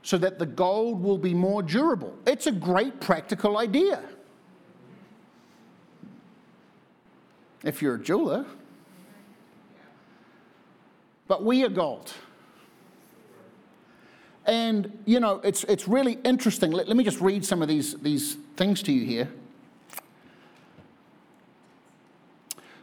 so 0.01 0.17
that 0.17 0.39
the 0.39 0.45
gold 0.45 1.03
will 1.03 1.17
be 1.17 1.33
more 1.33 1.61
durable. 1.61 2.15
It's 2.25 2.47
a 2.47 2.51
great 2.51 2.99
practical 2.99 3.57
idea. 3.57 4.01
If 7.63 7.81
you're 7.81 7.95
a 7.95 7.99
jeweler. 7.99 8.45
But 11.27 11.43
we 11.43 11.63
are 11.63 11.69
gold. 11.69 12.13
And, 14.45 14.97
you 15.05 15.19
know, 15.19 15.39
it's, 15.43 15.63
it's 15.65 15.87
really 15.87 16.19
interesting. 16.23 16.71
Let, 16.71 16.87
let 16.87 16.97
me 16.97 17.03
just 17.03 17.21
read 17.21 17.45
some 17.45 17.61
of 17.61 17.67
these, 17.67 17.95
these 17.95 18.35
things 18.57 18.81
to 18.83 18.91
you 18.91 19.05
here. 19.05 19.29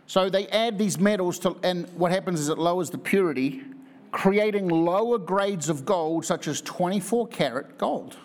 So 0.07 0.29
they 0.29 0.49
add 0.49 0.79
these 0.79 0.99
metals 0.99 1.39
to, 1.41 1.57
and 1.63 1.87
what 1.97 2.11
happens 2.11 2.41
is 2.41 2.49
it 2.49 2.59
lowers 2.59 2.91
the 2.91 2.99
purity, 2.99 3.63
creating 4.11 4.69
lower 4.69 5.19
grades 5.19 5.69
of 5.69 5.85
gold, 5.85 6.25
such 6.25 6.49
as 6.49 6.61
24 6.63 7.29
karat 7.29 7.79
gold. 7.79 8.17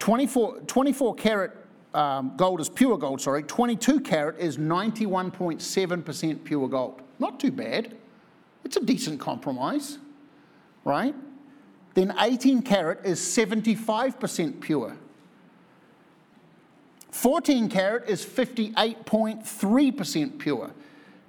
24, 0.00 0.60
24 0.60 1.14
karat 1.14 1.56
um, 1.94 2.32
gold 2.36 2.60
is 2.60 2.68
pure 2.68 2.98
gold, 2.98 3.20
sorry. 3.20 3.42
22 3.42 4.00
karat 4.00 4.38
is 4.38 4.58
91.7% 4.58 6.44
pure 6.44 6.68
gold. 6.68 7.02
Not 7.18 7.40
too 7.40 7.50
bad. 7.50 7.96
It's 8.64 8.76
a 8.76 8.84
decent 8.84 9.20
compromise 9.20 9.98
right? 10.84 11.14
Then 11.94 12.14
18 12.18 12.62
carat 12.62 13.04
is 13.04 13.20
75% 13.20 14.60
pure. 14.60 14.96
14 17.10 17.68
carat 17.68 18.08
is 18.08 18.24
58.3% 18.24 20.38
pure. 20.38 20.70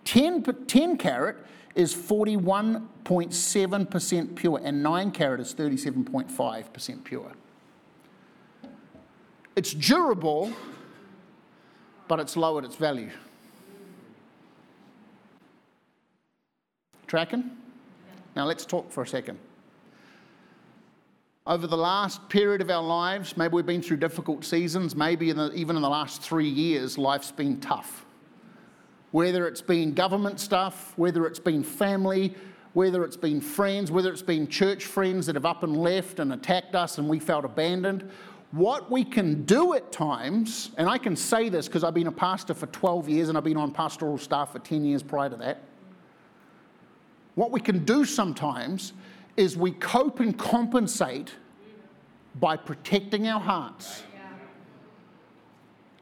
10, 0.06 0.44
10 0.68 0.98
carat 0.98 1.36
is 1.76 1.94
41.7% 1.96 4.36
pure, 4.36 4.62
and 4.64 4.84
9 4.84 5.12
carat 5.12 5.40
is 5.40 5.56
37.5% 5.56 7.04
pure. 7.04 7.32
It's 9.56 9.74
durable, 9.74 10.54
but 12.08 12.20
it's 12.20 12.38
lowered 12.38 12.66
its 12.66 12.76
value. 12.76 13.10
Tracking? 17.08 17.50
Now 18.36 18.46
let's 18.46 18.66
talk 18.66 18.92
for 18.92 19.04
a 19.04 19.08
second. 19.08 19.38
Over 21.48 21.68
the 21.68 21.78
last 21.78 22.30
period 22.30 22.62
of 22.62 22.70
our 22.70 22.84
lives, 22.84 23.36
maybe 23.36 23.56
we've 23.56 23.66
been 23.66 23.82
through 23.82 23.98
difficult 23.98 24.46
seasons, 24.46 24.96
maybe 24.96 25.32
in 25.32 25.38
the, 25.38 25.52
even 25.54 25.76
in 25.76 25.82
the 25.82 25.90
last 25.90 26.22
three 26.22 26.48
years, 26.48 26.98
life's 26.98 27.32
been 27.32 27.60
tough. 27.60 28.06
Whether 29.10 29.48
it's 29.48 29.62
been 29.62 29.94
government 29.94 30.40
stuff, 30.40 30.94
whether 30.98 31.26
it's 31.26 31.40
been 31.40 31.64
family, 31.64 32.36
whether 32.74 33.04
it's 33.04 33.18
been 33.18 33.42
friends, 33.42 33.92
whether 33.92 34.12
it's 34.12 34.22
been 34.22 34.48
church 34.48 34.86
friends 34.86 35.26
that 35.26 35.36
have 35.36 35.46
up 35.46 35.64
and 35.64 35.76
left 35.76 36.20
and 36.20 36.32
attacked 36.32 36.76
us 36.76 37.00
and 37.00 37.10
we 37.10 37.20
felt 37.20 37.44
abandoned. 37.44 38.10
What 38.52 38.92
we 38.92 39.04
can 39.04 39.44
do 39.44 39.74
at 39.74 39.92
times, 39.92 40.72
and 40.78 40.88
I 40.88 40.98
can 40.98 41.16
say 41.16 41.50
this 41.50 41.68
because 41.68 41.84
I've 41.84 41.94
been 41.94 42.08
a 42.08 42.12
pastor 42.12 42.54
for 42.54 42.68
12 42.68 43.10
years 43.10 43.30
and 43.30 43.38
I've 43.38 43.44
been 43.44 43.58
on 43.58 43.72
pastoral 43.72 44.18
staff 44.18 44.52
for 44.52 44.60
10 44.60 44.86
years 44.86 45.02
prior 45.02 45.30
to 45.30 45.38
that 45.38 45.64
what 47.36 47.52
we 47.52 47.60
can 47.60 47.86
do 47.86 48.06
sometimes 48.06 48.94
is 49.38 49.56
we 49.56 49.72
cope 49.72 50.20
and 50.20 50.38
compensate 50.38 51.34
by 52.40 52.56
protecting 52.56 53.28
our 53.28 53.40
hearts 53.40 54.04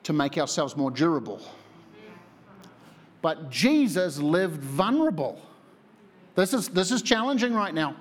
to 0.03 0.13
make 0.13 0.37
ourselves 0.37 0.75
more 0.75 0.91
durable. 0.91 1.41
But 3.21 3.49
Jesus 3.49 4.17
lived 4.17 4.61
vulnerable. 4.63 5.41
This 6.35 6.53
is, 6.53 6.69
this 6.69 6.91
is 6.91 7.01
challenging 7.01 7.53
right 7.53 7.73
now. 7.73 7.95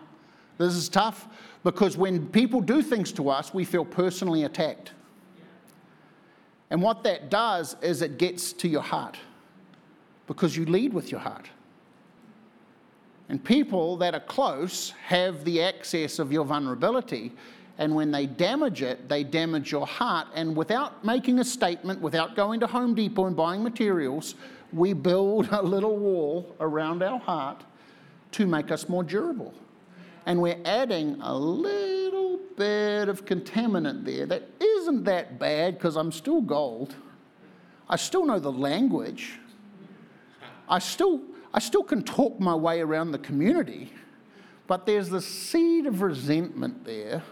This 0.59 0.75
is 0.75 0.89
tough 0.89 1.29
because 1.65 1.97
when 1.97 2.27
people 2.29 2.61
do 2.61 2.83
things 2.83 3.13
to 3.13 3.29
us, 3.29 3.53
we 3.53 3.65
feel 3.65 3.85
personally 3.85 4.45
attacked. 4.45 4.93
And 6.71 6.83
what 6.83 7.03
that 7.05 7.31
does 7.31 7.77
is 7.83 8.03
it 8.03 8.19
gets 8.19 8.53
to 8.55 8.69
your 8.69 8.83
heart 8.83 9.17
because 10.27 10.57
you 10.57 10.67
lead 10.67 10.93
with 10.93 11.11
your 11.11 11.21
heart. 11.21 11.49
And 13.29 13.43
people 13.43 13.97
that 13.99 14.15
are 14.15 14.21
close 14.21 14.91
have 15.05 15.45
the 15.45 15.63
access 15.63 16.19
of 16.19 16.33
your 16.33 16.45
vulnerability. 16.45 17.33
And 17.77 17.95
when 17.95 18.11
they 18.11 18.27
damage 18.27 18.83
it, 18.83 19.09
they 19.09 19.23
damage 19.23 19.71
your 19.71 19.87
heart. 19.87 20.29
And 20.35 20.57
without 20.57 21.05
making 21.05 21.39
a 21.39 21.45
statement, 21.45 22.01
without 22.01 22.35
going 22.35 22.59
to 22.61 22.67
Home 22.67 22.95
Depot 22.95 23.27
and 23.27 23.37
buying 23.37 23.63
materials, 23.63 24.35
we 24.73 24.93
build 24.93 25.49
a 25.53 25.63
little 25.63 25.97
wall 25.97 26.57
around 26.61 27.03
our 27.03 27.19
heart 27.19 27.63
to 28.33 28.47
make 28.47 28.71
us 28.71 28.89
more 28.89 29.05
durable. 29.05 29.55
And 30.27 30.41
we're 30.41 30.61
adding 30.65 31.19
a 31.21 31.35
little 31.35 32.41
bit 32.57 33.09
of 33.09 33.25
contaminant 33.25 34.05
there 34.05 34.27
that 34.27 34.49
isn't 34.61 35.05
that 35.05 35.39
bad 35.39 35.75
because 35.75 35.97
I'm 35.97 36.13
still 36.13 36.41
gold. 36.41 36.95
I 37.89 37.97
still 37.97 38.27
know 38.27 38.39
the 38.39 38.53
language. 38.53 39.39
I 40.69 40.81
still 40.81 41.23
I 41.53 41.61
still 41.61 41.83
can 41.83 42.03
talk 42.03 42.39
my 42.39 42.55
way 42.55 42.81
around 42.81 43.13
the 43.13 43.19
community, 43.19 43.93
but 44.67 44.85
there's 44.85 45.09
the 45.09 45.23
seed 45.23 45.87
of 45.87 46.03
resentment 46.03 46.85
there, 46.85 47.23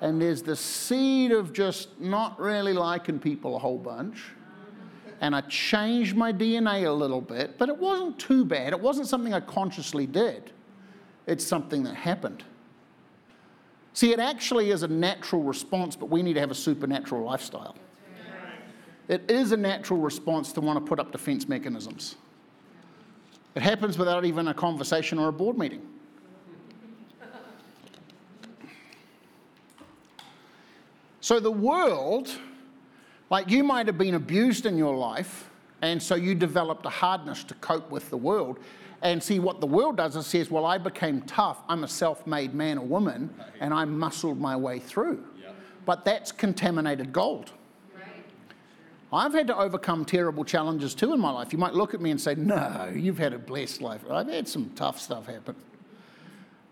and 0.00 0.20
there's 0.20 0.42
the 0.42 0.56
seed 0.56 1.32
of 1.32 1.52
just 1.52 2.00
not 2.00 2.38
really 2.40 2.72
liking 2.72 3.18
people 3.18 3.56
a 3.56 3.58
whole 3.58 3.78
bunch. 3.78 4.24
And 5.20 5.34
I 5.34 5.40
changed 5.42 6.14
my 6.14 6.32
DNA 6.32 6.86
a 6.86 6.90
little 6.90 7.22
bit, 7.22 7.56
but 7.56 7.68
it 7.70 7.76
wasn't 7.76 8.18
too 8.18 8.44
bad. 8.44 8.74
It 8.74 8.80
wasn't 8.80 9.06
something 9.06 9.32
I 9.32 9.40
consciously 9.40 10.06
did, 10.06 10.52
it's 11.26 11.46
something 11.46 11.82
that 11.84 11.94
happened. 11.94 12.44
See, 13.92 14.12
it 14.12 14.20
actually 14.20 14.70
is 14.70 14.82
a 14.82 14.88
natural 14.88 15.42
response, 15.42 15.96
but 15.96 16.10
we 16.10 16.22
need 16.22 16.34
to 16.34 16.40
have 16.40 16.50
a 16.50 16.54
supernatural 16.54 17.24
lifestyle. 17.24 17.76
It 19.08 19.30
is 19.30 19.52
a 19.52 19.56
natural 19.56 20.00
response 20.00 20.52
to 20.52 20.60
want 20.60 20.78
to 20.78 20.86
put 20.86 20.98
up 21.00 21.12
defense 21.12 21.48
mechanisms. 21.48 22.16
It 23.56 23.62
happens 23.62 23.96
without 23.96 24.26
even 24.26 24.48
a 24.48 24.54
conversation 24.54 25.18
or 25.18 25.28
a 25.28 25.32
board 25.32 25.56
meeting. 25.56 25.80
So 31.20 31.40
the 31.40 31.50
world, 31.50 32.30
like 33.30 33.50
you 33.50 33.64
might 33.64 33.86
have 33.86 33.98
been 33.98 34.14
abused 34.14 34.66
in 34.66 34.76
your 34.78 34.94
life, 34.94 35.50
And 35.82 36.02
so 36.02 36.14
you 36.14 36.34
developed 36.34 36.86
a 36.86 36.90
hardness 36.90 37.44
to 37.44 37.54
cope 37.54 37.90
with 37.90 38.08
the 38.10 38.16
world. 38.16 38.58
And 39.02 39.22
see, 39.22 39.38
what 39.38 39.60
the 39.60 39.66
world 39.66 39.98
does 39.98 40.16
is 40.16 40.26
says, 40.26 40.50
Well, 40.50 40.64
I 40.64 40.78
became 40.78 41.20
tough. 41.22 41.62
I'm 41.68 41.84
a 41.84 41.88
self 41.88 42.26
made 42.26 42.54
man 42.54 42.78
or 42.78 42.86
woman, 42.86 43.34
and 43.60 43.74
I 43.74 43.84
muscled 43.84 44.40
my 44.40 44.56
way 44.56 44.78
through. 44.78 45.22
But 45.84 46.04
that's 46.04 46.32
contaminated 46.32 47.12
gold. 47.12 47.52
I've 49.12 49.32
had 49.32 49.46
to 49.46 49.56
overcome 49.56 50.04
terrible 50.04 50.44
challenges 50.44 50.94
too 50.94 51.12
in 51.12 51.20
my 51.20 51.30
life. 51.30 51.52
You 51.52 51.58
might 51.58 51.74
look 51.74 51.94
at 51.94 52.00
me 52.00 52.10
and 52.10 52.20
say, 52.20 52.34
No, 52.34 52.92
you've 52.94 53.18
had 53.18 53.32
a 53.32 53.38
blessed 53.38 53.80
life. 53.80 54.02
I've 54.10 54.28
had 54.28 54.48
some 54.48 54.70
tough 54.74 55.00
stuff 55.00 55.26
happen. 55.26 55.54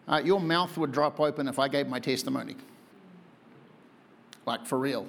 Uh, 0.06 0.20
your 0.22 0.40
mouth 0.40 0.76
would 0.76 0.92
drop 0.92 1.20
open 1.20 1.48
if 1.48 1.58
I 1.58 1.68
gave 1.68 1.86
my 1.86 2.00
testimony. 2.00 2.56
Like 4.46 4.66
for 4.66 4.78
real. 4.78 5.06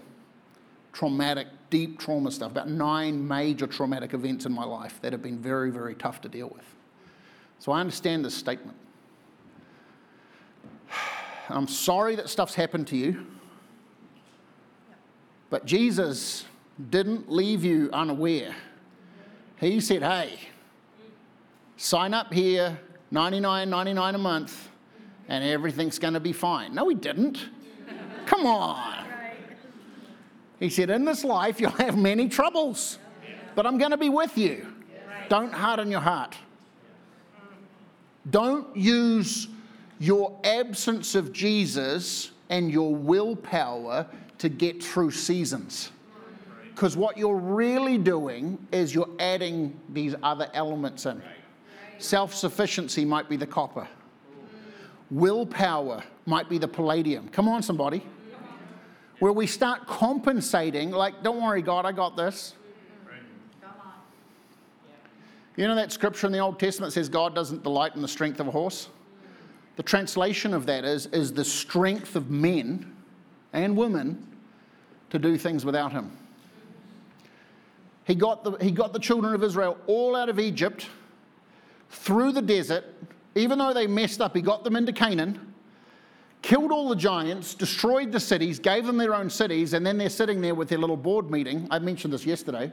Traumatic, 0.94 1.48
deep 1.70 2.00
trauma 2.00 2.32
stuff. 2.32 2.52
About 2.52 2.70
nine 2.70 3.28
major 3.28 3.68
traumatic 3.68 4.14
events 4.14 4.46
in 4.46 4.54
my 4.54 4.64
life 4.64 5.02
that 5.02 5.12
have 5.12 5.22
been 5.22 5.40
very, 5.40 5.72
very 5.72 5.96
tough 5.96 6.22
to 6.22 6.30
deal 6.30 6.50
with. 6.50 6.64
So 7.60 7.72
I 7.72 7.80
understand 7.80 8.24
this 8.24 8.36
statement. 8.36 8.78
I'm 11.50 11.68
sorry 11.68 12.16
that 12.16 12.30
stuff's 12.30 12.56
happened 12.56 12.88
to 12.88 12.96
you. 12.96 13.26
But 15.50 15.66
Jesus 15.66 16.46
didn't 16.90 17.32
leave 17.32 17.64
you 17.64 17.90
unaware. 17.94 18.56
He 19.60 19.80
said, 19.80 20.02
hey, 20.02 20.40
sign 21.78 22.14
up 22.14 22.34
here, 22.34 22.78
99.99 23.14 24.16
a 24.16 24.18
month, 24.18 24.70
and 25.28 25.44
everything's 25.44 25.98
going 26.00 26.14
to 26.14 26.20
be 26.20 26.34
fine. 26.34 26.76
No, 26.76 26.90
he 26.90 26.96
didn't. 26.96 27.50
Come 28.26 28.46
on. 28.46 29.06
He 30.60 30.70
said, 30.70 30.90
in 30.90 31.06
this 31.06 31.24
life, 31.24 31.60
you'll 31.60 31.72
have 31.72 31.98
many 31.98 32.28
troubles, 32.28 33.00
but 33.56 33.66
I'm 33.66 33.78
going 33.78 33.92
to 33.92 33.98
be 33.98 34.10
with 34.10 34.38
you. 34.38 34.68
Don't 35.30 35.54
harden 35.54 35.90
your 35.90 36.02
heart. 36.02 36.36
Don't 38.30 38.76
use 38.76 39.48
your 40.00 40.40
absence 40.44 41.16
of 41.16 41.32
Jesus 41.32 42.32
and 42.50 42.72
your 42.72 42.94
willpower 42.94 44.08
to 44.40 44.50
get 44.50 44.84
through 44.84 45.12
seasons. 45.12 45.92
Because 46.76 46.98
what 46.98 47.18
you're 47.18 47.38
really 47.38 47.98
doing 47.98 48.58
is 48.74 48.94
you're 48.94 49.10
adding 49.18 49.80
these 49.88 50.14
other 50.22 50.50
elements 50.54 51.06
in. 51.06 51.22
Self 52.00 52.36
sufficiency 52.36 53.06
might 53.06 53.30
be 53.30 53.38
the 53.38 53.48
copper, 53.48 53.88
willpower 55.10 56.04
might 56.26 56.50
be 56.50 56.58
the 56.58 56.68
palladium. 56.68 57.30
Come 57.30 57.48
on, 57.48 57.64
somebody. 57.64 58.06
Where 59.20 59.32
we 59.32 59.48
start 59.48 59.88
compensating, 59.88 60.92
like, 60.92 61.24
don't 61.24 61.42
worry, 61.42 61.62
God, 61.62 61.86
I 61.86 61.94
got 61.94 62.18
this. 62.18 62.56
You 65.56 65.70
know 65.70 65.76
that 65.76 65.94
scripture 65.94 66.28
in 66.28 66.34
the 66.34 66.40
Old 66.40 66.60
Testament 66.60 66.92
says 66.92 67.08
God 67.08 67.34
doesn't 67.34 67.64
delight 67.64 67.96
in 67.96 68.02
the 68.02 68.10
strength 68.10 68.42
of 68.42 68.50
a 68.50 68.52
horse? 68.52 68.90
The 69.78 69.84
translation 69.84 70.54
of 70.54 70.66
that 70.66 70.84
is, 70.84 71.06
is 71.08 71.32
the 71.32 71.46
strength 71.46 72.18
of 72.18 72.30
men 72.30 72.94
and 73.54 73.78
women 73.78 74.28
to 75.12 75.18
do 75.18 75.38
things 75.38 75.64
without 75.64 75.94
him. 75.94 76.12
He 78.06 78.16
got, 78.16 78.44
the, 78.44 78.52
he 78.64 78.72
got 78.72 78.94
the 78.94 79.00
children 79.00 79.34
of 79.34 79.44
Israel 79.44 79.78
all 79.88 80.16
out 80.16 80.30
of 80.30 80.40
Egypt, 80.40 80.88
through 81.90 82.32
the 82.32 82.42
desert. 82.42 82.86
Even 83.36 83.60
though 83.60 83.74
they 83.74 83.88
messed 83.88 84.22
up, 84.22 84.36
he 84.36 84.42
got 84.42 84.64
them 84.64 84.76
into 84.76 84.94
Canaan, 84.94 85.54
killed 86.42 86.72
all 86.72 86.88
the 86.88 86.96
giants, 86.96 87.54
destroyed 87.54 88.12
the 88.12 88.20
cities, 88.20 88.60
gave 88.60 88.86
them 88.86 88.98
their 88.98 89.14
own 89.14 89.30
cities, 89.30 89.74
and 89.74 89.86
then 89.86 89.98
they're 89.98 90.10
sitting 90.10 90.40
there 90.40 90.56
with 90.56 90.70
their 90.70 90.78
little 90.78 90.98
board 90.98 91.30
meeting. 91.30 91.68
I 91.70 91.80
mentioned 91.80 92.14
this 92.14 92.26
yesterday. 92.26 92.72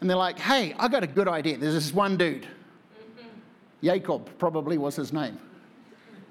And 0.00 0.10
they're 0.10 0.16
like, 0.16 0.38
hey, 0.38 0.74
I 0.78 0.88
got 0.88 1.02
a 1.02 1.06
good 1.06 1.28
idea. 1.28 1.56
There's 1.56 1.74
this 1.74 1.92
one 1.92 2.16
dude. 2.16 2.46
Jacob 3.82 4.28
probably 4.38 4.78
was 4.78 4.96
his 4.96 5.12
name. 5.12 5.38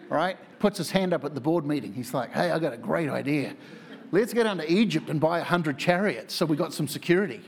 Right? 0.10 0.38
Puts 0.60 0.78
his 0.78 0.92
hand 0.92 1.14
up 1.14 1.26
at 1.26 1.34
the 1.34 1.42
board 1.42 1.66
meeting. 1.66 1.94
He's 1.94 2.14
like, 2.14 2.32
hey, 2.32 2.52
I 2.52 2.60
got 2.60 2.74
a 2.74 2.78
great 2.78 3.10
idea. 3.10 3.56
Let's 4.12 4.34
go 4.34 4.44
down 4.44 4.58
to 4.58 4.72
Egypt 4.72 5.10
and 5.10 5.20
buy 5.20 5.40
100 5.40 5.78
chariots 5.78 6.36
so 6.36 6.46
we 6.46 6.56
got 6.56 6.72
some 6.72 6.88
security. 6.88 7.42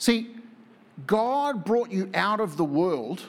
See, 0.00 0.34
God 1.06 1.62
brought 1.62 1.92
you 1.92 2.10
out 2.14 2.40
of 2.40 2.56
the 2.56 2.64
world. 2.64 3.20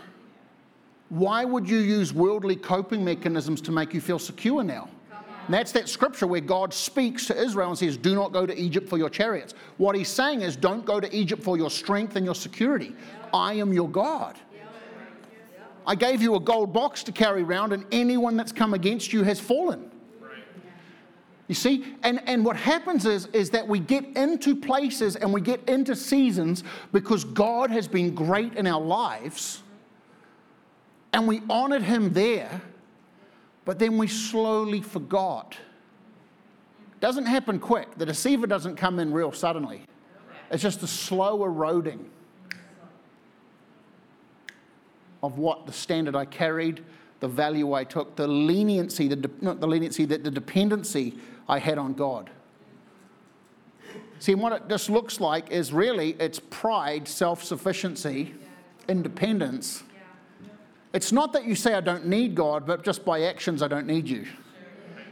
Why 1.10 1.44
would 1.44 1.70
you 1.70 1.80
use 1.80 2.14
worldly 2.14 2.56
coping 2.56 3.04
mechanisms 3.04 3.60
to 3.62 3.74
make 3.74 3.94
you 3.94 4.00
feel 4.00 4.18
secure 4.18 4.64
now? 4.64 4.88
And 5.12 5.54
that's 5.54 5.74
that 5.74 5.90
scripture 5.90 6.28
where 6.28 6.40
God 6.40 6.74
speaks 6.74 7.26
to 7.28 7.38
Israel 7.38 7.70
and 7.70 7.78
says, 7.78 7.98
Do 7.98 8.16
not 8.16 8.32
go 8.32 8.46
to 8.46 8.58
Egypt 8.58 8.88
for 8.88 8.98
your 8.98 9.10
chariots. 9.10 9.54
What 9.78 9.98
he's 9.98 10.08
saying 10.08 10.44
is, 10.44 10.56
Don't 10.56 10.86
go 10.86 11.02
to 11.02 11.14
Egypt 11.14 11.44
for 11.44 11.58
your 11.58 11.70
strength 11.70 12.16
and 12.16 12.26
your 12.26 12.36
security. 12.36 12.96
I 13.34 13.56
am 13.56 13.74
your 13.74 13.90
God. 13.90 14.38
I 15.86 15.96
gave 15.96 16.22
you 16.22 16.36
a 16.36 16.40
gold 16.40 16.72
box 16.72 17.04
to 17.04 17.12
carry 17.12 17.42
around, 17.42 17.74
and 17.74 17.86
anyone 17.92 18.38
that's 18.38 18.54
come 18.54 18.74
against 18.74 19.12
you 19.12 19.24
has 19.24 19.42
fallen. 19.42 19.91
You 21.52 21.56
see? 21.56 21.84
And, 22.02 22.22
and 22.30 22.46
what 22.46 22.56
happens 22.56 23.06
is, 23.06 23.26
is 23.34 23.50
that 23.50 23.68
we 23.68 23.78
get 23.78 24.06
into 24.16 24.56
places 24.56 25.18
and 25.18 25.34
we 25.34 25.42
get 25.42 25.68
into 25.68 25.98
seasons 25.98 26.64
because 26.94 27.26
God 27.26 27.70
has 27.72 27.90
been 27.90 28.16
great 28.16 28.54
in 28.54 28.66
our 28.66 28.80
lives 28.80 29.62
and 31.12 31.28
we 31.28 31.42
honored 31.50 31.82
Him 31.82 32.14
there, 32.14 32.62
but 33.66 33.80
then 33.80 33.98
we 33.98 34.08
slowly 34.08 34.80
forgot. 34.80 35.58
Doesn't 37.02 37.26
happen 37.26 37.60
quick. 37.60 37.98
The 37.98 38.06
deceiver 38.06 38.48
doesn't 38.48 38.78
come 38.78 38.98
in 38.98 39.12
real 39.12 39.34
suddenly. 39.34 39.82
It's 40.52 40.64
just 40.64 40.82
a 40.84 40.88
slow 40.88 41.44
eroding 41.44 42.10
of 45.22 45.38
what 45.38 45.66
the 45.66 45.74
standard 45.74 46.16
I 46.16 46.24
carried, 46.24 46.82
the 47.20 47.28
value 47.28 47.74
I 47.74 47.84
took, 47.84 48.16
the 48.16 48.26
leniency, 48.26 49.10
the 49.10 49.18
de- 49.18 49.30
not 49.42 49.60
the 49.60 49.68
leniency, 49.68 50.06
the, 50.06 50.18
the 50.18 50.32
dependency 50.32 51.16
I 51.52 51.60
had 51.60 51.78
on 51.78 51.94
God. 51.94 52.30
See, 54.20 54.36
what 54.36 54.54
it 54.54 54.70
just 54.70 54.90
looks 54.90 55.20
like 55.20 55.52
is 55.52 55.74
really 55.74 56.16
it's 56.20 56.40
pride, 56.40 57.08
self 57.08 57.44
sufficiency, 57.44 58.34
independence. 58.88 59.84
It's 60.94 61.12
not 61.12 61.34
that 61.34 61.46
you 61.46 61.56
say, 61.56 61.74
I 61.74 61.82
don't 61.82 62.08
need 62.08 62.36
God, 62.36 62.66
but 62.66 62.84
just 62.84 63.04
by 63.04 63.24
actions, 63.24 63.62
I 63.62 63.68
don't 63.68 63.86
need 63.86 64.08
you. 64.08 64.26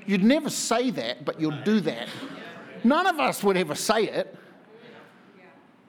You'd 0.05 0.23
never 0.23 0.49
say 0.49 0.91
that, 0.91 1.25
but 1.25 1.39
you'll 1.39 1.61
do 1.63 1.81
that. 1.81 2.07
None 2.83 3.05
of 3.07 3.19
us 3.19 3.43
would 3.43 3.57
ever 3.57 3.75
say 3.75 4.03
it, 4.05 4.35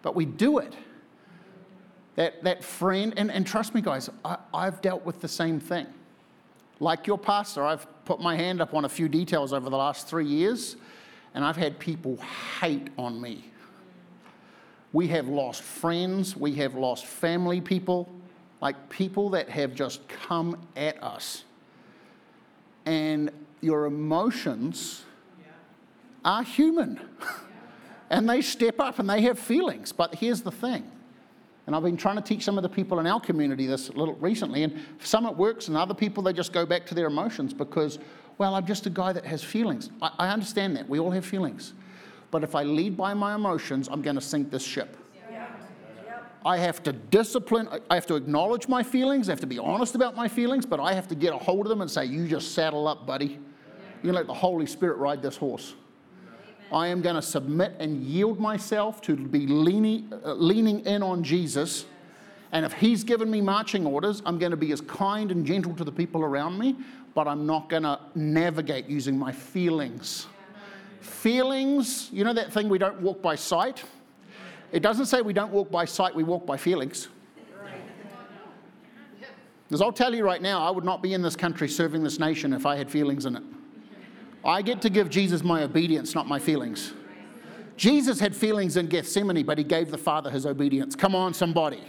but 0.03 0.15
we 0.17 0.25
do 0.25 0.59
it. 0.59 0.75
That, 2.17 2.43
that 2.43 2.65
friend, 2.65 3.15
and, 3.17 3.31
and 3.31 3.47
trust 3.47 3.75
me, 3.75 3.81
guys, 3.81 4.11
I, 4.25 4.37
I've 4.53 4.81
dealt 4.83 5.05
with 5.05 5.21
the 5.21 5.29
same 5.29 5.61
thing. 5.61 5.87
Like 6.81 7.07
your 7.07 7.19
pastor, 7.19 7.65
I've 7.65 7.87
put 8.11 8.19
my 8.19 8.35
hand 8.35 8.61
up 8.61 8.75
on 8.75 8.85
a 8.85 8.89
few 8.89 9.09
details 9.09 9.53
over 9.53 9.71
the 9.71 9.77
last 9.77 10.09
three 10.09 10.27
years, 10.27 10.75
and 11.33 11.45
I've 11.45 11.57
had 11.57 11.79
people 11.79 12.19
hate 12.61 12.89
on 12.99 13.21
me. 13.21 13.45
We 14.93 15.07
have 15.07 15.29
lost 15.29 15.63
friends, 15.63 16.37
we 16.37 16.55
have 16.55 16.75
lost 16.75 17.07
family 17.07 17.61
people, 17.61 18.11
like 18.61 18.89
people 18.89 19.31
that 19.31 19.49
have 19.51 19.77
just 19.77 20.09
come 20.09 20.57
at 20.75 21.01
us. 21.01 21.45
And 22.85 23.31
your 23.61 23.85
emotions 23.85 25.05
are 26.25 26.43
human. 26.43 26.99
and 28.11 28.29
they 28.29 28.43
step 28.43 28.81
up 28.81 28.99
and 28.99 29.09
they 29.09 29.21
have 29.21 29.39
feelings. 29.39 29.93
But 29.93 30.17
here's 30.17 30.43
the 30.43 30.51
thing 30.51 30.91
and 31.71 31.77
I've 31.77 31.85
been 31.85 31.97
trying 31.97 32.17
to 32.17 32.23
teach 32.23 32.43
some 32.43 32.59
of 32.59 32.63
the 32.63 32.69
people 32.69 32.99
in 32.99 33.07
our 33.07 33.21
community 33.21 33.65
this 33.65 33.91
little 33.91 34.17
recently. 34.17 34.65
And 34.65 34.77
some 35.05 35.25
it 35.25 35.37
works, 35.37 35.69
and 35.69 35.77
other 35.77 35.95
people 35.95 36.21
they 36.21 36.33
just 36.33 36.53
go 36.53 36.67
back 36.67 36.85
to 36.87 36.97
their 36.97 37.07
emotions 37.07 37.55
because, 37.55 38.01
well, 38.39 38.57
I'm 38.57 38.67
just 38.67 38.87
a 38.87 38.91
guy 38.91 39.13
that 39.13 39.25
has 39.25 39.45
feelings. 39.45 39.89
I, 40.03 40.11
I 40.19 40.29
understand 40.31 40.75
that. 40.75 40.89
We 40.89 40.99
all 40.99 41.13
have 41.13 41.25
feelings. 41.25 41.75
But 42.33 42.43
if 42.43 42.57
I 42.57 42.65
lead 42.65 42.97
by 42.97 43.15
my 43.15 43.37
emotions, 43.37 43.89
I'm 43.89 44.03
going 44.03 44.17
to 44.17 44.21
sink 44.21 44.51
this 44.51 44.65
ship. 44.65 44.97
I 46.45 46.57
have 46.57 46.83
to 46.83 46.93
discipline, 46.93 47.69
I 47.89 47.95
have 47.95 48.07
to 48.09 48.17
acknowledge 48.17 48.67
my 48.67 48.83
feelings, 48.83 49.29
I 49.29 49.33
have 49.33 49.41
to 49.41 49.47
be 49.47 49.61
honest 49.61 49.95
about 49.95 50.17
my 50.17 50.27
feelings, 50.27 50.67
but 50.67 50.81
I 50.81 50.93
have 50.93 51.07
to 51.07 51.15
get 51.15 51.33
a 51.33 51.39
hold 51.39 51.67
of 51.67 51.69
them 51.69 51.83
and 51.83 51.91
say, 51.91 52.05
You 52.05 52.27
just 52.27 52.53
saddle 52.53 52.89
up, 52.89 53.07
buddy. 53.07 53.39
You 54.03 54.11
let 54.11 54.27
the 54.27 54.35
Holy 54.35 54.67
Spirit 54.67 54.97
ride 54.97 55.23
this 55.23 55.37
horse. 55.37 55.77
I 56.73 56.87
am 56.89 57.03
going 57.03 57.17
to 57.17 57.23
submit 57.23 57.75
and 57.79 58.03
yield 58.03 58.39
myself 58.39 59.01
to 59.03 59.17
be 59.17 59.47
leaning, 59.47 60.13
uh, 60.25 60.35
leaning 60.35 60.81
in 60.87 61.03
on 61.03 61.25
Jesus. 61.25 61.87
And 62.53 62.65
if 62.65 62.73
He's 62.73 63.03
given 63.05 63.31
me 63.31 63.41
marching 63.41 63.87
orders, 63.87 64.23
I'm 64.25 64.39
going 64.39 64.51
to 64.51 64.57
be 64.57 64.73
as 64.73 64.81
kind 64.81 65.31
and 65.31 65.45
gentle 65.45 65.75
to 65.75 65.85
the 65.85 65.93
people 65.93 66.23
around 66.23 66.59
me, 66.59 66.77
but 67.15 67.27
I'm 67.27 67.47
not 67.47 67.69
going 67.69 67.83
to 67.83 67.99
navigate 68.15 68.89
using 68.89 69.19
my 69.19 69.33
feelings. 69.33 70.27
Feelings, 71.01 72.09
you 72.13 72.25
know 72.25 72.33
that 72.33 72.53
thing 72.53 72.69
we 72.69 72.79
don't 72.79 73.01
walk 73.01 73.21
by 73.21 73.35
sight? 73.35 73.83
It 74.73 74.81
doesn't 74.81 75.07
say 75.07 75.23
we 75.23 75.33
don't 75.33 75.51
walk 75.51 75.71
by 75.71 75.85
sight, 75.85 76.15
we 76.15 76.23
walk 76.23 76.47
by 76.47 76.57
feelings. 76.57 77.09
Because 79.67 79.83
I'll 79.83 79.93
tell 79.93 80.13
you 80.15 80.25
right 80.25 80.43
now, 80.43 80.67
I 80.67 80.71
would 80.71 80.85
not 80.85 81.01
be 81.01 81.15
in 81.15 81.23
this 81.23 81.37
country 81.37 81.69
serving 81.69 82.03
this 82.03 82.19
nation 82.19 82.53
if 82.53 82.67
I 82.67 82.75
had 82.75 82.91
feelings 82.91 83.25
in 83.25 83.37
it. 83.37 83.43
I 84.45 84.63
get 84.63 84.81
to 84.83 84.91
give 84.91 85.11
Jesus 85.11 85.43
my 85.43 85.63
obedience, 85.63 86.15
not 86.15 86.27
my 86.27 86.39
feelings. 86.39 86.93
Jesus 87.77 88.21
had 88.21 88.37
feelings 88.37 88.77
in 88.77 88.87
Gethsemane, 88.87 89.45
but 89.45 89.59
he 89.59 89.65
gave 89.65 89.91
the 89.91 89.99
Father 89.99 90.31
his 90.31 90.45
obedience. 90.47 90.95
Come 90.95 91.15
on, 91.15 91.33
somebody. 91.33 91.83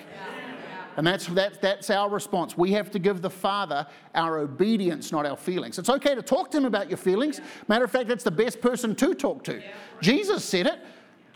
And 0.97 1.07
that's, 1.07 1.25
that's, 1.27 1.57
that's 1.57 1.89
our 1.89 2.09
response. 2.09 2.57
We 2.57 2.71
have 2.73 2.91
to 2.91 2.99
give 2.99 3.21
the 3.21 3.29
Father 3.29 3.87
our 4.13 4.39
obedience, 4.39 5.11
not 5.11 5.25
our 5.25 5.37
feelings. 5.37 5.79
It's 5.79 5.89
okay 5.89 6.15
to 6.15 6.21
talk 6.21 6.51
to 6.51 6.57
Him 6.57 6.65
about 6.65 6.89
your 6.89 6.97
feelings. 6.97 7.39
Matter 7.67 7.85
of 7.85 7.91
fact, 7.91 8.09
that's 8.09 8.25
the 8.25 8.31
best 8.31 8.59
person 8.59 8.95
to 8.95 9.13
talk 9.13 9.43
to. 9.45 9.61
Jesus 10.01 10.43
said 10.43 10.67
it. 10.67 10.79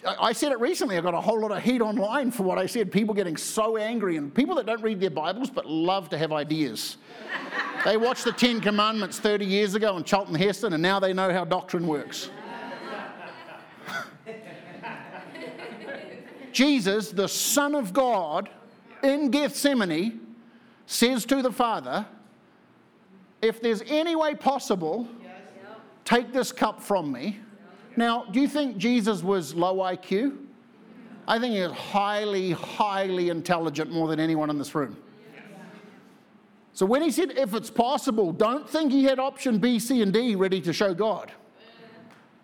I 0.05 0.33
said 0.33 0.51
it 0.51 0.59
recently. 0.59 0.97
I 0.97 1.01
got 1.01 1.13
a 1.15 1.21
whole 1.21 1.39
lot 1.41 1.51
of 1.51 1.63
heat 1.63 1.81
online 1.81 2.29
for 2.29 2.43
what 2.43 2.57
I 2.57 2.67
said. 2.67 2.91
People 2.91 3.15
getting 3.15 3.37
so 3.37 3.77
angry, 3.77 4.17
and 4.17 4.33
people 4.33 4.55
that 4.55 4.65
don't 4.65 4.81
read 4.81 4.99
their 4.99 5.09
Bibles 5.09 5.49
but 5.49 5.65
love 5.65 6.09
to 6.09 6.17
have 6.17 6.31
ideas. 6.31 6.97
they 7.83 7.97
watched 7.97 8.23
the 8.23 8.31
Ten 8.31 8.61
Commandments 8.61 9.19
30 9.19 9.45
years 9.45 9.73
ago 9.73 9.97
in 9.97 10.03
Charlton 10.03 10.35
Heston, 10.35 10.73
and 10.73 10.83
now 10.83 10.99
they 10.99 11.13
know 11.13 11.33
how 11.33 11.43
doctrine 11.43 11.87
works. 11.87 12.29
Jesus, 16.51 17.11
the 17.11 17.27
Son 17.27 17.73
of 17.73 17.91
God, 17.91 18.49
in 19.01 19.31
Gethsemane 19.31 20.19
says 20.85 21.25
to 21.25 21.41
the 21.41 21.51
Father, 21.51 22.05
If 23.41 23.59
there's 23.59 23.81
any 23.87 24.15
way 24.15 24.35
possible, 24.35 25.07
take 26.03 26.31
this 26.31 26.51
cup 26.51 26.81
from 26.81 27.11
me. 27.11 27.39
Now, 27.97 28.25
do 28.25 28.41
you 28.41 28.47
think 28.47 28.77
Jesus 28.77 29.23
was 29.23 29.55
low 29.55 29.77
IQ? 29.77 30.37
I 31.27 31.39
think 31.39 31.55
he 31.55 31.61
was 31.61 31.71
highly, 31.71 32.51
highly 32.51 33.29
intelligent 33.29 33.91
more 33.91 34.07
than 34.07 34.19
anyone 34.19 34.49
in 34.49 34.57
this 34.57 34.75
room. 34.75 34.97
So 36.73 36.85
when 36.85 37.01
he 37.01 37.09
said, 37.09 37.31
if 37.31 37.53
it's 37.53 37.69
possible, 37.69 38.33
don't 38.33 38.69
think 38.69 38.91
he 38.91 39.05
had 39.05 39.17
option 39.17 39.59
B, 39.59 39.79
C, 39.79 40.01
and 40.01 40.11
D 40.11 40.35
ready 40.35 40.59
to 40.61 40.73
show 40.73 40.93
God. 40.93 41.31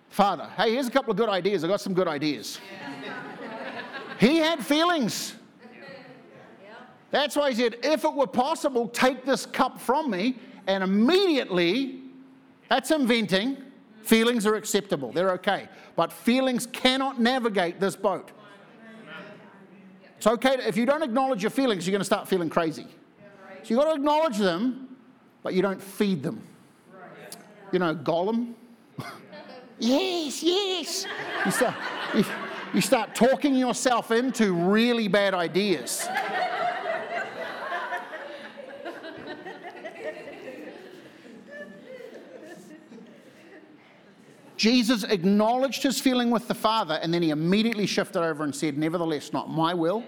Father, 0.09 0.49
hey, 0.55 0.73
here's 0.73 0.87
a 0.87 0.91
couple 0.91 1.11
of 1.11 1.17
good 1.17 1.29
ideas. 1.29 1.63
I 1.63 1.67
got 1.67 1.81
some 1.81 1.93
good 1.93 2.07
ideas. 2.07 2.59
he 4.19 4.37
had 4.37 4.65
feelings. 4.65 5.35
That's 7.11 7.35
why 7.35 7.51
he 7.51 7.57
said, 7.57 7.75
if 7.83 8.05
it 8.05 8.13
were 8.13 8.25
possible, 8.25 8.87
take 8.87 9.25
this 9.25 9.45
cup 9.45 9.79
from 9.79 10.09
me. 10.09 10.37
And 10.67 10.83
immediately, 10.83 12.03
that's 12.69 12.91
inventing. 12.91 13.57
Feelings 14.03 14.45
are 14.45 14.55
acceptable, 14.55 15.11
they're 15.11 15.31
okay. 15.31 15.69
But 15.95 16.11
feelings 16.11 16.65
cannot 16.65 17.19
navigate 17.19 17.79
this 17.79 17.95
boat. 17.95 18.31
It's 20.17 20.27
okay, 20.27 20.57
to, 20.57 20.67
if 20.67 20.77
you 20.77 20.85
don't 20.85 21.01
acknowledge 21.01 21.41
your 21.41 21.49
feelings, 21.49 21.87
you're 21.87 21.91
going 21.91 22.01
to 22.01 22.05
start 22.05 22.27
feeling 22.27 22.49
crazy. 22.49 22.85
So 23.63 23.69
you've 23.69 23.79
got 23.79 23.85
to 23.85 23.95
acknowledge 23.95 24.37
them, 24.37 24.95
but 25.41 25.53
you 25.53 25.61
don't 25.61 25.81
feed 25.81 26.21
them. 26.21 26.43
You 27.71 27.79
know, 27.79 27.95
Gollum. 27.95 28.53
yes, 29.79 30.43
yes. 30.43 31.07
You 31.45 31.51
start, 31.51 31.75
you, 32.13 32.25
you 32.73 32.81
start 32.81 33.15
talking 33.15 33.55
yourself 33.55 34.11
into 34.11 34.53
really 34.53 35.07
bad 35.07 35.33
ideas. 35.33 36.07
Jesus 44.61 45.03
acknowledged 45.05 45.81
his 45.81 45.99
feeling 45.99 46.29
with 46.29 46.47
the 46.47 46.53
Father, 46.53 46.99
and 47.01 47.11
then 47.11 47.23
he 47.23 47.31
immediately 47.31 47.87
shifted 47.87 48.21
over 48.21 48.43
and 48.43 48.53
said, 48.53 48.77
Nevertheless, 48.77 49.33
not 49.33 49.49
my 49.49 49.73
will. 49.73 50.03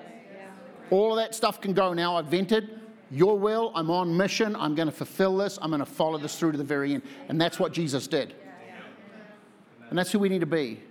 All 0.91 1.11
of 1.11 1.17
that 1.17 1.33
stuff 1.33 1.59
can 1.59 1.73
go 1.73 1.91
now. 1.91 2.17
I've 2.17 2.27
vented 2.27 2.79
your 3.09 3.35
will. 3.39 3.71
I'm 3.73 3.89
on 3.89 4.15
mission. 4.15 4.55
I'm 4.55 4.75
going 4.75 4.87
to 4.87 4.91
fulfill 4.91 5.37
this. 5.37 5.57
I'm 5.59 5.71
going 5.71 5.79
to 5.79 5.87
follow 5.87 6.19
this 6.19 6.37
through 6.37 6.51
to 6.51 6.59
the 6.59 6.63
very 6.63 6.93
end. 6.93 7.01
And 7.29 7.41
that's 7.41 7.59
what 7.59 7.71
Jesus 7.71 8.05
did. 8.05 8.35
And 9.89 9.97
that's 9.97 10.11
who 10.11 10.19
we 10.19 10.29
need 10.29 10.41
to 10.41 10.45
be 10.45 10.83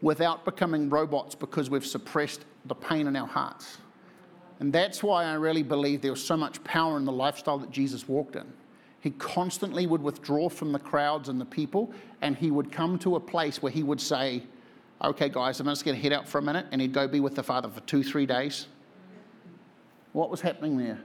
without 0.00 0.46
becoming 0.46 0.88
robots 0.88 1.34
because 1.34 1.68
we've 1.68 1.84
suppressed 1.84 2.46
the 2.64 2.74
pain 2.74 3.08
in 3.08 3.14
our 3.14 3.28
hearts. 3.28 3.76
And 4.58 4.72
that's 4.72 5.02
why 5.02 5.24
I 5.24 5.34
really 5.34 5.62
believe 5.62 6.00
there 6.00 6.12
was 6.12 6.24
so 6.24 6.34
much 6.34 6.64
power 6.64 6.96
in 6.96 7.04
the 7.04 7.12
lifestyle 7.12 7.58
that 7.58 7.70
Jesus 7.70 8.08
walked 8.08 8.36
in. 8.36 8.50
He 9.06 9.12
constantly 9.12 9.86
would 9.86 10.02
withdraw 10.02 10.48
from 10.48 10.72
the 10.72 10.80
crowds 10.80 11.28
and 11.28 11.40
the 11.40 11.44
people, 11.44 11.92
and 12.22 12.34
he 12.34 12.50
would 12.50 12.72
come 12.72 12.98
to 12.98 13.14
a 13.14 13.20
place 13.20 13.62
where 13.62 13.70
he 13.70 13.84
would 13.84 14.00
say, 14.00 14.42
Okay, 15.00 15.28
guys, 15.28 15.60
I'm 15.60 15.66
just 15.66 15.84
going 15.84 15.96
to 15.96 16.02
head 16.02 16.12
out 16.12 16.26
for 16.26 16.38
a 16.38 16.42
minute, 16.42 16.66
and 16.72 16.80
he'd 16.80 16.92
go 16.92 17.06
be 17.06 17.20
with 17.20 17.36
the 17.36 17.42
Father 17.44 17.68
for 17.68 17.78
two, 17.82 18.02
three 18.02 18.26
days. 18.26 18.66
What 20.12 20.28
was 20.28 20.40
happening 20.40 20.76
there? 20.76 20.98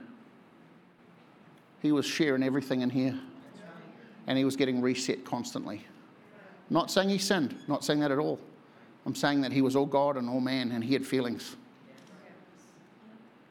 He 1.80 1.92
was 1.92 2.04
sharing 2.04 2.42
everything 2.42 2.80
in 2.80 2.90
here, 2.90 3.16
and 4.26 4.36
he 4.36 4.44
was 4.44 4.56
getting 4.56 4.82
reset 4.82 5.24
constantly. 5.24 5.86
Not 6.70 6.90
saying 6.90 7.08
he 7.08 7.18
sinned, 7.18 7.56
not 7.68 7.84
saying 7.84 8.00
that 8.00 8.10
at 8.10 8.18
all. 8.18 8.40
I'm 9.06 9.14
saying 9.14 9.42
that 9.42 9.52
he 9.52 9.62
was 9.62 9.76
all 9.76 9.86
God 9.86 10.16
and 10.16 10.28
all 10.28 10.40
man, 10.40 10.72
and 10.72 10.82
he 10.82 10.92
had 10.92 11.06
feelings. 11.06 11.54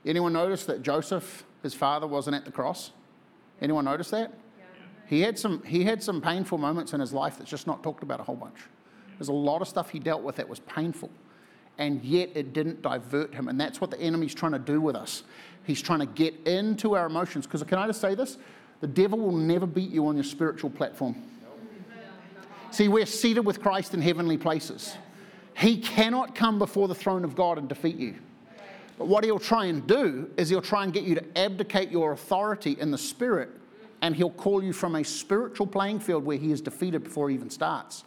Anyone 0.05 0.33
notice 0.33 0.65
that 0.65 0.81
Joseph, 0.81 1.45
his 1.63 1.73
father, 1.73 2.05
wasn't 2.05 2.35
at 2.35 2.43
the 2.43 2.51
cross? 2.51 2.91
Anyone 3.61 3.85
notice 3.85 4.09
that? 4.09 4.33
He 5.11 5.19
had, 5.19 5.37
some, 5.37 5.61
he 5.63 5.83
had 5.83 6.01
some 6.01 6.21
painful 6.21 6.57
moments 6.57 6.93
in 6.93 7.01
his 7.01 7.11
life 7.11 7.37
that's 7.37 7.49
just 7.49 7.67
not 7.67 7.83
talked 7.83 8.01
about 8.01 8.21
a 8.21 8.23
whole 8.23 8.37
bunch. 8.37 8.55
There's 9.17 9.27
a 9.27 9.33
lot 9.33 9.61
of 9.61 9.67
stuff 9.67 9.89
he 9.89 9.99
dealt 9.99 10.23
with 10.23 10.37
that 10.37 10.47
was 10.47 10.59
painful, 10.61 11.09
and 11.77 12.01
yet 12.01 12.29
it 12.33 12.53
didn't 12.53 12.81
divert 12.81 13.33
him. 13.33 13.49
And 13.49 13.59
that's 13.59 13.81
what 13.81 13.91
the 13.91 13.99
enemy's 13.99 14.33
trying 14.33 14.53
to 14.53 14.59
do 14.59 14.79
with 14.79 14.95
us. 14.95 15.23
He's 15.65 15.81
trying 15.81 15.99
to 15.99 16.05
get 16.05 16.47
into 16.47 16.95
our 16.95 17.07
emotions. 17.07 17.45
Because 17.45 17.61
can 17.63 17.77
I 17.77 17.87
just 17.87 17.99
say 17.99 18.15
this? 18.15 18.37
The 18.79 18.87
devil 18.87 19.19
will 19.19 19.35
never 19.35 19.65
beat 19.65 19.89
you 19.89 20.07
on 20.07 20.15
your 20.15 20.23
spiritual 20.23 20.69
platform. 20.69 21.21
See, 22.71 22.87
we're 22.87 23.05
seated 23.05 23.41
with 23.41 23.61
Christ 23.61 23.93
in 23.93 24.01
heavenly 24.01 24.37
places. 24.37 24.95
He 25.57 25.75
cannot 25.75 26.35
come 26.35 26.57
before 26.57 26.87
the 26.87 26.95
throne 26.95 27.25
of 27.25 27.35
God 27.35 27.57
and 27.57 27.67
defeat 27.67 27.97
you. 27.97 28.15
But 28.97 29.09
what 29.09 29.25
he'll 29.25 29.39
try 29.39 29.65
and 29.65 29.85
do 29.85 30.31
is 30.37 30.47
he'll 30.47 30.61
try 30.61 30.85
and 30.85 30.93
get 30.93 31.03
you 31.03 31.15
to 31.15 31.37
abdicate 31.37 31.91
your 31.91 32.13
authority 32.13 32.77
in 32.79 32.91
the 32.91 32.97
spirit 32.97 33.49
and 34.01 34.15
he'll 34.15 34.31
call 34.31 34.63
you 34.63 34.73
from 34.73 34.95
a 34.95 35.03
spiritual 35.03 35.67
playing 35.67 35.99
field 35.99 36.25
where 36.25 36.37
he 36.37 36.51
is 36.51 36.61
defeated 36.61 37.03
before 37.03 37.29
he 37.29 37.35
even 37.35 37.49
starts 37.49 38.03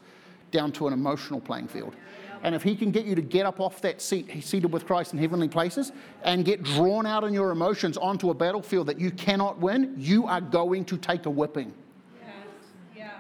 down 0.51 0.73
to 0.73 0.87
an 0.87 0.93
emotional 0.93 1.41
playing 1.41 1.69
field. 1.69 1.95
And 2.43 2.55
if 2.55 2.63
he 2.63 2.77
can 2.77 2.91
get 2.91 3.07
you 3.07 3.15
to 3.15 3.23
get 3.23 3.47
up 3.47 3.59
off 3.59 3.81
that 3.81 4.03
seat, 4.03 4.31
he's 4.31 4.45
seated 4.45 4.71
with 4.71 4.87
Christ 4.87 5.15
in 5.15 5.19
heavenly 5.19 5.49
places, 5.49 5.93
and 6.23 6.45
get 6.45 6.63
drawn 6.63 7.07
out 7.07 7.25
in 7.25 7.33
your 7.33 7.51
emotions 7.51 7.97
onto 7.97 8.31
a 8.31 8.35
battlefield 8.35 8.87
that 8.89 9.01
you 9.01 9.11
cannot 9.11 9.59
win, 9.59 9.95
you 9.97 10.27
are 10.27 10.43
going 10.43 10.85
to 10.87 10.99
take 10.99 11.25
a 11.25 11.31
whipping. 11.31 11.73
Yes. 12.21 12.31
Yeah. 12.95 13.11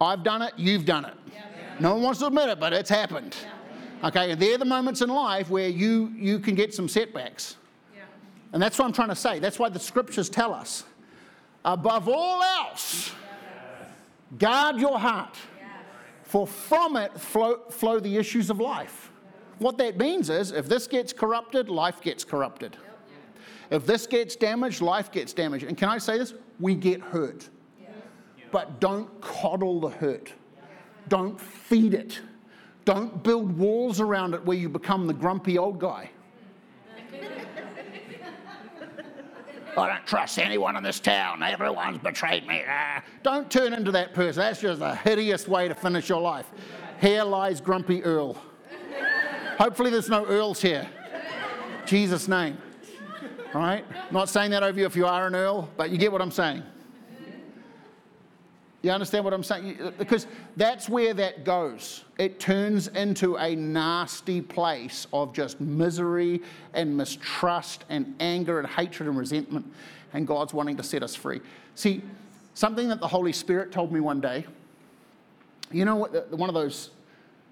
I've 0.00 0.22
done 0.22 0.40
it, 0.40 0.54
you've 0.56 0.86
done 0.86 1.04
it. 1.04 1.14
Yeah. 1.30 1.42
No 1.78 1.94
one 1.94 2.02
wants 2.02 2.20
to 2.20 2.26
admit 2.26 2.48
it, 2.48 2.58
but 2.58 2.72
it's 2.72 2.88
happened. 2.88 3.36
Yeah. 3.42 4.08
Okay, 4.08 4.30
and 4.30 4.40
they're 4.40 4.58
the 4.58 4.64
moments 4.64 5.02
in 5.02 5.10
life 5.10 5.50
where 5.50 5.68
you, 5.68 6.12
you 6.16 6.38
can 6.38 6.54
get 6.54 6.72
some 6.72 6.88
setbacks. 6.88 7.56
And 8.54 8.62
that's 8.62 8.78
what 8.78 8.84
I'm 8.84 8.92
trying 8.92 9.08
to 9.08 9.16
say. 9.16 9.40
That's 9.40 9.58
why 9.58 9.68
the 9.68 9.80
scriptures 9.80 10.30
tell 10.30 10.54
us 10.54 10.84
above 11.64 12.08
all 12.08 12.42
else, 12.42 13.12
guard 14.38 14.78
your 14.78 14.98
heart, 14.98 15.36
for 16.22 16.46
from 16.46 16.96
it 16.96 17.18
flow, 17.18 17.60
flow 17.70 18.00
the 18.00 18.16
issues 18.16 18.50
of 18.50 18.60
life. 18.60 19.10
What 19.58 19.78
that 19.78 19.96
means 19.98 20.30
is 20.30 20.50
if 20.50 20.68
this 20.68 20.86
gets 20.86 21.12
corrupted, 21.12 21.68
life 21.68 22.00
gets 22.00 22.24
corrupted. 22.24 22.76
If 23.70 23.86
this 23.86 24.06
gets 24.06 24.36
damaged, 24.36 24.80
life 24.80 25.10
gets 25.10 25.32
damaged. 25.32 25.64
And 25.64 25.76
can 25.76 25.88
I 25.88 25.98
say 25.98 26.18
this? 26.18 26.34
We 26.60 26.74
get 26.74 27.00
hurt. 27.00 27.48
But 28.50 28.80
don't 28.80 29.20
coddle 29.20 29.80
the 29.80 29.88
hurt, 29.88 30.32
don't 31.08 31.40
feed 31.40 31.94
it. 31.94 32.20
Don't 32.84 33.22
build 33.22 33.56
walls 33.56 33.98
around 33.98 34.34
it 34.34 34.44
where 34.44 34.56
you 34.56 34.68
become 34.68 35.06
the 35.06 35.14
grumpy 35.14 35.56
old 35.56 35.78
guy. 35.78 36.10
I 39.76 39.88
don't 39.88 40.06
trust 40.06 40.38
anyone 40.38 40.76
in 40.76 40.82
this 40.82 41.00
town. 41.00 41.42
Everyone's 41.42 41.98
betrayed 41.98 42.46
me. 42.46 42.62
Ah. 42.68 43.02
Don't 43.22 43.50
turn 43.50 43.72
into 43.72 43.90
that 43.92 44.14
person. 44.14 44.40
That's 44.40 44.60
just 44.60 44.80
a 44.80 44.94
hideous 44.94 45.48
way 45.48 45.68
to 45.68 45.74
finish 45.74 46.08
your 46.08 46.20
life. 46.20 46.46
Here 47.00 47.24
lies 47.24 47.60
Grumpy 47.60 48.02
Earl. 48.04 48.40
Hopefully, 49.58 49.90
there's 49.90 50.08
no 50.08 50.24
Earls 50.26 50.60
here. 50.62 50.88
Jesus' 51.86 52.28
name. 52.28 52.58
All 53.54 53.60
right? 53.60 53.84
Not 54.12 54.28
saying 54.28 54.50
that 54.52 54.62
over 54.62 54.78
you 54.78 54.86
if 54.86 54.96
you 54.96 55.06
are 55.06 55.26
an 55.26 55.34
Earl, 55.34 55.68
but 55.76 55.90
you 55.90 55.98
get 55.98 56.10
what 56.10 56.22
I'm 56.22 56.30
saying. 56.30 56.62
You 58.84 58.90
understand 58.90 59.24
what 59.24 59.32
I'm 59.32 59.42
saying? 59.42 59.94
Because 59.96 60.26
that's 60.58 60.90
where 60.90 61.14
that 61.14 61.42
goes. 61.42 62.04
It 62.18 62.38
turns 62.38 62.88
into 62.88 63.36
a 63.36 63.56
nasty 63.56 64.42
place 64.42 65.06
of 65.10 65.32
just 65.32 65.58
misery 65.58 66.42
and 66.74 66.94
mistrust 66.94 67.86
and 67.88 68.14
anger 68.20 68.58
and 68.58 68.68
hatred 68.68 69.08
and 69.08 69.16
resentment. 69.16 69.64
And 70.12 70.26
God's 70.26 70.52
wanting 70.52 70.76
to 70.76 70.82
set 70.82 71.02
us 71.02 71.14
free. 71.14 71.40
See, 71.74 72.02
something 72.52 72.88
that 72.90 73.00
the 73.00 73.08
Holy 73.08 73.32
Spirit 73.32 73.72
told 73.72 73.90
me 73.90 74.00
one 74.00 74.20
day, 74.20 74.44
you 75.72 75.86
know 75.86 75.96
what, 75.96 76.30
one 76.32 76.50
of 76.50 76.54
those 76.54 76.90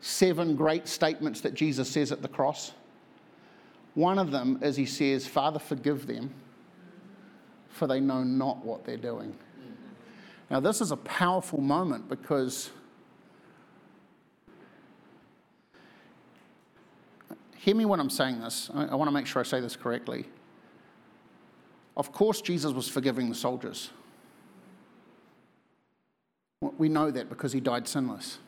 seven 0.02 0.54
great 0.54 0.86
statements 0.86 1.40
that 1.40 1.54
Jesus 1.54 1.88
says 1.88 2.12
at 2.12 2.20
the 2.20 2.28
cross? 2.28 2.72
One 3.94 4.18
of 4.18 4.30
them 4.32 4.58
is 4.60 4.76
He 4.76 4.84
says, 4.84 5.26
Father, 5.26 5.58
forgive 5.58 6.06
them, 6.06 6.30
for 7.70 7.86
they 7.86 8.00
know 8.00 8.22
not 8.22 8.62
what 8.62 8.84
they're 8.84 8.98
doing. 8.98 9.34
Now, 10.52 10.60
this 10.60 10.82
is 10.82 10.90
a 10.90 10.98
powerful 10.98 11.62
moment 11.62 12.10
because 12.10 12.70
hear 17.56 17.74
me 17.74 17.86
when 17.86 17.98
I'm 17.98 18.10
saying 18.10 18.38
this. 18.38 18.70
I, 18.74 18.84
I 18.84 18.94
want 18.96 19.08
to 19.08 19.12
make 19.12 19.26
sure 19.26 19.40
I 19.40 19.44
say 19.46 19.60
this 19.62 19.76
correctly. 19.76 20.26
Of 21.96 22.12
course, 22.12 22.42
Jesus 22.42 22.72
was 22.72 22.86
forgiving 22.86 23.30
the 23.30 23.34
soldiers. 23.34 23.88
We 26.60 26.90
know 26.90 27.10
that 27.10 27.30
because 27.30 27.54
he 27.54 27.60
died 27.60 27.88
sinless. 27.88 28.38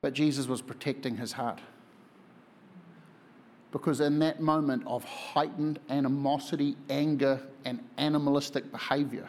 But 0.00 0.14
Jesus 0.14 0.46
was 0.46 0.62
protecting 0.62 1.18
his 1.18 1.32
heart. 1.32 1.60
Because 3.70 4.00
in 4.00 4.18
that 4.20 4.40
moment 4.40 4.84
of 4.86 5.04
heightened 5.04 5.78
animosity, 5.90 6.74
anger, 6.88 7.42
and 7.66 7.80
animalistic 7.98 8.72
behavior, 8.72 9.28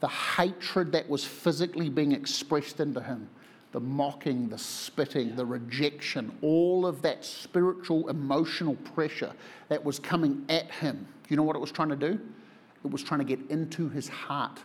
the 0.00 0.08
hatred 0.08 0.92
that 0.92 1.08
was 1.08 1.24
physically 1.24 1.88
being 1.88 2.12
expressed 2.12 2.80
into 2.80 3.00
him, 3.00 3.28
the 3.72 3.80
mocking, 3.80 4.48
the 4.48 4.58
spitting, 4.58 5.34
the 5.36 5.44
rejection, 5.44 6.36
all 6.42 6.86
of 6.86 7.02
that 7.02 7.24
spiritual, 7.24 8.08
emotional 8.08 8.74
pressure 8.76 9.32
that 9.68 9.82
was 9.82 9.98
coming 9.98 10.44
at 10.48 10.70
him, 10.70 11.06
you 11.28 11.36
know 11.36 11.42
what 11.42 11.56
it 11.56 11.60
was 11.60 11.72
trying 11.72 11.88
to 11.88 11.96
do? 11.96 12.20
It 12.84 12.90
was 12.90 13.02
trying 13.02 13.20
to 13.20 13.24
get 13.24 13.40
into 13.50 13.88
his 13.88 14.08
heart. 14.08 14.60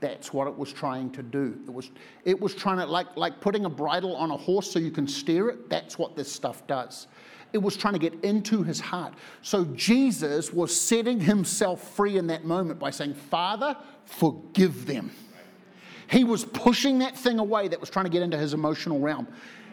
That's 0.00 0.32
what 0.32 0.46
it 0.46 0.56
was 0.56 0.72
trying 0.72 1.10
to 1.12 1.22
do. 1.22 1.58
It 1.66 1.72
was, 1.72 1.90
it 2.24 2.40
was 2.40 2.54
trying 2.54 2.78
to, 2.78 2.86
like, 2.86 3.16
like 3.16 3.40
putting 3.40 3.64
a 3.64 3.70
bridle 3.70 4.14
on 4.14 4.30
a 4.30 4.36
horse 4.36 4.70
so 4.70 4.78
you 4.78 4.92
can 4.92 5.08
steer 5.08 5.48
it. 5.48 5.68
That's 5.68 5.98
what 5.98 6.14
this 6.14 6.30
stuff 6.30 6.64
does. 6.66 7.08
It 7.52 7.58
was 7.58 7.76
trying 7.76 7.94
to 7.94 7.98
get 7.98 8.14
into 8.22 8.62
his 8.62 8.78
heart. 8.78 9.14
So 9.42 9.64
Jesus 9.66 10.52
was 10.52 10.78
setting 10.78 11.18
himself 11.18 11.94
free 11.94 12.18
in 12.18 12.26
that 12.26 12.44
moment 12.44 12.78
by 12.78 12.90
saying, 12.90 13.14
Father, 13.14 13.76
forgive 14.04 14.86
them. 14.86 15.10
He 16.10 16.24
was 16.24 16.44
pushing 16.44 16.98
that 17.00 17.16
thing 17.16 17.38
away 17.38 17.68
that 17.68 17.80
was 17.80 17.90
trying 17.90 18.06
to 18.06 18.10
get 18.10 18.22
into 18.22 18.38
his 18.38 18.54
emotional 18.54 18.98
realm. 18.98 19.28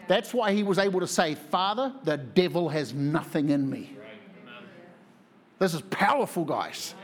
That's 0.08 0.32
why 0.32 0.52
he 0.52 0.62
was 0.62 0.78
able 0.78 1.00
to 1.00 1.06
say, 1.06 1.34
Father, 1.34 1.92
the 2.04 2.16
devil 2.16 2.68
has 2.68 2.94
nothing 2.94 3.50
in 3.50 3.68
me. 3.68 3.96
This 5.58 5.74
is 5.74 5.82
powerful, 5.82 6.44
guys. 6.44 6.94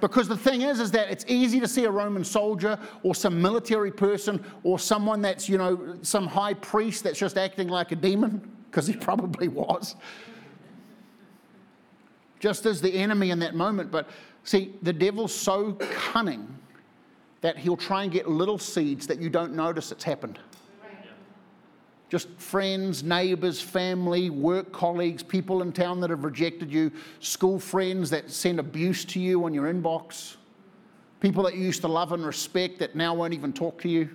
Because 0.00 0.28
the 0.28 0.36
thing 0.36 0.62
is, 0.62 0.80
is 0.80 0.90
that 0.92 1.10
it's 1.10 1.24
easy 1.28 1.60
to 1.60 1.68
see 1.68 1.84
a 1.84 1.90
Roman 1.90 2.24
soldier 2.24 2.78
or 3.02 3.14
some 3.14 3.40
military 3.40 3.92
person 3.92 4.42
or 4.62 4.78
someone 4.78 5.20
that's, 5.20 5.48
you 5.48 5.58
know, 5.58 5.98
some 6.02 6.26
high 6.26 6.54
priest 6.54 7.04
that's 7.04 7.18
just 7.18 7.36
acting 7.36 7.68
like 7.68 7.92
a 7.92 7.96
demon, 7.96 8.50
because 8.70 8.86
he 8.86 8.94
probably 8.94 9.48
was. 9.48 9.96
Just 12.38 12.66
as 12.66 12.80
the 12.80 12.94
enemy 12.94 13.30
in 13.30 13.38
that 13.40 13.54
moment. 13.54 13.90
But 13.90 14.08
see, 14.44 14.74
the 14.82 14.92
devil's 14.92 15.34
so 15.34 15.72
cunning 15.92 16.56
that 17.40 17.58
he'll 17.58 17.76
try 17.76 18.04
and 18.04 18.12
get 18.12 18.28
little 18.28 18.58
seeds 18.58 19.06
that 19.06 19.20
you 19.20 19.28
don't 19.28 19.54
notice 19.54 19.92
it's 19.92 20.04
happened 20.04 20.38
just 22.10 22.28
friends, 22.38 23.04
neighbors, 23.04 23.60
family, 23.60 24.30
work 24.30 24.72
colleagues, 24.72 25.22
people 25.22 25.62
in 25.62 25.72
town 25.72 26.00
that 26.00 26.10
have 26.10 26.24
rejected 26.24 26.70
you, 26.70 26.90
school 27.20 27.58
friends 27.58 28.10
that 28.10 28.28
send 28.28 28.58
abuse 28.58 29.04
to 29.04 29.20
you 29.20 29.44
on 29.44 29.54
your 29.54 29.72
inbox, 29.72 30.36
people 31.20 31.44
that 31.44 31.54
you 31.54 31.62
used 31.62 31.80
to 31.82 31.88
love 31.88 32.12
and 32.12 32.26
respect 32.26 32.80
that 32.80 32.96
now 32.96 33.14
won't 33.14 33.32
even 33.32 33.52
talk 33.52 33.80
to 33.80 33.88
you. 33.88 34.10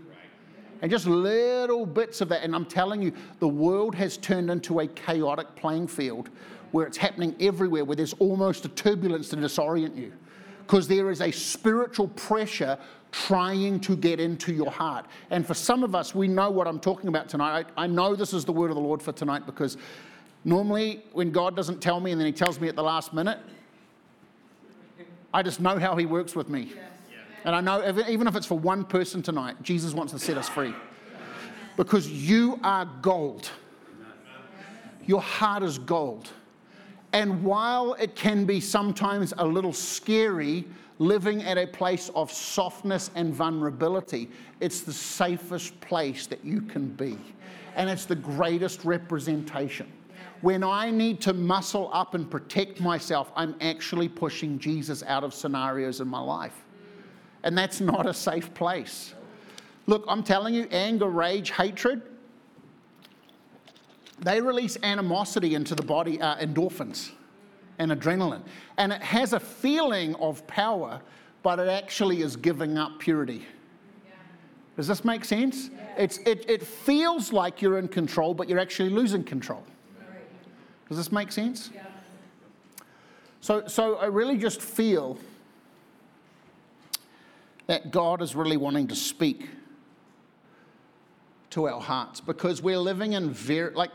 And 0.81 0.91
just 0.91 1.07
little 1.07 1.85
bits 1.85 2.21
of 2.21 2.29
that. 2.29 2.43
And 2.43 2.55
I'm 2.55 2.65
telling 2.65 3.01
you, 3.01 3.13
the 3.39 3.47
world 3.47 3.95
has 3.95 4.17
turned 4.17 4.49
into 4.49 4.81
a 4.81 4.87
chaotic 4.87 5.55
playing 5.55 5.87
field 5.87 6.29
where 6.71 6.85
it's 6.85 6.97
happening 6.97 7.35
everywhere, 7.39 7.85
where 7.85 7.95
there's 7.95 8.13
almost 8.13 8.65
a 8.65 8.69
turbulence 8.69 9.29
to 9.29 9.37
disorient 9.37 9.95
you. 9.95 10.11
Because 10.65 10.87
there 10.87 11.11
is 11.11 11.21
a 11.21 11.31
spiritual 11.31 12.07
pressure 12.09 12.77
trying 13.11 13.79
to 13.79 13.95
get 13.95 14.19
into 14.19 14.53
your 14.53 14.69
heart. 14.69 15.05
And 15.29 15.45
for 15.45 15.53
some 15.53 15.83
of 15.83 15.95
us, 15.95 16.13
we 16.13 16.27
know 16.27 16.49
what 16.49 16.67
I'm 16.67 16.79
talking 16.79 17.07
about 17.07 17.29
tonight. 17.29 17.67
I, 17.77 17.83
I, 17.83 17.87
know 17.87 18.13
this 18.13 18.33
is 18.33 18.43
the 18.43 18.51
word 18.51 18.71
of 18.71 18.75
the 18.75 18.81
Lord 18.81 19.01
for 19.01 19.13
tonight 19.13 19.45
because 19.45 19.77
normally 20.43 21.01
when 21.13 21.31
God 21.31 21.55
doesn't 21.55 21.81
tell 21.81 22.01
me 22.01 22.11
and 22.11 22.19
then 22.19 22.25
He 22.25 22.33
tells 22.33 22.59
me 22.59 22.67
at 22.67 22.75
the 22.75 22.83
last 22.83 23.13
minute, 23.13 23.39
I 25.33 25.43
just 25.43 25.61
know 25.61 25.79
how 25.79 25.95
He 25.95 26.05
works 26.05 26.35
with 26.35 26.49
me. 26.49 26.73
And 27.45 27.55
I 27.55 27.61
know 27.61 28.03
even 28.09 28.27
if 28.27 28.35
it's 28.35 28.47
for 28.47 28.57
one 28.57 28.83
person 28.83 29.21
tonight, 29.21 29.61
Jesus 29.61 29.93
wants 29.93 30.11
to 30.13 30.19
set 30.19 30.37
us 30.37 30.49
free. 30.49 30.73
Because 31.77 32.09
you 32.09 32.59
are 32.63 32.85
gold. 33.01 33.49
Your 35.05 35.21
heart 35.21 35.61
is 35.61 35.77
gold. 35.77 36.31
And 37.13 37.43
while 37.43 37.93
it 37.93 38.15
can 38.15 38.45
be 38.45 38.59
sometimes 38.59 39.33
a 39.37 39.45
little 39.45 39.73
scary, 39.73 40.65
living 40.97 41.43
at 41.43 41.57
a 41.57 41.67
place 41.67 42.09
of 42.15 42.31
softness 42.31 43.11
and 43.13 43.33
vulnerability, 43.33 44.29
it's 44.59 44.81
the 44.81 44.91
safest 44.91 45.79
place 45.81 46.25
that 46.27 46.43
you 46.43 46.61
can 46.61 46.87
be. 46.87 47.17
And 47.75 47.89
it's 47.89 48.05
the 48.05 48.15
greatest 48.15 48.83
representation. 48.85 49.91
When 50.41 50.63
I 50.63 50.89
need 50.89 51.21
to 51.21 51.33
muscle 51.33 51.91
up 51.93 52.15
and 52.15 52.29
protect 52.29 52.81
myself, 52.81 53.31
I'm 53.35 53.55
actually 53.61 54.09
pushing 54.09 54.57
Jesus 54.57 55.03
out 55.03 55.23
of 55.23 55.33
scenarios 55.33 56.01
in 56.01 56.07
my 56.07 56.21
life. 56.21 56.64
And 57.45 57.57
that's 57.57 57.79
not 57.79 58.05
a 58.05 58.13
safe 58.13 58.53
place. 58.53 59.13
Look, 59.85 60.03
I'm 60.07 60.23
telling 60.23 60.53
you, 60.53 60.67
anger, 60.71 61.07
rage, 61.07 61.51
hatred, 61.51 62.01
they 64.19 64.41
release 64.41 64.77
animosity 64.81 65.55
into 65.55 65.75
the 65.75 65.83
body, 65.83 66.19
uh, 66.19 66.37
endorphins 66.37 67.11
and 67.77 67.91
adrenaline. 67.91 68.41
And 68.77 68.91
it 68.91 69.01
has 69.01 69.33
a 69.33 69.39
feeling 69.39 70.15
of 70.15 70.45
power, 70.47 71.01
but 71.43 71.59
it 71.59 71.67
actually 71.67 72.21
is 72.21 72.35
giving 72.35 72.77
up 72.77 72.99
purity. 72.99 73.45
Does 74.75 74.87
this 74.87 75.05
make 75.05 75.23
sense? 75.23 75.69
It's, 75.97 76.17
it, 76.19 76.49
it 76.49 76.63
feels 76.63 77.31
like 77.31 77.61
you're 77.61 77.77
in 77.77 77.87
control, 77.87 78.33
but 78.33 78.49
you're 78.49 78.59
actually 78.59 78.89
losing 78.89 79.23
control. 79.23 79.63
Does 80.89 80.97
this 80.97 81.11
make 81.11 81.31
sense? 81.31 81.69
So, 83.41 83.67
so 83.67 83.97
I 83.97 84.05
really 84.05 84.37
just 84.37 84.61
feel 84.61 85.19
that 87.67 87.91
God 87.91 88.21
is 88.21 88.35
really 88.35 88.57
wanting 88.57 88.87
to 88.87 88.95
speak 88.95 89.49
to 91.51 91.67
our 91.67 91.79
hearts 91.79 92.19
because 92.21 92.61
we're 92.61 92.77
living 92.77 93.13
in 93.13 93.29
very, 93.29 93.73
like, 93.73 93.91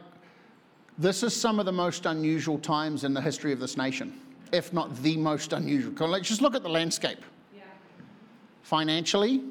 this 0.98 1.22
is 1.22 1.34
some 1.34 1.60
of 1.60 1.66
the 1.66 1.72
most 1.72 2.06
unusual 2.06 2.58
times 2.58 3.04
in 3.04 3.14
the 3.14 3.20
history 3.20 3.52
of 3.52 3.60
this 3.60 3.76
nation, 3.76 4.18
if 4.52 4.72
not 4.72 4.94
the 5.02 5.16
most 5.16 5.52
unusual. 5.52 6.08
Let's 6.08 6.28
just 6.28 6.42
look 6.42 6.54
at 6.54 6.62
the 6.62 6.68
landscape. 6.68 7.24
Yeah. 7.54 7.62
Financially, 8.62 9.42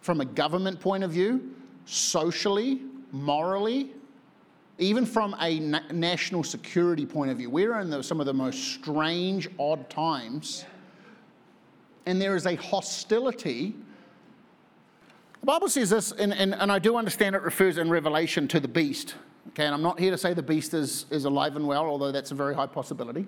from 0.00 0.20
a 0.20 0.24
government 0.24 0.80
point 0.80 1.04
of 1.04 1.10
view, 1.10 1.54
socially, 1.86 2.82
morally, 3.12 3.92
even 4.78 5.04
from 5.04 5.34
a 5.40 5.58
na- 5.58 5.80
national 5.92 6.44
security 6.44 7.04
point 7.04 7.30
of 7.30 7.38
view, 7.38 7.50
we're 7.50 7.78
in 7.80 7.90
the, 7.90 8.02
some 8.02 8.20
of 8.20 8.26
the 8.26 8.34
most 8.34 8.74
strange, 8.74 9.48
odd 9.58 9.88
times. 9.90 10.64
Yeah. 10.66 10.74
And 12.06 12.20
there 12.20 12.36
is 12.36 12.46
a 12.46 12.54
hostility. 12.56 13.74
The 15.40 15.46
Bible 15.46 15.68
says 15.68 15.90
this, 15.90 16.12
and, 16.12 16.32
and, 16.32 16.54
and 16.54 16.72
I 16.72 16.78
do 16.78 16.96
understand 16.96 17.36
it 17.36 17.42
refers 17.42 17.78
in 17.78 17.90
Revelation 17.90 18.48
to 18.48 18.60
the 18.60 18.68
beast. 18.68 19.14
Okay, 19.48 19.64
and 19.64 19.74
I'm 19.74 19.82
not 19.82 19.98
here 19.98 20.10
to 20.10 20.18
say 20.18 20.34
the 20.34 20.42
beast 20.42 20.74
is, 20.74 21.06
is 21.10 21.24
alive 21.24 21.56
and 21.56 21.66
well, 21.66 21.84
although 21.84 22.12
that's 22.12 22.30
a 22.30 22.34
very 22.34 22.54
high 22.54 22.66
possibility. 22.66 23.26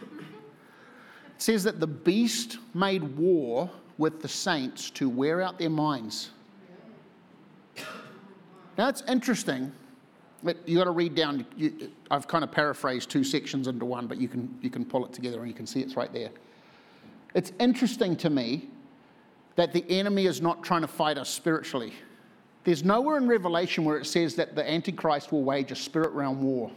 It 0.00 1.42
says 1.42 1.64
that 1.64 1.80
the 1.80 1.86
beast 1.86 2.58
made 2.74 3.02
war 3.16 3.70
with 3.98 4.22
the 4.22 4.28
saints 4.28 4.90
to 4.90 5.08
wear 5.08 5.42
out 5.42 5.58
their 5.58 5.70
minds. 5.70 6.30
Now 7.76 8.86
that's 8.86 9.02
interesting. 9.02 9.72
You 10.66 10.76
got 10.76 10.84
to 10.84 10.90
read 10.90 11.14
down. 11.14 11.46
You, 11.56 11.90
I've 12.10 12.26
kind 12.26 12.42
of 12.42 12.50
paraphrased 12.50 13.10
two 13.10 13.22
sections 13.22 13.68
into 13.68 13.84
one, 13.84 14.06
but 14.06 14.18
you 14.20 14.28
can 14.28 14.58
you 14.60 14.70
can 14.70 14.84
pull 14.84 15.04
it 15.04 15.12
together 15.12 15.38
and 15.38 15.48
you 15.48 15.54
can 15.54 15.66
see 15.66 15.80
it's 15.80 15.96
right 15.96 16.12
there. 16.12 16.30
It's 17.34 17.52
interesting 17.60 18.16
to 18.16 18.30
me 18.30 18.68
that 19.56 19.72
the 19.72 19.84
enemy 19.88 20.26
is 20.26 20.42
not 20.42 20.62
trying 20.62 20.82
to 20.82 20.88
fight 20.88 21.18
us 21.18 21.28
spiritually. 21.28 21.92
There's 22.64 22.84
nowhere 22.84 23.16
in 23.16 23.26
Revelation 23.26 23.84
where 23.84 23.98
it 23.98 24.06
says 24.06 24.34
that 24.36 24.54
the 24.54 24.68
Antichrist 24.68 25.32
will 25.32 25.42
wage 25.42 25.72
a 25.72 25.76
spirit 25.76 26.12
realm 26.12 26.42
war. 26.42 26.70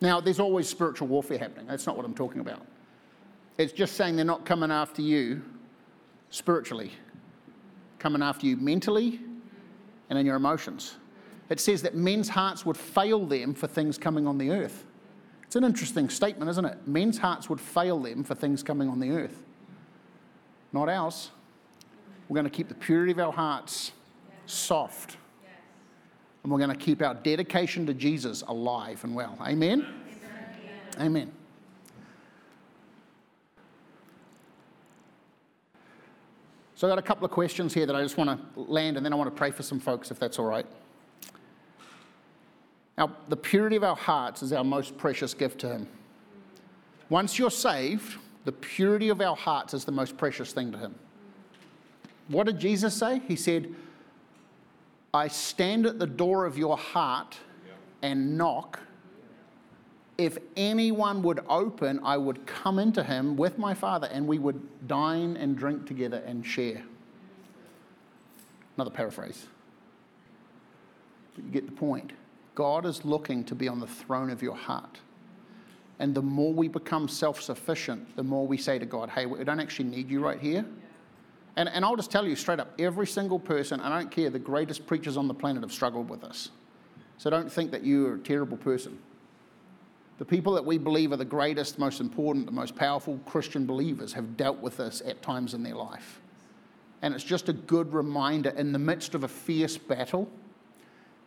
Now, 0.00 0.20
there's 0.20 0.40
always 0.40 0.68
spiritual 0.68 1.06
warfare 1.06 1.38
happening. 1.38 1.66
That's 1.66 1.86
not 1.86 1.96
what 1.96 2.04
I'm 2.04 2.14
talking 2.14 2.40
about. 2.40 2.66
It's 3.56 3.72
just 3.72 3.94
saying 3.96 4.16
they're 4.16 4.24
not 4.24 4.44
coming 4.44 4.72
after 4.72 5.00
you 5.02 5.42
spiritually, 6.30 6.90
coming 7.98 8.22
after 8.22 8.46
you 8.46 8.56
mentally 8.56 9.20
and 10.12 10.18
in 10.18 10.26
your 10.26 10.36
emotions. 10.36 10.96
It 11.48 11.58
says 11.58 11.80
that 11.82 11.94
men's 11.94 12.28
hearts 12.28 12.66
would 12.66 12.76
fail 12.76 13.24
them 13.24 13.54
for 13.54 13.66
things 13.66 13.96
coming 13.96 14.26
on 14.26 14.36
the 14.36 14.50
earth. 14.50 14.84
It's 15.44 15.56
an 15.56 15.64
interesting 15.64 16.10
statement, 16.10 16.50
isn't 16.50 16.66
it? 16.66 16.86
Men's 16.86 17.16
hearts 17.16 17.48
would 17.48 17.58
fail 17.58 17.98
them 17.98 18.22
for 18.22 18.34
things 18.34 18.62
coming 18.62 18.90
on 18.90 19.00
the 19.00 19.10
earth. 19.10 19.42
Not 20.70 20.90
ours. 20.90 21.30
We're 22.28 22.34
going 22.34 22.44
to 22.44 22.50
keep 22.50 22.68
the 22.68 22.74
purity 22.74 23.12
of 23.12 23.20
our 23.20 23.32
hearts 23.32 23.92
soft. 24.44 25.16
And 26.42 26.52
we're 26.52 26.58
going 26.58 26.76
to 26.76 26.76
keep 26.76 27.00
our 27.00 27.14
dedication 27.14 27.86
to 27.86 27.94
Jesus 27.94 28.42
alive 28.42 29.02
and 29.02 29.14
well. 29.14 29.38
Amen? 29.40 29.86
Amen. 30.98 31.00
Amen. 31.00 31.32
So 36.82 36.88
I've 36.88 36.96
got 36.96 36.98
a 36.98 37.06
couple 37.06 37.24
of 37.24 37.30
questions 37.30 37.72
here 37.72 37.86
that 37.86 37.94
I 37.94 38.02
just 38.02 38.16
want 38.16 38.28
to 38.56 38.60
land, 38.60 38.96
and 38.96 39.06
then 39.06 39.12
I 39.12 39.16
want 39.16 39.32
to 39.32 39.38
pray 39.38 39.52
for 39.52 39.62
some 39.62 39.78
folks, 39.78 40.10
if 40.10 40.18
that's 40.18 40.40
all 40.40 40.46
right. 40.46 40.66
Now, 42.98 43.14
the 43.28 43.36
purity 43.36 43.76
of 43.76 43.84
our 43.84 43.94
hearts 43.94 44.42
is 44.42 44.52
our 44.52 44.64
most 44.64 44.98
precious 44.98 45.32
gift 45.32 45.60
to 45.60 45.68
Him. 45.68 45.86
Once 47.08 47.38
you're 47.38 47.52
saved, 47.52 48.16
the 48.46 48.50
purity 48.50 49.10
of 49.10 49.20
our 49.20 49.36
hearts 49.36 49.74
is 49.74 49.84
the 49.84 49.92
most 49.92 50.16
precious 50.16 50.52
thing 50.52 50.72
to 50.72 50.78
Him. 50.78 50.96
What 52.26 52.46
did 52.46 52.58
Jesus 52.58 52.94
say? 52.94 53.20
He 53.28 53.36
said, 53.36 53.72
I 55.14 55.28
stand 55.28 55.86
at 55.86 56.00
the 56.00 56.06
door 56.08 56.46
of 56.46 56.58
your 56.58 56.76
heart 56.76 57.38
and 58.02 58.36
knock. 58.36 58.80
If 60.22 60.38
anyone 60.56 61.20
would 61.24 61.40
open, 61.48 61.98
I 62.04 62.16
would 62.16 62.46
come 62.46 62.78
into 62.78 63.02
him 63.02 63.36
with 63.36 63.58
my 63.58 63.74
Father 63.74 64.06
and 64.12 64.24
we 64.24 64.38
would 64.38 64.86
dine 64.86 65.36
and 65.36 65.58
drink 65.58 65.84
together 65.84 66.22
and 66.24 66.46
share. 66.46 66.80
Another 68.76 68.92
paraphrase. 68.92 69.48
But 71.34 71.44
you 71.44 71.50
get 71.50 71.66
the 71.66 71.72
point. 71.72 72.12
God 72.54 72.86
is 72.86 73.04
looking 73.04 73.42
to 73.46 73.56
be 73.56 73.66
on 73.66 73.80
the 73.80 73.86
throne 73.88 74.30
of 74.30 74.42
your 74.42 74.54
heart. 74.54 75.00
And 75.98 76.14
the 76.14 76.22
more 76.22 76.52
we 76.52 76.68
become 76.68 77.08
self 77.08 77.42
sufficient, 77.42 78.14
the 78.14 78.22
more 78.22 78.46
we 78.46 78.58
say 78.58 78.78
to 78.78 78.86
God, 78.86 79.10
hey, 79.10 79.26
we 79.26 79.42
don't 79.42 79.58
actually 79.58 79.88
need 79.88 80.08
you 80.08 80.20
right 80.20 80.38
here. 80.38 80.64
And, 81.56 81.68
and 81.68 81.84
I'll 81.84 81.96
just 81.96 82.12
tell 82.12 82.28
you 82.28 82.36
straight 82.36 82.60
up 82.60 82.72
every 82.78 83.08
single 83.08 83.40
person, 83.40 83.80
I 83.80 83.98
don't 83.98 84.10
care, 84.10 84.30
the 84.30 84.38
greatest 84.38 84.86
preachers 84.86 85.16
on 85.16 85.26
the 85.26 85.34
planet 85.34 85.64
have 85.64 85.72
struggled 85.72 86.08
with 86.08 86.20
this. 86.20 86.50
So 87.18 87.28
don't 87.28 87.50
think 87.50 87.72
that 87.72 87.84
you're 87.84 88.14
a 88.14 88.18
terrible 88.20 88.56
person. 88.56 89.00
The 90.18 90.24
people 90.24 90.52
that 90.54 90.64
we 90.64 90.78
believe 90.78 91.12
are 91.12 91.16
the 91.16 91.24
greatest, 91.24 91.78
most 91.78 92.00
important, 92.00 92.46
the 92.46 92.52
most 92.52 92.76
powerful 92.76 93.18
Christian 93.26 93.66
believers 93.66 94.12
have 94.12 94.36
dealt 94.36 94.58
with 94.58 94.76
this 94.76 95.02
at 95.04 95.22
times 95.22 95.54
in 95.54 95.62
their 95.62 95.74
life. 95.74 96.20
And 97.00 97.14
it's 97.14 97.24
just 97.24 97.48
a 97.48 97.52
good 97.52 97.92
reminder 97.92 98.50
in 98.50 98.72
the 98.72 98.78
midst 98.78 99.14
of 99.14 99.24
a 99.24 99.28
fierce 99.28 99.76
battle 99.76 100.30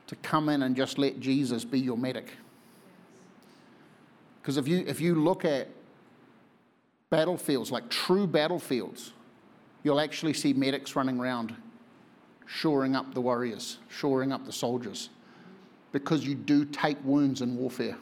to 0.07 0.15
come 0.17 0.49
in 0.49 0.63
and 0.63 0.75
just 0.75 0.97
let 0.97 1.19
Jesus 1.19 1.65
be 1.65 1.79
your 1.79 1.97
medic. 1.97 2.31
Because 4.41 4.57
if 4.57 4.67
you, 4.67 4.83
if 4.87 5.01
you 5.01 5.15
look 5.15 5.43
at 5.43 5.67
battlefields, 7.09 7.71
like 7.71 7.89
true 7.89 8.27
battlefields, 8.27 9.11
you'll 9.83 9.99
actually 9.99 10.33
see 10.33 10.53
medics 10.53 10.95
running 10.95 11.19
around 11.19 11.55
shoring 12.45 12.95
up 12.95 13.13
the 13.13 13.21
warriors, 13.21 13.79
shoring 13.89 14.31
up 14.31 14.45
the 14.45 14.51
soldiers, 14.51 15.09
because 15.91 16.25
you 16.25 16.35
do 16.35 16.63
take 16.65 16.97
wounds 17.03 17.41
in 17.41 17.57
warfare. 17.57 17.97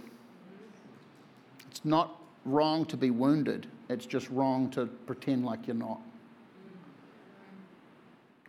It's 1.74 1.84
not 1.84 2.22
wrong 2.46 2.86
to 2.86 2.96
be 2.96 3.10
wounded, 3.10 3.66
it's 3.90 4.06
just 4.06 4.30
wrong 4.30 4.70
to 4.72 4.86
pretend 4.86 5.44
like 5.44 5.66
you're 5.66 5.76
not. 5.76 6.00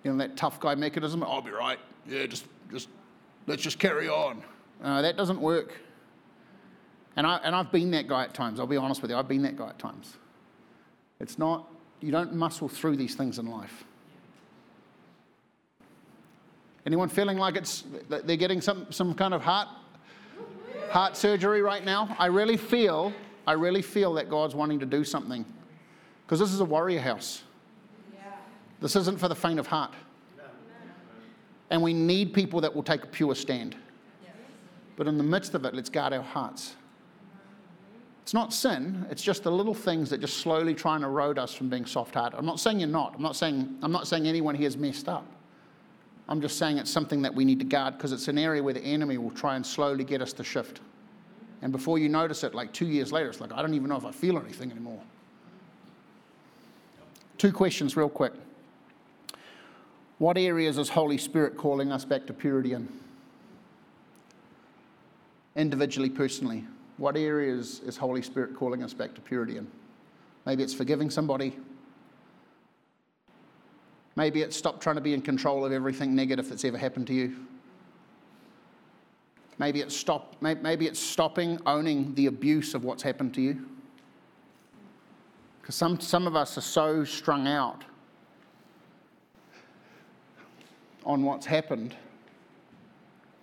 You 0.03 0.13
know, 0.13 0.19
that 0.19 0.37
tough 0.37 0.61
guy 0.61 0.75
mechanism, 0.75 1.23
I'll 1.23 1.41
be 1.41 1.51
right. 1.51 1.79
Yeah, 2.07 2.27
just, 2.27 2.45
just 2.71 2.91
let's 3.47 3.63
just 3.63 3.79
carry 3.79 4.11
on. 4.11 4.43
Uh, 4.83 5.01
that 5.01 5.17
doesn't 5.17 5.41
work. 5.41 5.73
And, 7.17 7.27
I, 7.27 7.39
and 7.39 7.57
I've 7.57 7.73
been 7.73 7.93
that 7.93 8.09
guy 8.09 8.25
at 8.25 8.35
times. 8.35 8.61
I'll 8.61 8.67
be 8.67 8.77
honest 8.77 9.01
with 9.01 9.11
you, 9.11 9.17
I've 9.17 9.27
been 9.29 9.41
that 9.45 9.57
guy 9.57 9.71
at 9.71 9.79
times. 9.79 10.19
It's 11.19 11.39
not, 11.39 11.67
you 12.03 12.13
don't 12.13 12.35
muscle 12.35 12.69
through 12.69 12.97
these 12.97 13.15
things 13.15 13.39
in 13.39 13.47
life. 13.47 13.85
Anyone 16.85 17.09
feeling 17.09 17.39
like 17.39 17.57
it's, 17.57 17.85
they're 18.11 18.37
getting 18.37 18.61
some, 18.61 18.87
some 18.91 19.15
kind 19.15 19.33
of 19.33 19.41
heart, 19.41 19.69
heart 20.95 21.17
surgery 21.17 21.61
right 21.61 21.85
now? 21.85 22.15
I 22.21 22.27
really 22.27 22.57
feel, 22.57 23.13
I 23.49 23.53
really 23.53 23.83
feel 23.83 24.15
that 24.15 24.31
God's 24.31 24.55
wanting 24.55 24.79
to 24.79 24.87
do 24.87 25.03
something. 25.03 25.45
Because 26.25 26.39
this 26.39 26.53
is 26.53 26.61
a 26.61 26.65
warrior 26.65 27.01
house. 27.01 27.43
This 28.81 28.95
isn't 28.95 29.19
for 29.19 29.29
the 29.29 29.35
faint 29.35 29.59
of 29.59 29.67
heart. 29.67 29.93
And 31.71 31.83
we 31.83 31.93
need 31.93 32.33
people 32.33 32.61
that 32.61 32.73
will 32.73 32.85
take 32.85 33.03
a 33.03 33.09
pure 33.09 33.35
stand. 33.35 33.75
But 34.97 35.09
in 35.09 35.19
the 35.19 35.25
midst 35.25 35.55
of 35.55 35.65
it, 35.65 35.75
let's 35.75 35.91
guard 35.91 36.13
our 36.13 36.23
hearts. 36.23 36.77
It's 38.23 38.33
not 38.33 38.55
sin, 38.55 39.05
it's 39.11 39.23
just 39.23 39.43
the 39.43 39.51
little 39.51 39.75
things 39.75 40.09
that 40.11 40.19
just 40.19 40.39
slowly 40.39 40.75
try 40.75 40.95
and 40.95 41.05
erode 41.05 41.39
us 41.39 41.53
from 41.53 41.69
being 41.69 41.85
soft 41.85 42.15
hearted. 42.15 42.39
I'm 42.39 42.47
not 42.47 42.61
saying 42.61 42.79
you're 42.79 42.89
not. 42.89 43.15
I'm 43.17 43.23
not 43.23 43.35
saying, 43.35 43.77
I'm 43.83 43.93
not 43.93 44.07
saying 44.07 44.27
anyone 44.29 44.55
here 44.55 44.69
is 44.69 44.77
messed 44.77 45.09
up. 45.09 45.27
I'm 46.29 46.41
just 46.41 46.59
saying 46.59 46.79
it's 46.79 46.91
something 46.91 47.23
that 47.23 47.35
we 47.35 47.45
need 47.45 47.59
to 47.59 47.65
guard 47.65 47.97
because 47.97 48.13
it's 48.13 48.29
an 48.29 48.39
area 48.39 48.63
where 48.63 48.75
the 48.75 48.81
enemy 48.81 49.19
will 49.19 49.31
try 49.31 49.57
and 49.57 49.67
slowly 49.67 50.05
get 50.05 50.23
us 50.23 50.33
to 50.35 50.45
shift. 50.45 50.81
And 51.61 51.71
before 51.73 51.99
you 51.99 52.09
notice 52.09 52.45
it, 52.45 52.55
like 52.55 52.73
two 52.73 52.87
years 52.87 53.13
later, 53.13 53.29
it's 53.29 53.41
like, 53.41 53.53
I 53.53 53.63
don't 53.63 53.75
even 53.75 53.89
know 53.89 53.97
if 53.97 54.05
I 54.05 54.11
feel 54.11 54.39
anything 54.39 54.71
anymore. 54.71 55.01
Two 57.37 57.53
questions, 57.53 57.97
real 57.97 58.09
quick. 58.09 58.33
What 60.19 60.39
areas 60.39 60.79
is 60.79 60.89
Holy 60.89 61.19
Spirit 61.19 61.57
calling 61.57 61.93
us 61.93 62.05
back 62.05 62.27
to 62.27 62.33
purity 62.33 62.73
in? 62.73 62.89
Individually, 65.57 66.09
personally. 66.09 66.65
What 66.97 67.17
areas 67.17 67.81
is 67.85 67.97
Holy 67.97 68.23
Spirit 68.23 68.55
calling 68.57 68.83
us 68.83 68.95
back 68.95 69.15
to 69.15 69.21
purity 69.21 69.57
in? 69.57 69.67
Maybe 70.47 70.63
it's 70.63 70.75
forgiving 70.75 71.11
somebody. 71.11 71.57
Maybe 74.17 74.43
it's 74.43 74.57
stop 74.57 74.81
trying 74.81 74.97
to 74.97 75.03
be 75.03 75.13
in 75.13 75.23
control 75.23 75.65
of 75.65 75.73
everything 75.73 76.15
negative 76.15 76.49
that's 76.49 76.65
ever 76.65 76.79
happened 76.79 77.07
to 77.09 77.15
you. 77.15 77.37
Maybe 79.59 79.81
it's, 79.81 79.97
stop, 79.97 80.37
maybe 80.41 80.87
it's 80.87 80.99
stopping 80.99 81.61
owning 81.67 82.15
the 82.15 82.27
abuse 82.27 82.75
of 82.75 82.85
what's 82.85 83.03
happened 83.03 83.35
to 83.35 83.41
you. 83.41 83.67
Because 85.61 85.77
some, 85.77 86.01
some 86.01 86.27
of 86.27 86.37
us 86.37 86.59
are 86.59 86.63
so 86.63 87.05
strung 87.05 87.47
out 87.47 87.85
on 91.07 91.23
what's 91.23 91.47
happened 91.47 91.95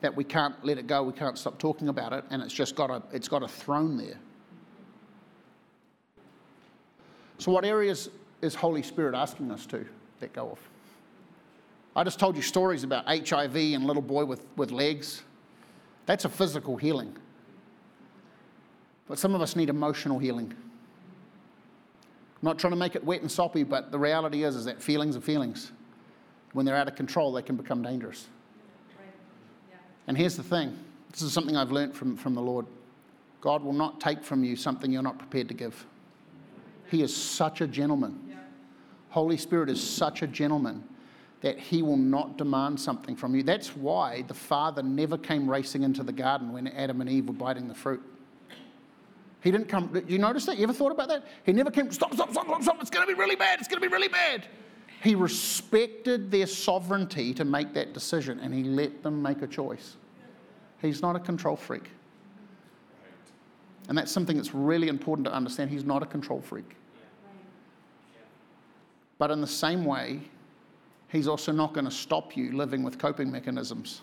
that 0.01 0.15
we 0.15 0.23
can't 0.23 0.55
let 0.65 0.77
it 0.77 0.87
go, 0.87 1.03
we 1.03 1.13
can't 1.13 1.37
stop 1.37 1.59
talking 1.59 1.87
about 1.87 2.11
it, 2.11 2.25
and 2.29 2.41
it's 2.41 2.53
just 2.53 2.75
got 2.75 2.89
a, 2.89 3.01
it's 3.13 3.27
got 3.27 3.43
a 3.43 3.47
throne 3.47 3.97
there. 3.97 4.17
So, 7.37 7.51
what 7.51 7.65
areas 7.65 8.09
is 8.41 8.53
Holy 8.53 8.83
Spirit 8.83 9.15
asking 9.15 9.51
us 9.51 9.65
to 9.67 9.85
let 10.21 10.33
go 10.33 10.51
of? 10.51 10.59
I 11.95 12.03
just 12.03 12.19
told 12.19 12.35
you 12.35 12.41
stories 12.41 12.83
about 12.83 13.05
HIV 13.05 13.55
and 13.55 13.85
little 13.85 14.01
boy 14.01 14.25
with, 14.25 14.45
with 14.55 14.71
legs. 14.71 15.23
That's 16.05 16.25
a 16.25 16.29
physical 16.29 16.77
healing. 16.77 17.15
But 19.07 19.19
some 19.19 19.35
of 19.35 19.41
us 19.41 19.55
need 19.55 19.69
emotional 19.69 20.19
healing. 20.19 20.53
I'm 20.53 22.45
not 22.47 22.57
trying 22.57 22.71
to 22.71 22.77
make 22.77 22.95
it 22.95 23.03
wet 23.03 23.21
and 23.21 23.31
soppy, 23.31 23.63
but 23.63 23.91
the 23.91 23.99
reality 23.99 24.43
is, 24.43 24.55
is 24.55 24.65
that 24.65 24.81
feelings 24.81 25.17
are 25.17 25.21
feelings 25.21 25.71
when 26.53 26.65
they're 26.65 26.75
out 26.75 26.87
of 26.87 26.95
control, 26.95 27.31
they 27.31 27.41
can 27.41 27.55
become 27.55 27.81
dangerous. 27.81 28.27
And 30.07 30.17
here's 30.17 30.35
the 30.35 30.43
thing 30.43 30.77
this 31.11 31.21
is 31.21 31.33
something 31.33 31.55
I've 31.55 31.71
learned 31.71 31.93
from, 31.93 32.17
from 32.17 32.33
the 32.33 32.41
Lord 32.41 32.65
God 33.41 33.63
will 33.63 33.73
not 33.73 33.99
take 33.99 34.23
from 34.23 34.43
you 34.43 34.55
something 34.55 34.91
you're 34.91 35.01
not 35.01 35.17
prepared 35.17 35.47
to 35.47 35.53
give. 35.53 35.85
He 36.89 37.01
is 37.01 37.15
such 37.15 37.61
a 37.61 37.67
gentleman. 37.67 38.19
Holy 39.11 39.37
Spirit 39.37 39.69
is 39.69 39.81
such 39.81 40.21
a 40.21 40.27
gentleman 40.27 40.83
that 41.41 41.59
he 41.59 41.81
will 41.81 41.97
not 41.97 42.37
demand 42.37 42.79
something 42.79 43.15
from 43.15 43.35
you. 43.35 43.43
That's 43.43 43.75
why 43.75 44.23
the 44.23 44.33
Father 44.33 44.81
never 44.81 45.17
came 45.17 45.49
racing 45.49 45.83
into 45.83 46.01
the 46.01 46.13
garden 46.13 46.53
when 46.53 46.67
Adam 46.69 47.01
and 47.01 47.09
Eve 47.09 47.27
were 47.27 47.33
biting 47.33 47.67
the 47.67 47.75
fruit. 47.75 48.01
He 49.41 49.51
didn't 49.51 49.67
come. 49.67 50.01
You 50.07 50.17
notice 50.17 50.45
that? 50.45 50.57
You 50.57 50.63
ever 50.63 50.73
thought 50.73 50.91
about 50.91 51.09
that? 51.09 51.25
He 51.43 51.51
never 51.51 51.71
came, 51.71 51.91
stop, 51.91 52.13
stop, 52.13 52.31
stop, 52.31 52.45
stop, 52.45 52.63
stop. 52.63 52.77
It's 52.79 52.89
going 52.89 53.05
to 53.05 53.13
be 53.13 53.19
really 53.19 53.35
bad. 53.35 53.59
It's 53.59 53.67
going 53.67 53.81
to 53.81 53.87
be 53.87 53.91
really 53.91 54.07
bad. 54.07 54.45
He 55.01 55.15
respected 55.15 56.29
their 56.29 56.45
sovereignty 56.45 57.33
to 57.33 57.43
make 57.43 57.73
that 57.73 57.93
decision 57.93 58.39
and 58.39 58.53
he 58.53 58.63
let 58.63 59.01
them 59.01 59.21
make 59.21 59.41
a 59.41 59.47
choice. 59.47 59.97
He's 60.79 61.01
not 61.01 61.15
a 61.15 61.19
control 61.19 61.55
freak. 61.55 61.89
And 63.89 63.97
that's 63.97 64.11
something 64.11 64.37
that's 64.37 64.53
really 64.53 64.87
important 64.87 65.25
to 65.25 65.33
understand. 65.33 65.71
He's 65.71 65.83
not 65.83 66.03
a 66.03 66.05
control 66.05 66.39
freak. 66.39 66.77
But 69.21 69.29
in 69.29 69.39
the 69.39 69.45
same 69.45 69.85
way, 69.85 70.19
he's 71.09 71.27
also 71.27 71.51
not 71.51 71.73
going 71.73 71.85
to 71.85 71.91
stop 71.91 72.35
you 72.35 72.57
living 72.57 72.81
with 72.81 72.97
coping 72.97 73.31
mechanisms. 73.31 74.01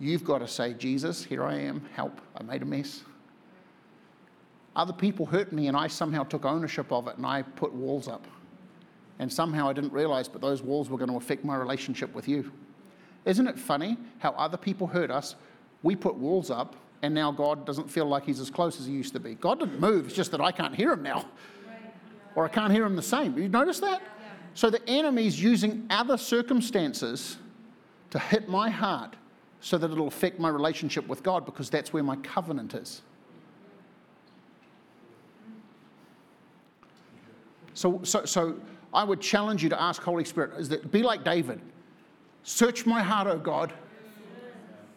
You've 0.00 0.24
got 0.24 0.38
to 0.38 0.48
say, 0.48 0.74
Jesus, 0.74 1.22
here 1.22 1.44
I 1.44 1.54
am, 1.54 1.86
help, 1.94 2.20
I 2.36 2.42
made 2.42 2.62
a 2.62 2.64
mess. 2.64 3.04
Other 4.74 4.92
people 4.92 5.26
hurt 5.26 5.52
me, 5.52 5.68
and 5.68 5.76
I 5.76 5.86
somehow 5.86 6.24
took 6.24 6.44
ownership 6.44 6.90
of 6.90 7.06
it 7.06 7.16
and 7.16 7.24
I 7.24 7.42
put 7.42 7.72
walls 7.72 8.08
up. 8.08 8.26
And 9.20 9.32
somehow 9.32 9.68
I 9.68 9.74
didn't 9.74 9.92
realize, 9.92 10.26
but 10.26 10.40
those 10.40 10.60
walls 10.60 10.90
were 10.90 10.98
going 10.98 11.10
to 11.10 11.16
affect 11.16 11.44
my 11.44 11.54
relationship 11.54 12.12
with 12.16 12.26
you. 12.26 12.50
Isn't 13.26 13.46
it 13.46 13.56
funny 13.56 13.96
how 14.18 14.30
other 14.30 14.56
people 14.56 14.88
hurt 14.88 15.12
us? 15.12 15.36
We 15.84 15.94
put 15.94 16.16
walls 16.16 16.50
up, 16.50 16.74
and 17.02 17.14
now 17.14 17.30
God 17.30 17.64
doesn't 17.64 17.88
feel 17.88 18.06
like 18.06 18.24
He's 18.24 18.40
as 18.40 18.50
close 18.50 18.80
as 18.80 18.86
He 18.86 18.92
used 18.92 19.12
to 19.12 19.20
be. 19.20 19.36
God 19.36 19.60
didn't 19.60 19.78
move, 19.78 20.06
it's 20.06 20.16
just 20.16 20.32
that 20.32 20.40
I 20.40 20.50
can't 20.50 20.74
hear 20.74 20.90
Him 20.90 21.04
now. 21.04 21.26
Or 22.34 22.44
I 22.44 22.48
can't 22.48 22.72
hear 22.72 22.84
Him 22.84 22.96
the 22.96 23.02
same. 23.02 23.38
You 23.38 23.48
notice 23.48 23.80
that? 23.80 24.02
So 24.54 24.70
the 24.70 24.86
enemy's 24.88 25.40
using 25.40 25.86
other 25.90 26.16
circumstances 26.16 27.38
to 28.10 28.18
hit 28.18 28.48
my 28.48 28.70
heart 28.70 29.16
so 29.60 29.78
that 29.78 29.90
it'll 29.90 30.08
affect 30.08 30.38
my 30.38 30.48
relationship 30.48 31.06
with 31.08 31.22
God 31.22 31.44
because 31.44 31.70
that's 31.70 31.92
where 31.92 32.02
my 32.02 32.16
covenant 32.16 32.74
is. 32.74 33.02
So, 37.74 38.00
so, 38.04 38.24
so 38.24 38.56
I 38.92 39.02
would 39.02 39.20
challenge 39.20 39.62
you 39.62 39.68
to 39.70 39.80
ask 39.80 40.00
Holy 40.02 40.24
Spirit 40.24 40.52
is 40.58 40.68
that 40.68 40.92
be 40.92 41.02
like 41.02 41.24
David. 41.24 41.60
Search 42.44 42.86
my 42.86 43.02
heart, 43.02 43.26
O 43.26 43.38
God. 43.38 43.72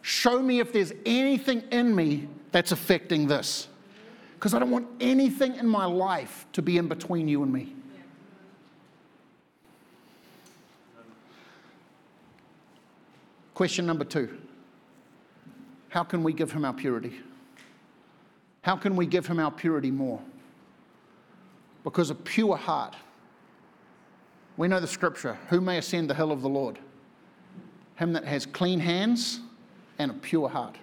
Show 0.02 0.40
me 0.40 0.60
if 0.60 0.72
there's 0.72 0.92
anything 1.04 1.62
in 1.72 1.94
me 1.94 2.28
that's 2.52 2.70
affecting 2.70 3.26
this. 3.26 3.68
Because 4.38 4.54
I 4.54 4.60
don't 4.60 4.70
want 4.70 4.86
anything 5.00 5.56
in 5.56 5.66
my 5.66 5.84
life 5.84 6.46
to 6.52 6.62
be 6.62 6.78
in 6.78 6.86
between 6.86 7.26
you 7.26 7.42
and 7.42 7.52
me. 7.52 7.74
Question 13.52 13.84
number 13.84 14.04
two 14.04 14.38
How 15.88 16.04
can 16.04 16.22
we 16.22 16.32
give 16.32 16.52
him 16.52 16.64
our 16.64 16.72
purity? 16.72 17.18
How 18.62 18.76
can 18.76 18.94
we 18.94 19.06
give 19.06 19.26
him 19.26 19.40
our 19.40 19.50
purity 19.50 19.90
more? 19.90 20.20
Because 21.82 22.10
a 22.10 22.14
pure 22.14 22.56
heart. 22.56 22.94
We 24.56 24.68
know 24.68 24.78
the 24.78 24.86
scripture 24.86 25.36
who 25.48 25.60
may 25.60 25.78
ascend 25.78 26.08
the 26.08 26.14
hill 26.14 26.30
of 26.30 26.42
the 26.42 26.48
Lord? 26.48 26.78
Him 27.96 28.12
that 28.12 28.24
has 28.24 28.46
clean 28.46 28.78
hands 28.78 29.40
and 29.98 30.12
a 30.12 30.14
pure 30.14 30.48
heart. 30.48 30.76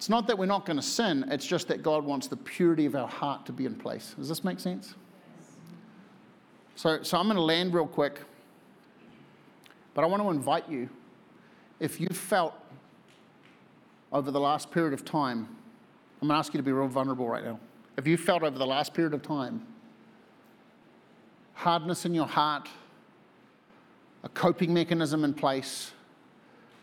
It's 0.00 0.08
not 0.08 0.26
that 0.28 0.38
we're 0.38 0.46
not 0.46 0.64
going 0.64 0.78
to 0.78 0.82
sin, 0.82 1.26
it's 1.30 1.44
just 1.44 1.68
that 1.68 1.82
God 1.82 2.06
wants 2.06 2.26
the 2.26 2.36
purity 2.38 2.86
of 2.86 2.96
our 2.96 3.06
heart 3.06 3.44
to 3.44 3.52
be 3.52 3.66
in 3.66 3.74
place. 3.74 4.14
Does 4.16 4.30
this 4.30 4.42
make 4.42 4.58
sense? 4.58 4.94
So, 6.74 7.02
so 7.02 7.18
I'm 7.18 7.26
going 7.26 7.36
to 7.36 7.42
land 7.42 7.74
real 7.74 7.86
quick, 7.86 8.22
but 9.92 10.02
I 10.02 10.06
want 10.06 10.22
to 10.22 10.30
invite 10.30 10.66
you 10.70 10.88
if 11.80 12.00
you 12.00 12.08
felt 12.08 12.54
over 14.10 14.30
the 14.30 14.40
last 14.40 14.70
period 14.70 14.94
of 14.94 15.04
time, 15.04 15.46
I'm 16.22 16.28
going 16.28 16.34
to 16.34 16.38
ask 16.38 16.54
you 16.54 16.58
to 16.58 16.64
be 16.64 16.72
real 16.72 16.88
vulnerable 16.88 17.28
right 17.28 17.44
now. 17.44 17.60
If 17.98 18.06
you 18.06 18.16
felt 18.16 18.42
over 18.42 18.58
the 18.58 18.66
last 18.66 18.94
period 18.94 19.12
of 19.12 19.20
time 19.20 19.66
hardness 21.52 22.06
in 22.06 22.14
your 22.14 22.26
heart, 22.26 22.70
a 24.22 24.30
coping 24.30 24.72
mechanism 24.72 25.24
in 25.24 25.34
place 25.34 25.92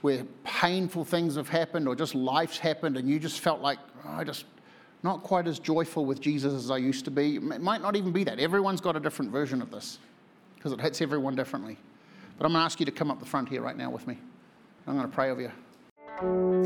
where 0.02 0.24
painful 0.44 1.06
things 1.06 1.36
have 1.36 1.50
happened 1.50 1.88
or 1.88 1.96
just 1.96 2.16
life's 2.16 2.58
happened 2.58 2.98
and 2.98 3.10
you 3.10 3.20
just 3.20 3.40
felt 3.40 3.62
like, 3.62 3.80
oh, 4.06 4.12
I 4.18 4.24
just 4.24 4.46
not 5.04 5.24
quite 5.24 5.48
as 5.48 5.60
joyful 5.60 6.06
with 6.06 6.20
Jesus 6.20 6.54
as 6.54 6.72
I 6.72 6.78
used 6.78 7.06
to 7.06 7.12
be. 7.12 7.36
It 7.36 7.62
might 7.62 7.82
not 7.82 7.96
even 7.96 8.12
be 8.12 8.24
that. 8.24 8.40
Everyone's 8.40 8.82
got 8.82 8.96
a 8.96 9.00
different 9.00 9.32
version 9.32 9.62
of 9.62 9.72
this 9.72 10.00
because 10.56 10.72
it 10.72 10.82
hits 10.82 11.02
everyone 11.02 11.36
differently. 11.36 11.78
But 12.38 12.46
I'm 12.46 12.52
going 12.52 12.62
to 12.62 12.66
ask 12.66 12.80
you 12.80 12.86
to 12.86 12.92
come 12.92 13.12
up 13.12 13.20
the 13.20 13.26
front 13.26 13.50
here 13.50 13.62
right 13.62 13.78
now 13.78 13.90
with 13.90 14.08
me. 14.08 14.18
I'm 14.88 14.96
going 14.96 15.08
to 15.08 15.14
pray 15.14 15.30
over 15.30 15.42
you. 15.42 15.52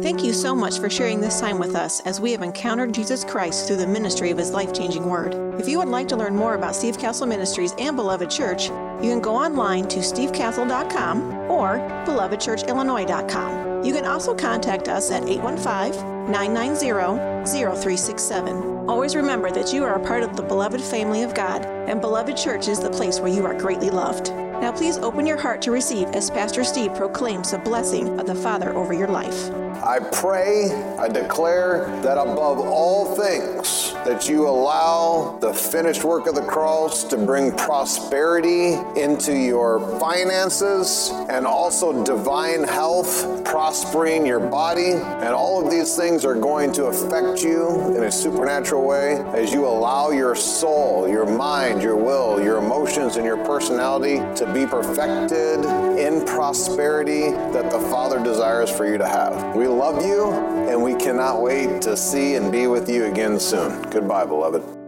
Thank 0.01 0.23
you 0.23 0.31
so 0.31 0.55
much 0.55 0.79
for 0.79 0.89
sharing 0.89 1.19
this 1.19 1.41
time 1.41 1.59
with 1.59 1.75
us 1.75 1.99
as 2.01 2.21
we 2.21 2.31
have 2.31 2.41
encountered 2.41 2.93
Jesus 2.93 3.25
Christ 3.25 3.67
through 3.67 3.77
the 3.77 3.87
ministry 3.87 4.31
of 4.31 4.37
his 4.37 4.51
life 4.51 4.73
changing 4.73 5.05
word. 5.05 5.35
If 5.59 5.67
you 5.67 5.77
would 5.79 5.89
like 5.89 6.07
to 6.09 6.15
learn 6.15 6.35
more 6.35 6.55
about 6.55 6.75
Steve 6.75 6.97
Castle 6.97 7.27
Ministries 7.27 7.75
and 7.77 7.97
Beloved 7.97 8.31
Church, 8.31 8.67
you 8.67 9.09
can 9.09 9.19
go 9.19 9.35
online 9.35 9.87
to 9.89 9.99
stevecastle.com 9.99 11.40
or 11.61 11.77
belovedchurchillinois.com. 12.05 13.83
You 13.85 13.93
can 13.93 14.05
also 14.05 14.35
contact 14.35 14.87
us 14.87 15.11
at 15.11 15.29
815 15.29 16.31
990 16.31 17.45
0367. 17.45 18.89
Always 18.89 19.15
remember 19.15 19.51
that 19.51 19.71
you 19.71 19.83
are 19.83 19.93
a 19.93 20.05
part 20.05 20.23
of 20.23 20.35
the 20.35 20.41
beloved 20.41 20.81
family 20.81 21.23
of 21.23 21.35
God, 21.35 21.65
and 21.65 22.01
Beloved 22.01 22.35
Church 22.35 22.67
is 22.67 22.79
the 22.79 22.89
place 22.89 23.19
where 23.19 23.31
you 23.31 23.45
are 23.45 23.57
greatly 23.57 23.89
loved. 23.89 24.31
Now, 24.61 24.71
please 24.71 24.97
open 24.97 25.25
your 25.25 25.37
heart 25.37 25.61
to 25.63 25.71
receive 25.71 26.07
as 26.09 26.29
Pastor 26.29 26.63
Steve 26.63 26.93
proclaims 26.93 27.51
the 27.51 27.57
blessing 27.57 28.19
of 28.19 28.27
the 28.27 28.35
Father 28.35 28.75
over 28.75 28.93
your 28.93 29.07
life. 29.07 29.49
I 29.83 29.97
pray, 30.11 30.71
I 30.99 31.07
declare 31.07 31.85
that 32.03 32.19
above 32.19 32.59
all 32.59 33.15
things, 33.15 33.93
that 34.05 34.27
you 34.27 34.47
allow 34.47 35.37
the 35.41 35.53
finished 35.53 36.03
work 36.03 36.25
of 36.25 36.33
the 36.33 36.41
cross 36.41 37.03
to 37.03 37.17
bring 37.17 37.51
prosperity 37.51 38.73
into 38.99 39.37
your 39.37 39.79
finances 39.99 41.11
and 41.29 41.45
also 41.45 42.03
divine 42.03 42.63
health, 42.63 43.43
prospering 43.45 44.25
your 44.25 44.39
body. 44.39 44.91
And 44.91 45.29
all 45.29 45.63
of 45.63 45.71
these 45.71 45.95
things 45.95 46.25
are 46.25 46.33
going 46.33 46.71
to 46.73 46.85
affect 46.85 47.43
you 47.43 47.95
in 47.95 48.03
a 48.03 48.11
supernatural 48.11 48.87
way 48.87 49.23
as 49.33 49.53
you 49.53 49.67
allow 49.67 50.09
your 50.09 50.35
soul, 50.35 51.07
your 51.07 51.25
mind, 51.25 51.83
your 51.83 51.95
will, 51.95 52.41
your 52.43 52.57
emotions, 52.57 53.17
and 53.17 53.25
your 53.25 53.37
personality 53.45 54.17
to 54.35 54.51
be 54.51 54.65
perfected 54.65 55.63
in 55.99 56.25
prosperity 56.25 57.29
that 57.53 57.69
the 57.69 57.79
Father 57.79 58.23
desires 58.23 58.71
for 58.71 58.87
you 58.87 58.97
to 58.97 59.07
have. 59.07 59.55
We 59.55 59.67
love 59.67 60.03
you, 60.03 60.31
and 60.69 60.81
we 60.81 60.95
cannot 60.95 61.41
wait 61.41 61.81
to 61.83 61.95
see 61.95 62.35
and 62.35 62.51
be 62.51 62.67
with 62.67 62.89
you 62.89 63.05
again 63.05 63.39
soon. 63.39 63.90
Goodbye, 63.91 64.23
beloved. 64.25 64.80